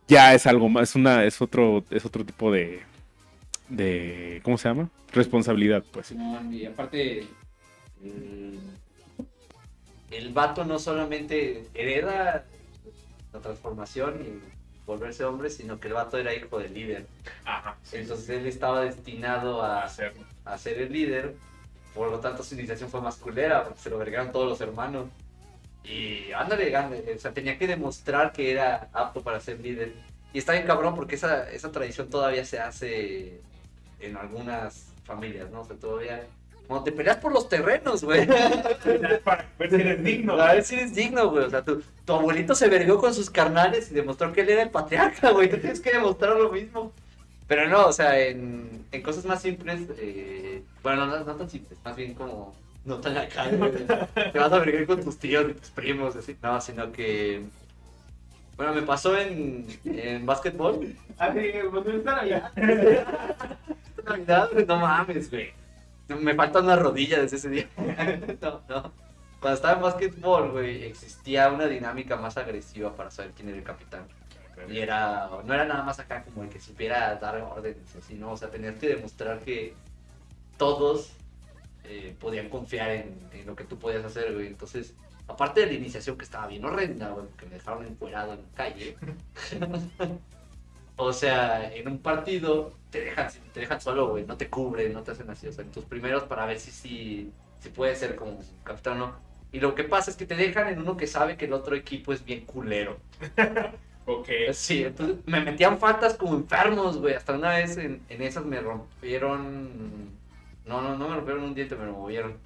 [0.08, 2.82] ya es algo más, es una, es otro, es otro tipo de,
[3.70, 4.90] de, ¿cómo se llama?
[5.12, 6.14] Responsabilidad, pues.
[6.52, 7.28] Y aparte.
[8.02, 8.58] mm,
[10.12, 12.46] El vato no solamente hereda
[13.32, 17.08] la transformación y volverse hombre, sino que el vato era hijo del líder.
[17.46, 20.24] Ajá, Entonces él estaba destinado a, hacerlo.
[20.46, 21.36] a ser el líder,
[21.96, 25.08] por lo tanto su iniciación fue más culera, porque se lo vergaron todos los hermanos.
[25.84, 29.94] Y ándale, ándale, o sea, tenía que demostrar que era apto para ser líder.
[30.34, 33.42] Y está bien cabrón porque esa, esa tradición todavía se hace
[34.00, 35.62] en algunas familias, ¿no?
[35.62, 36.26] O sea, todavía...
[36.66, 38.26] Cuando te peleas por los terrenos, güey.
[39.26, 40.34] Para ver si eres digno.
[40.42, 41.44] A ver si eres digno, güey.
[41.44, 44.64] O sea, tu, tu abuelito se vergó con sus carnales y demostró que él era
[44.64, 45.50] el patriarca, güey.
[45.50, 46.94] Tú tienes que demostrar lo mismo.
[47.48, 51.78] Pero no, o sea, en, en cosas más simples, eh, bueno, no, no tan simples,
[51.84, 52.56] más bien como
[52.86, 53.72] no tan acá, güey.
[53.74, 56.38] Te vas a vergar con tus tíos y tus primos, así.
[56.42, 57.44] No, sino que.
[58.58, 60.96] Bueno, me pasó en, en básquetbol.
[61.18, 62.52] Pues no están allá.
[64.06, 65.54] Navidad, güey, no mames, güey.
[66.08, 67.70] Me faltan una rodilla desde ese día.
[68.42, 68.92] no, no.
[69.40, 73.64] Cuando estaba en básquetbol, güey, existía una dinámica más agresiva para saber quién era el
[73.64, 74.06] capitán.
[74.70, 78.32] Y era, no era nada más acá como el que supiera dar órdenes, así, ¿no?
[78.32, 79.74] O sea, tenías que demostrar que
[80.58, 81.12] todos
[81.84, 84.48] eh, podían confiar en, en lo que tú podías hacer, güey.
[84.48, 84.96] Entonces,
[85.28, 88.50] aparte de la iniciación que estaba bien horrenda, güey, porque me dejaron encuerado en la
[88.56, 88.98] calle.
[90.96, 95.04] o sea, en un partido te dejan, te dejan solo, güey, no te cubren, no
[95.04, 95.48] te hacen así.
[95.48, 99.08] O sea, en tus primeros para ver si, si, si puedes ser como capitán o
[99.08, 99.16] no.
[99.52, 101.76] Y lo que pasa es que te dejan en uno que sabe que el otro
[101.76, 102.98] equipo es bien culero.
[104.06, 104.28] Ok.
[104.52, 107.14] Sí, entonces me metían faltas como enfermos, güey.
[107.16, 110.20] Hasta una vez en, en esas me rompieron.
[110.66, 112.38] No, no, no me rompieron un diente, me lo movieron.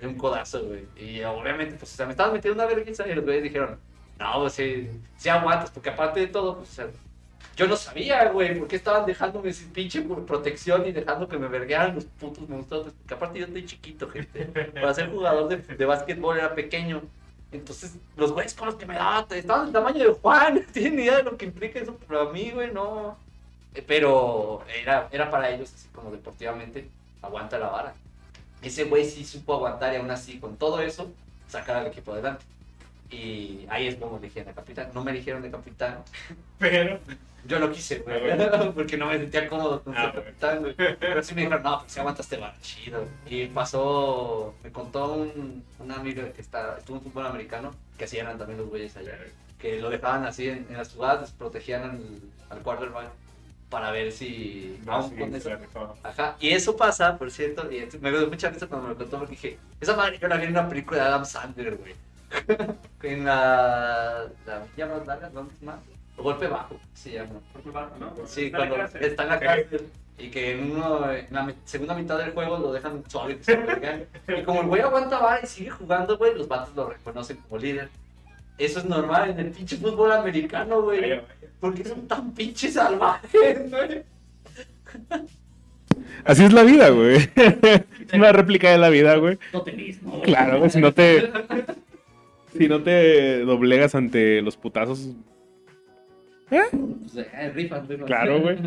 [0.00, 0.86] De un codazo, güey.
[0.96, 3.78] Y obviamente, pues, o sea, me estaban metiendo una vergüenza y los güeyes dijeron,
[4.18, 6.86] no, pues sí, sí aguantas, porque aparte de todo, pues, o sea,
[7.56, 11.46] yo no sabía, güey, por qué estaban dejándome sin pinche protección y dejando que me
[11.46, 12.92] verguearan los putos monstruos.
[12.94, 14.46] Porque aparte yo estoy chiquito, gente.
[14.72, 17.02] Para ser jugador de, de básquetbol era pequeño.
[17.52, 20.54] Entonces, los güeyes con los que me daban estaban del tamaño de Juan.
[20.66, 23.18] No tienen ni idea de lo que implica eso para mí, güey, no.
[23.86, 26.88] Pero era, era para ellos, así como deportivamente,
[27.22, 27.94] aguanta la vara.
[28.62, 31.10] Ese güey sí supo aguantar y aún así, con todo eso,
[31.48, 32.44] sacar al equipo adelante.
[33.10, 34.90] Y ahí es como eligieron de capitán.
[34.94, 35.98] No me eligieron de capitán.
[36.58, 36.98] Pero.
[37.46, 38.20] Yo lo quise, güey.
[38.74, 40.74] Porque no me sentía cómodo con Ah, capitán, güey.
[40.76, 43.06] Pero sí me dijeron, no, pues si aguantaste va, chido.
[43.26, 48.18] Y pasó, me contó un, una amiga que está, estuvo en fútbol americano, que así
[48.18, 49.16] eran también los güeyes allá.
[49.58, 52.00] que lo dejaban así en, en las jugadas, protegían al,
[52.50, 53.08] al quarterback
[53.70, 55.94] para ver si No, aún sí, con se eso- la rifaba.
[56.02, 59.18] Ajá, y eso pasa, por cierto, y me dio mucha risa cuando me lo contó
[59.18, 61.94] porque dije, esa madre yo la vi en una película de Adam Sandler, güey.
[63.02, 64.26] en la...
[64.46, 65.30] la ¿Ya más larga?
[65.30, 65.78] ¿Dónde es más?
[66.16, 67.40] Golpe Bajo, se llama.
[68.26, 69.04] Sí, Está en la cuando cárcel.
[69.04, 69.88] está en la cárcel
[70.18, 73.40] y que en, uno, en la segunda mitad del juego lo dejan suave.
[74.28, 77.58] Y como el güey aguanta va y sigue jugando, güey, los vatos lo reconocen como
[77.58, 77.88] líder.
[78.60, 81.18] Eso es normal en el pinche fútbol americano, güey.
[81.58, 84.02] Porque son tan pinches salvajes, güey.
[86.24, 87.16] Así es la vida, güey.
[87.16, 89.38] Es una réplica de la vida, güey.
[89.50, 90.20] Totelismo.
[90.20, 91.32] Claro, güey, si no te.
[92.56, 95.08] Si no te doblegas ante los putazos.
[96.50, 98.06] Pues, eh, rifas, rifas.
[98.06, 98.58] Claro, güey.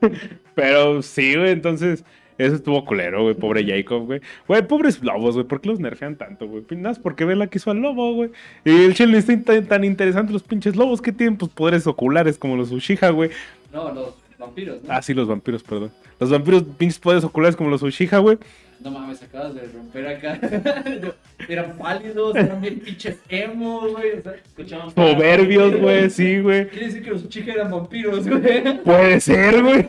[0.56, 2.04] Pero sí, güey, entonces.
[2.38, 3.34] Eso estuvo culero, güey.
[3.34, 4.20] Pobre Jacob, güey.
[4.46, 5.46] Güey, pobres lobos, güey.
[5.46, 6.62] ¿Por qué los nerfean tanto, güey?
[6.62, 8.30] Pues Nada porque Vela quiso al lobo, güey.
[8.64, 12.38] Y el chile está tan, tan interesante los pinches lobos que tienen pues poderes oculares
[12.38, 13.30] como los Uchiha, güey.
[13.72, 14.92] No, los vampiros, ¿no?
[14.92, 15.90] Ah, sí, los vampiros, perdón.
[16.20, 18.38] Los vampiros, pinches poderes oculares como los Uchiha, güey.
[18.80, 20.38] No mames, acabas de romper acá.
[21.48, 24.12] eran pálidos, eran bien pinches emo, güey.
[24.18, 24.94] O sea, Escuchamos.
[24.94, 26.68] Soberbios, güey, sí, güey.
[26.68, 28.78] quiere decir que los chicas eran vampiros, güey.
[28.84, 29.88] Puede ser, güey.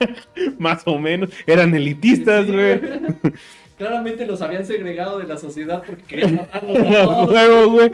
[0.58, 1.30] Más o menos.
[1.46, 2.80] Eran elitistas, Sí, güey.
[3.78, 7.70] Claramente los habían segregado de la sociedad porque querían matarlos a todos.
[7.70, 7.90] güey.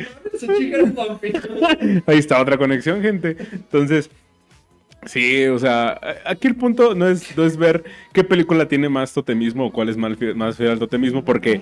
[2.06, 3.36] Ahí está otra conexión, gente.
[3.52, 4.08] Entonces,
[5.04, 9.12] sí, o sea, aquí el punto no es, no es ver qué película tiene más
[9.12, 11.60] totemismo o cuál es más fiel, más fiel al totemismo, porque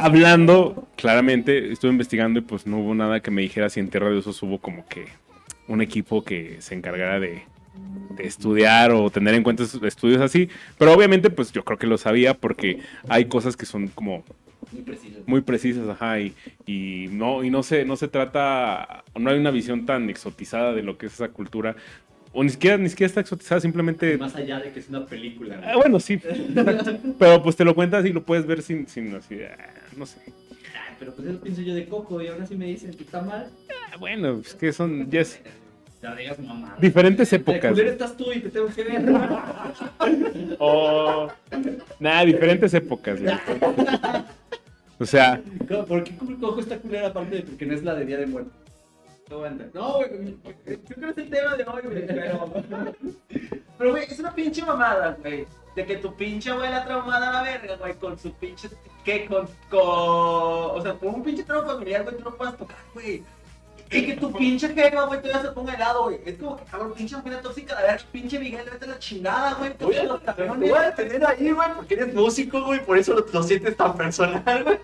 [0.00, 4.08] hablando, claramente, estuve investigando y pues no hubo nada que me dijera si en Tierra
[4.08, 5.04] de Osos hubo como que
[5.68, 7.42] un equipo que se encargara de,
[8.16, 10.48] de estudiar o tener en cuenta estudios así.
[10.78, 14.24] Pero obviamente, pues yo creo que lo sabía porque hay cosas que son como
[15.26, 16.34] Muy precisas, ajá, y,
[16.66, 20.82] y no, y no se, no se trata, no hay una visión tan exotizada de
[20.82, 21.76] lo que es esa cultura,
[22.32, 25.60] o ni siquiera, ni siquiera está exotizada, simplemente, Más allá de que es una película.
[25.64, 26.20] Ah, bueno, sí,
[27.18, 29.56] pero pues te lo cuentas y lo puedes ver sin, sin así, ah,
[29.96, 30.20] no sé,
[31.00, 33.50] pero pues eso pienso yo de Coco y aún así me dicen que está mal.
[33.90, 35.40] Ah, bueno, es que son, ya es
[36.16, 36.76] Digas mamá.
[36.80, 39.04] diferentes De épocas, culero estás tú y te tengo que ver.
[40.58, 41.28] o,
[41.98, 43.34] nada, diferentes épocas, güey.
[44.98, 45.42] o sea,
[45.86, 48.52] ¿Por qué Coco está culera aparte de porque no es la de Día de Muertos?
[49.74, 50.36] No, güey,
[50.66, 52.52] Yo creo que es el tema de hoy, güey, pero...
[53.78, 55.46] Pero, güey, es una pinche mamada, güey.
[55.74, 58.68] De que tu pinche abuela traumada a la verga, güey, con su pinche...
[59.04, 59.24] ¿Qué?
[59.26, 59.46] Con...
[59.70, 59.80] con...
[59.80, 63.22] O sea, con un pinche trauma familiar, güey, tú no puedes tocar, güey.
[63.92, 66.20] Y que tu pinche jefa, güey, todavía se ponga helado, güey.
[66.24, 69.54] Es como que, cabrón, pinche familia tóxica, a ver, pinche Miguel, vete a la chingada,
[69.54, 69.72] güey.
[69.80, 73.14] Voy a, Los te voy a tener ahí, güey, porque eres músico, güey, por eso
[73.14, 74.78] lo, lo sientes tan personal, güey.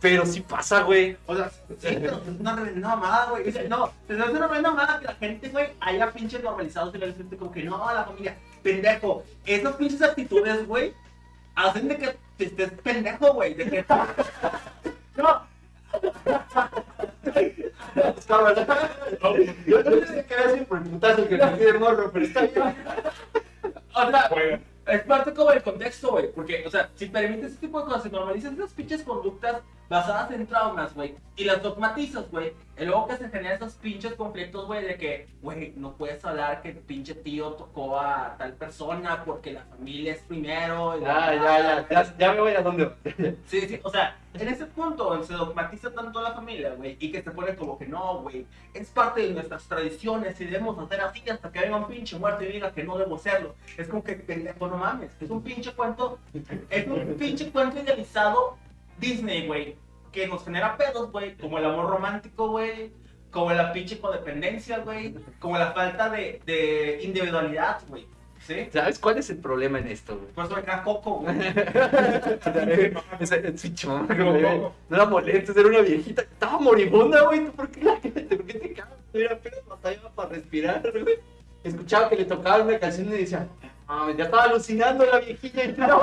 [0.00, 1.16] Pero sí pasa, güey.
[1.26, 3.44] O sea, sí, pero es una reverenda mamada, güey.
[3.68, 7.06] No, pero es una reverenda mamada que la gente, güey, haya pinches normalizados y la
[7.06, 9.24] gente como que no, la familia, pendejo.
[9.46, 10.92] Esas pinches actitudes, güey,
[11.54, 13.54] hacen de que te estés pendejo, güey.
[13.54, 13.84] De que.
[15.16, 15.42] No.
[19.66, 22.42] Yo no sé qué hacer por el putazo que me pide el morro, pero está
[22.42, 22.76] bien.
[23.94, 24.30] O sea,
[24.86, 26.32] es parte como del contexto, güey.
[26.32, 30.30] Porque, o sea, si permites ese tipo de cosas, si normalizas esas pinches conductas basadas
[30.32, 34.66] en traumas, güey, y las dogmatizas, güey, y luego que se generan esos pinches conflictos,
[34.66, 39.24] güey, de que, güey, no puedes hablar que el pinche tío tocó a tal persona
[39.24, 40.98] porque la familia es primero.
[40.98, 42.92] y Ya, ya, ya, ya, ya me voy a donde.
[43.46, 47.22] Sí, sí, o sea, en ese punto se dogmatiza tanto la familia, güey, y que
[47.22, 51.22] se pone como que no, güey, es parte de nuestras tradiciones y debemos hacer así
[51.30, 53.54] hasta que venga un pinche muerto y diga que no debo serlo.
[53.76, 56.18] Es como que, pendejo, no mames, es un pinche cuento,
[56.68, 58.56] es un pinche cuento idealizado
[58.98, 59.76] Disney, güey,
[60.12, 62.92] que nos genera pedos, güey, como el amor romántico, güey,
[63.30, 68.06] como la pinche codependencia, güey, como la falta de, de individualidad, güey,
[68.46, 68.68] ¿sí?
[68.72, 70.32] ¿Sabes cuál es el problema en esto, güey?
[70.32, 71.36] Por eso queda coco, güey.
[74.88, 76.22] No la molestes, era una viejita.
[76.22, 77.44] Estaba moribunda, güey.
[77.44, 78.94] ¿Tú por qué, la, por qué te cagas?
[79.12, 81.18] Era apenas batallaba para respirar, güey.
[81.64, 83.46] Escuchaba que le tocaban una canción y decía,
[83.88, 85.64] ah, ya estaba alucinando la viejilla.
[85.64, 86.00] Y no,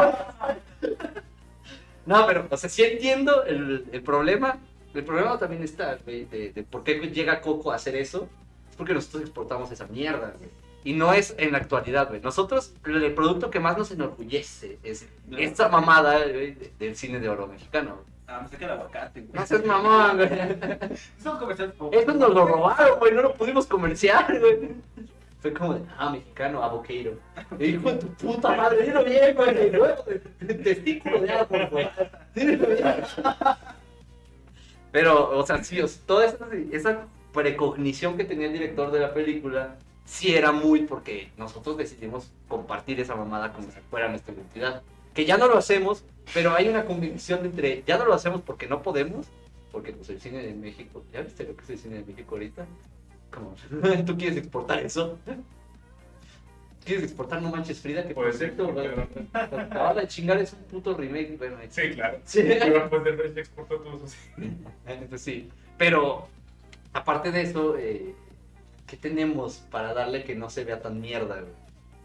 [2.06, 4.58] no, pero, o sea, sí entiendo el, el problema.
[4.94, 8.30] El problema también está, güey, de, de por qué llega Coco a hacer eso.
[8.70, 10.50] Es porque nosotros exportamos esa mierda, güey.
[10.86, 12.22] Y no es en la actualidad, güey.
[12.22, 15.38] Nosotros, el, producto que más nos enorgullece es No.
[15.38, 17.98] esta mamada güey, de- del cine de oro mexicano.
[18.28, 19.34] Ah, me saca el aguacate, güey.
[19.34, 20.30] No seas mamón, güey.
[21.20, 23.14] Eso nos lo robaron, güey.
[23.14, 24.70] No lo pudimos comerciar, güey.
[25.46, 27.20] Fue como de, ah, mexicano, avocado.
[27.60, 30.64] Y hijo de tu puta madre, dilo bien, güey.
[30.64, 31.88] Testículo de árbol, güey.
[32.34, 32.96] Dilo bien.
[34.92, 39.76] Pero, o sea, sí, toda esa, esa precognición que tenía el director de la película
[40.04, 44.82] sí era muy porque nosotros decidimos compartir esa mamada como si fuera nuestra identidad.
[45.14, 46.04] Que ya no lo hacemos,
[46.34, 49.28] pero hay una convicción entre ya no lo hacemos porque no podemos,
[49.72, 52.34] porque pues el cine de México, ¿ya viste lo que es el cine de México
[52.34, 52.66] ahorita?
[53.32, 53.56] Como,
[54.06, 55.18] ¿Tú quieres exportar eso?
[56.86, 58.08] ¿Quieres exportar No Manches Frida?
[58.08, 58.56] Que Puede por ser,
[59.72, 62.20] ahora la chingada es un puto remake, bueno, Sí, claro.
[62.26, 62.44] Sí.
[62.44, 64.16] Pero pues del resto exportó todo eso.
[64.86, 66.28] Entonces sí, pero
[66.94, 68.14] aparte de eso, eh,
[68.86, 71.54] ¿qué tenemos para darle que no se vea tan mierda, güey?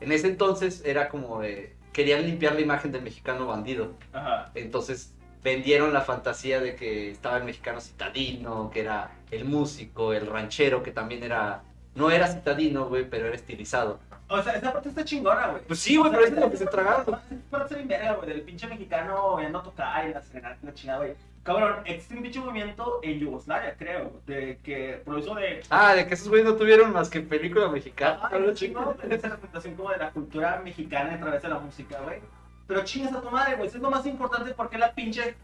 [0.00, 3.92] En ese entonces era como de, querían limpiar la imagen del mexicano bandido.
[4.14, 4.50] Ajá.
[4.54, 10.26] Entonces vendieron la fantasía de que estaba el mexicano citadino, que era el músico, el
[10.26, 11.62] ranchero, que también era,
[11.94, 13.98] no era citadino, güey, pero era estilizado.
[14.28, 15.62] O sea, esa parte está chingona, güey.
[15.66, 17.18] Pues sí, güey, pero es lo que se tragaron.
[17.50, 20.98] Para ser verga, güey, del pinche mexicano yendo a tocar y la serenata la chingada,
[20.98, 21.14] güey.
[21.42, 25.62] Cabrón, existe un pinche movimiento en Yugoslavia, creo, de que, por eso de...
[25.70, 28.28] Ah, de que esos güeyes no tuvieron más que película mexicana.
[28.30, 31.58] Ay, un chingo de esa representación como de la cultura mexicana a través de la
[31.58, 32.20] música, güey.
[32.70, 33.66] Pero chingas a tu madre, güey.
[33.66, 35.34] Eso es lo más importante porque la pinche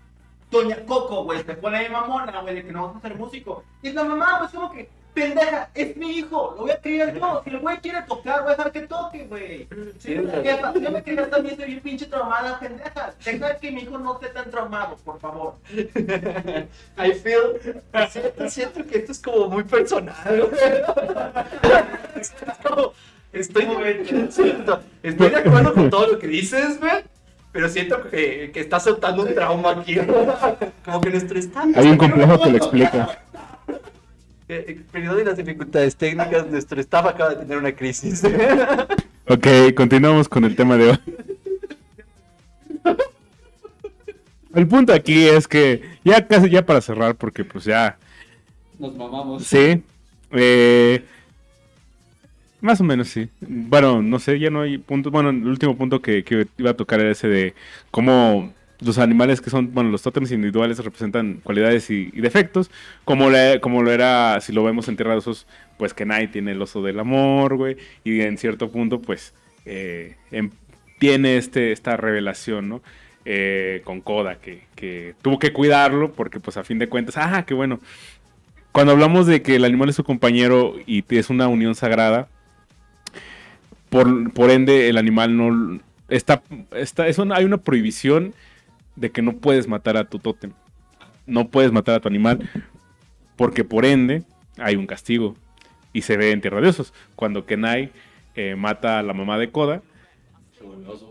[0.48, 3.64] Doña Coco, güey, te pone ahí mamona, güey, de que no vas a ser músico.
[3.82, 6.80] Y es la mamá, güey, es como que, pendeja, es mi hijo, lo voy a
[6.80, 7.40] criar yo.
[7.42, 9.66] Si el güey quiere tocar, voy a dejar que toque, güey.
[9.98, 13.12] Sí, jefa, yo me crié también, estoy bien pinche traumada, pendeja.
[13.24, 15.54] Deja que mi hijo no esté tan traumado, por favor.
[15.74, 17.60] I feel,
[18.08, 20.14] siento, siento que esto es como muy personal.
[20.48, 20.60] güey.
[22.20, 22.32] Es
[22.62, 22.92] como-
[23.32, 23.66] estoy,
[24.30, 27.04] siento- estoy de acuerdo con todo lo que dices, güey.
[27.56, 29.96] Pero siento que, que está soltando un trauma aquí.
[30.84, 31.68] Como que nuestro estado.
[31.74, 33.18] Hay un complejo que lo explica.
[34.46, 38.22] Eh, Periodo y las dificultades técnicas, nuestro staff acaba de tener una crisis.
[39.28, 40.98] Ok, continuamos con el tema de hoy.
[44.54, 47.96] El punto aquí es que ya casi ya para cerrar, porque pues ya
[48.78, 49.44] Nos mamamos.
[49.44, 49.82] Sí.
[50.30, 51.04] eh,
[52.66, 53.28] más o menos sí.
[53.40, 55.12] Bueno, no sé, ya no hay puntos.
[55.12, 57.54] Bueno, el último punto que, que iba a tocar era ese de
[57.90, 62.70] cómo los animales que son, bueno, los tótems individuales representan cualidades y, y defectos.
[63.04, 65.46] Como, le- como lo era, si lo vemos en Tierra de Osos,
[65.78, 67.76] pues que Nai tiene el oso del amor, güey.
[68.04, 69.32] Y en cierto punto, pues,
[69.64, 70.50] eh, em-
[70.98, 72.82] tiene este, esta revelación, ¿no?
[73.24, 77.44] Eh, con Koda, que, que tuvo que cuidarlo porque, pues, a fin de cuentas, ah,
[77.46, 77.80] qué bueno
[78.72, 82.28] cuando hablamos de que el animal es su compañero y es una unión sagrada,
[83.96, 86.42] por, por ende el animal no está,
[86.72, 88.34] está es una- hay una prohibición
[88.94, 90.52] de que no puedes matar a tu tótem.
[91.26, 92.48] No puedes matar a tu animal
[93.36, 94.22] porque por ende
[94.58, 95.34] hay un castigo
[95.92, 96.92] y se ve en Tierra de Osos.
[97.14, 97.90] Cuando Kenai
[98.34, 99.82] eh, mata a la mamá de Koda,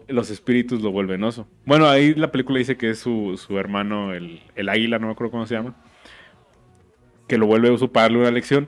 [0.07, 1.48] los espíritus lo vuelven oso.
[1.66, 5.14] Bueno, ahí la película dice que es su, su hermano, el, el águila, no me
[5.14, 5.76] acuerdo cómo se llama
[7.28, 8.68] que lo vuelve oso para darle una lección.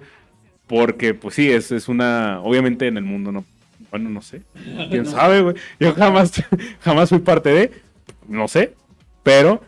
[0.66, 2.42] Porque, pues sí, es, es una.
[2.42, 3.46] Obviamente en el mundo no.
[3.92, 4.42] Bueno, no sé.
[4.90, 5.56] Quién sabe, güey.
[5.80, 6.32] Yo jamás,
[6.82, 7.72] jamás fui parte de.
[8.28, 8.74] No sé.
[9.24, 9.62] Pero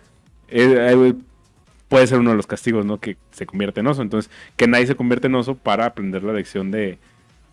[0.48, 1.14] eh, eh,
[1.88, 3.00] puede ser uno de los castigos, ¿no?
[3.00, 4.02] Que se convierte en oso.
[4.02, 6.98] Entonces, que nadie se convierte en oso para aprender la lección de.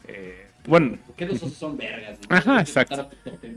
[0.09, 2.19] eh, bueno, Porque los osos son vergas.
[2.29, 3.09] Ajá, exacto.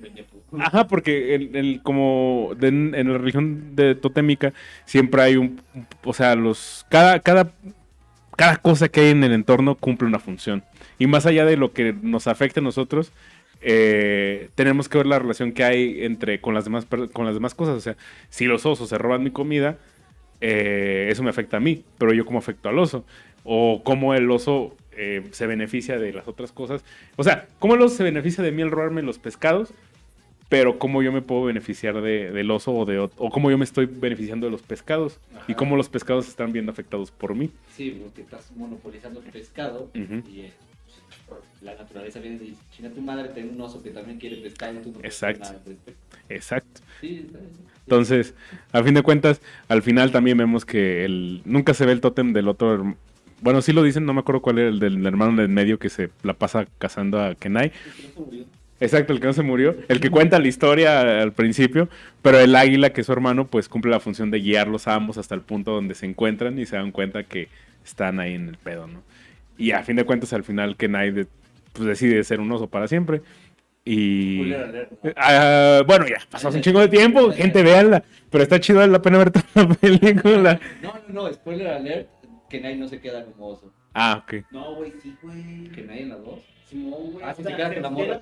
[0.60, 4.53] Ajá, porque el, el- como de- en la religión de totémica
[4.86, 5.60] siempre hay un,
[6.03, 7.52] o sea, los cada cada
[8.40, 10.64] cada cosa que hay en el entorno cumple una función.
[10.98, 13.11] Y más allá de lo que nos afecte a nosotros
[13.60, 17.53] eh, tenemos que ver la relación que hay entre con las demás con las demás
[17.53, 17.98] cosas, o sea,
[18.30, 19.78] si los osos se roban mi comida
[20.40, 23.03] eh, eso me afecta a mí, pero yo como afecto al oso.
[23.44, 26.86] O cómo el oso eh, se beneficia de las otras cosas,
[27.18, 29.74] o sea, cómo el oso se beneficia de mí al robarme los pescados
[30.50, 33.64] pero cómo yo me puedo beneficiar de- del oso o, de, o cómo yo me
[33.64, 37.52] estoy beneficiando de los pescados y cómo los pescados están viendo afectados por mí.
[37.76, 40.54] Sí, porque estás monopolizando el pescado y eh,
[41.62, 44.74] la naturaleza viene y dice, chinga tu madre, tengo un oso que también quiere pescado
[44.74, 45.44] y tú no Exacto.
[45.44, 46.18] nada al respecto".
[46.30, 46.82] Exacto.
[47.00, 47.52] Sí, está bien.
[47.86, 48.34] Entonces,
[48.72, 52.34] a fin de cuentas, al final también vemos que el, nunca se ve el tótem
[52.34, 52.96] del otro.
[53.42, 55.90] Bueno, sí lo dicen, no me acuerdo cuál era el del hermano del medio que
[55.90, 57.72] se la pasa cazando a Kenai.
[58.81, 59.76] Exacto, el que no se murió.
[59.89, 61.89] El que cuenta la historia al principio,
[62.22, 65.18] pero el águila, que es su hermano, pues cumple la función de guiarlos a ambos
[65.18, 67.49] hasta el punto donde se encuentran y se dan cuenta que
[67.84, 69.01] están ahí en el pedo, ¿no?
[69.57, 71.27] Y a fin de cuentas, al final, Kenai de-
[71.73, 73.22] pues, decide ser un oso para siempre.
[73.85, 74.53] Y.
[75.15, 78.03] Ah, bueno, ya hace un chingo de tiempo, gente, véanla.
[78.30, 80.60] Pero está chido, la pena ver toda la película.
[80.81, 82.07] No, no, no, spoiler alert,
[82.49, 83.73] que Nai no se queda como oso.
[83.93, 84.45] Ah, ok.
[84.51, 85.69] No, güey, sí, güey.
[85.72, 86.39] Que en la dos.
[86.72, 87.24] Güey.
[87.24, 88.22] Ah, sí te quedas con la morra,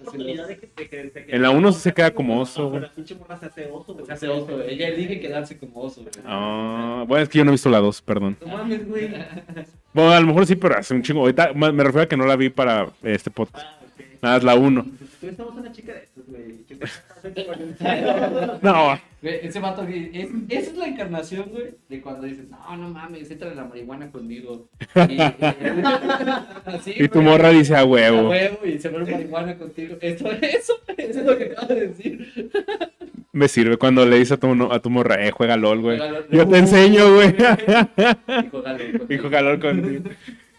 [1.28, 2.82] En la uno sí se queda como oso, No, güey.
[2.82, 4.06] la pinche morra se hace oso, güey.
[4.06, 4.74] Se hace oso, güey.
[4.74, 6.14] Ella elige quedarse como oso, güey.
[6.26, 8.38] Ah, bueno, es que yo no he visto la 2, perdón.
[8.46, 9.10] No mames, güey.
[9.94, 11.22] Bueno, a lo mejor sí, pero hace un chingo.
[11.22, 13.66] Ahorita me refiero a que no la vi para este podcast.
[13.68, 13.80] Ah.
[14.22, 14.86] Nada, es la 1.
[15.20, 16.66] Tú estamos una chica de güey.
[18.62, 22.78] No, Güey, ese vato, güey, es, esa es la encarnación, güey, de cuando dices, no,
[22.78, 24.70] no mames, entra la marihuana conmigo.
[25.10, 25.20] Y,
[26.66, 28.30] así, y tu güey, morra dice a a huevo.
[28.30, 29.98] huevo, y se vuelve marihuana contigo.
[30.02, 32.52] Esto, eso, eso es lo que acabas de decir.
[33.32, 35.98] Me sirve cuando le dice a tu, a tu morra, eh, juega LOL, güey.
[35.98, 36.28] Juega LOL.
[36.30, 37.30] Yo te enseño, güey.
[37.30, 39.14] Y juega loco.
[39.14, 40.10] y juega LOL contigo.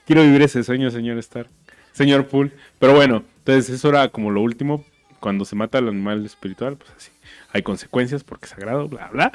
[0.05, 1.47] Quiero vivir ese sueño, señor Star.
[1.93, 2.53] Señor Pool.
[2.79, 4.85] Pero bueno, entonces eso era como lo último.
[5.21, 7.11] Cuando se mata al animal espiritual, pues así.
[7.53, 9.33] Hay consecuencias porque es sagrado, bla, bla.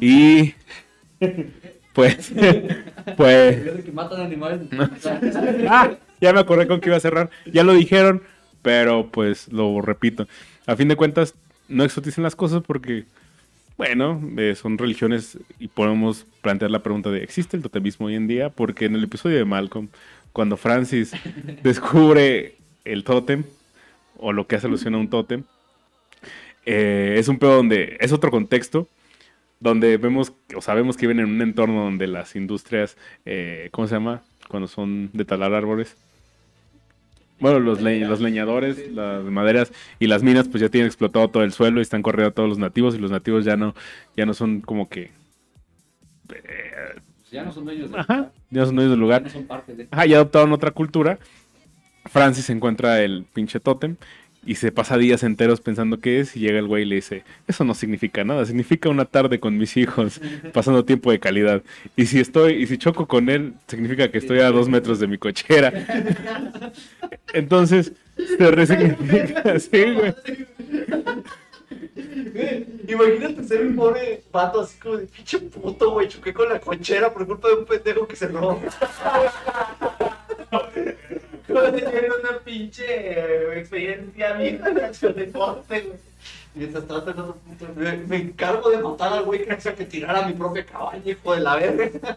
[0.00, 0.54] Y.
[1.92, 2.32] Pues.
[3.16, 3.64] Pues.
[3.64, 4.62] Yo de que matan animales.
[5.68, 7.30] Ah, ya me acordé con que iba a cerrar.
[7.44, 8.22] Ya lo dijeron,
[8.62, 10.26] pero pues lo repito.
[10.66, 11.34] A fin de cuentas,
[11.68, 13.04] no exoticen las cosas porque,
[13.76, 18.26] bueno, eh, son religiones y podemos plantear la pregunta de, ¿existe el totemismo hoy en
[18.26, 18.48] día?
[18.48, 19.88] Porque en el episodio de Malcolm,
[20.32, 21.12] cuando Francis
[21.62, 23.44] descubre el tótem,
[24.18, 25.44] o lo que hace alusión a un tótem,
[26.66, 28.88] eh, es un pedo donde es otro contexto,
[29.60, 33.94] donde vemos, o sabemos que viven en un entorno donde las industrias, eh, ¿cómo se
[33.94, 34.22] llama?
[34.48, 35.96] Cuando son de talar árboles.
[37.40, 41.42] Bueno, los, le- los leñadores, las maderas y las minas pues ya tienen explotado todo
[41.42, 43.74] el suelo y están corriendo a todos los nativos y los nativos ya no,
[44.16, 45.10] ya no son como que...
[46.32, 47.00] eh,
[47.30, 49.22] Ya no son dueños de ajá, ya no son dueños del Ya lugar.
[49.22, 49.88] no son parte de.
[49.90, 51.18] Ajá, ya adoptaron otra cultura.
[52.06, 53.96] Francis encuentra el pinche tótem
[54.46, 57.24] y se pasa días enteros pensando qué es y llega el güey y le dice,
[57.46, 60.20] eso no significa nada, significa una tarde con mis hijos,
[60.52, 61.62] pasando tiempo de calidad.
[61.96, 65.06] Y si estoy, y si choco con él, significa que estoy a dos metros de
[65.06, 65.72] mi cochera.
[67.32, 70.14] Entonces, se resignifica, sí, güey.
[72.86, 76.08] Imagínate ser un pobre pato así como de pinche puto, güey.
[76.08, 78.60] Choqué con la conchera por culpa de un pendejo que se robó.
[81.54, 85.98] Como teniendo una pinche eh, experiencia mía de acción de deporte, güey.
[86.56, 87.36] Mientras puto,
[87.76, 91.34] me, me encargo de matar al güey que hacía que tirara mi propia cabaña, hijo
[91.34, 92.16] de la verga.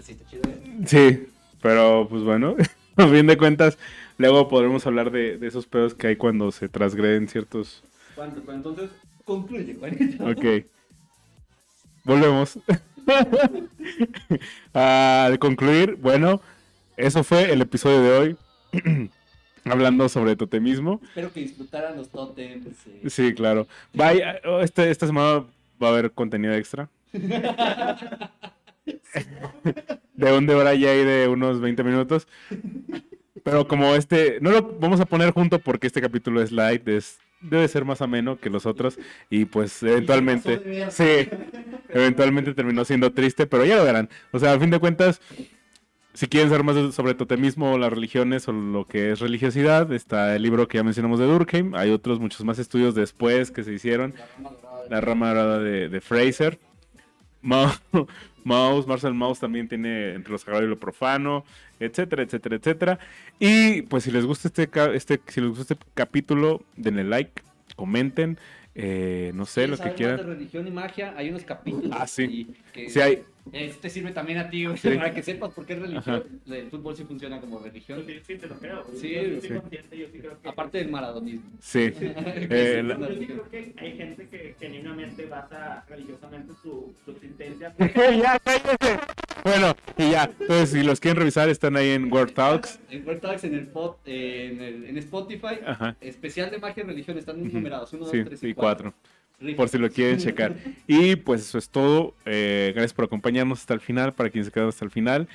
[0.00, 0.80] Sí, ¿eh?
[0.86, 1.28] Sí,
[1.60, 2.56] pero pues bueno,
[2.96, 3.78] a fin de cuentas,
[4.18, 7.84] luego podremos hablar de, de esos pedos que hay cuando se transgreden ciertos...
[8.16, 8.40] ¿Cuánto?
[8.42, 8.90] Pero entonces,
[9.24, 10.24] concluye, Juanito.
[10.24, 10.66] Ok.
[12.04, 12.58] Volvemos.
[14.72, 16.40] Al concluir, bueno,
[16.96, 18.36] eso fue el episodio de hoy.
[19.64, 21.00] Hablando sobre totemismo.
[21.04, 22.66] Espero que disfrutaran los tótems.
[22.86, 23.02] eh.
[23.08, 23.68] Sí, claro.
[23.94, 25.44] Vaya, este, esta semana
[25.80, 26.88] va a haber contenido extra.
[30.14, 32.26] de un de hora ya y de unos 20 minutos.
[33.44, 37.18] Pero como este, no lo vamos a poner junto porque este capítulo es light, es,
[37.42, 38.98] debe ser más ameno que los otros.
[39.30, 41.28] Y pues eventualmente, sí,
[41.88, 44.08] eventualmente terminó siendo triste, pero ya lo verán.
[44.30, 45.20] O sea, a fin de cuentas,
[46.14, 50.42] si quieren saber más sobre totemismo, las religiones o lo que es religiosidad, está el
[50.42, 51.74] libro que ya mencionamos de Durkheim.
[51.74, 54.14] Hay otros muchos más estudios después que se hicieron.
[54.90, 56.58] La rama dorada de- Fraser.
[57.40, 57.80] Maus,
[58.86, 61.44] Marcel Maus también tiene entre lo sagrado y lo profano,
[61.86, 62.98] etcétera, etcétera, etcétera.
[63.38, 67.42] Y pues si les gusta este, este, si les gusta este capítulo, denle like,
[67.76, 68.38] comenten,
[68.74, 70.16] eh, no sé, ¿Quieres lo que quieran.
[70.16, 71.90] de religión y magia, hay unos capítulos.
[71.92, 72.54] Ah, sí.
[72.72, 74.90] que Sí hay, Este sirve también a ti, güey, Sí.
[74.90, 76.22] para que sepas por qué es religión.
[76.46, 76.54] Ajá.
[76.54, 78.04] El fútbol sí funciona como religión.
[78.06, 78.84] Sí, sí, te lo creo.
[78.84, 78.98] güey.
[79.00, 80.48] Sí, yo sí consciente, yo sí creo que...
[80.48, 81.50] Aparte del maradonismo.
[81.60, 81.92] sí.
[82.00, 87.74] Eh, la- Yo sí creo que hay gente que genuinamente basa religiosamente su, su existencia.
[87.78, 89.00] ya, cállese.
[89.42, 90.30] Bueno, y ya.
[90.38, 92.78] Entonces, si los quieren revisar, están ahí en Word Talks.
[92.90, 95.96] En Word Talks, en, el pod- eh, en, el- en Spotify, Ajá.
[96.00, 97.56] especial de magia y religión, están Ujú.
[97.56, 97.92] numerados.
[97.92, 98.94] 1, 2, Sí, 3 y y 4.
[99.56, 100.56] Por si lo quieren checar.
[100.86, 102.14] Y pues eso es todo.
[102.24, 105.28] Eh, gracias por acompañarnos hasta el final, para quienes se quedaron hasta el final.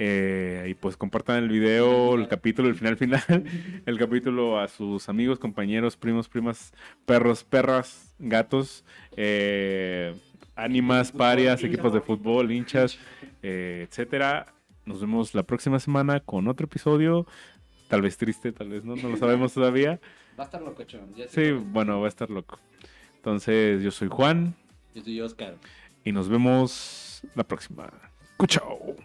[0.00, 3.20] Eh, y pues compartan el video, el capítulo, el final final,
[3.84, 6.72] el capítulo a sus amigos, compañeros, primos, primas,
[7.04, 8.84] perros, perras, gatos,
[9.16, 10.14] eh,
[10.54, 12.96] ánimas, parias, equipos de fútbol, hinchas,
[13.42, 14.54] eh, etcétera.
[14.86, 17.26] Nos vemos la próxima semana con otro episodio.
[17.88, 20.00] Tal vez triste, tal vez no, no lo sabemos todavía.
[20.38, 21.12] Va a estar locochón.
[21.16, 22.60] Ya sé Sí, bueno, va a estar loco.
[23.28, 24.54] Entonces, yo soy Juan
[24.94, 25.54] Yo soy Oscar.
[26.02, 27.92] y nos vemos la próxima.
[28.38, 28.96] Cuchao.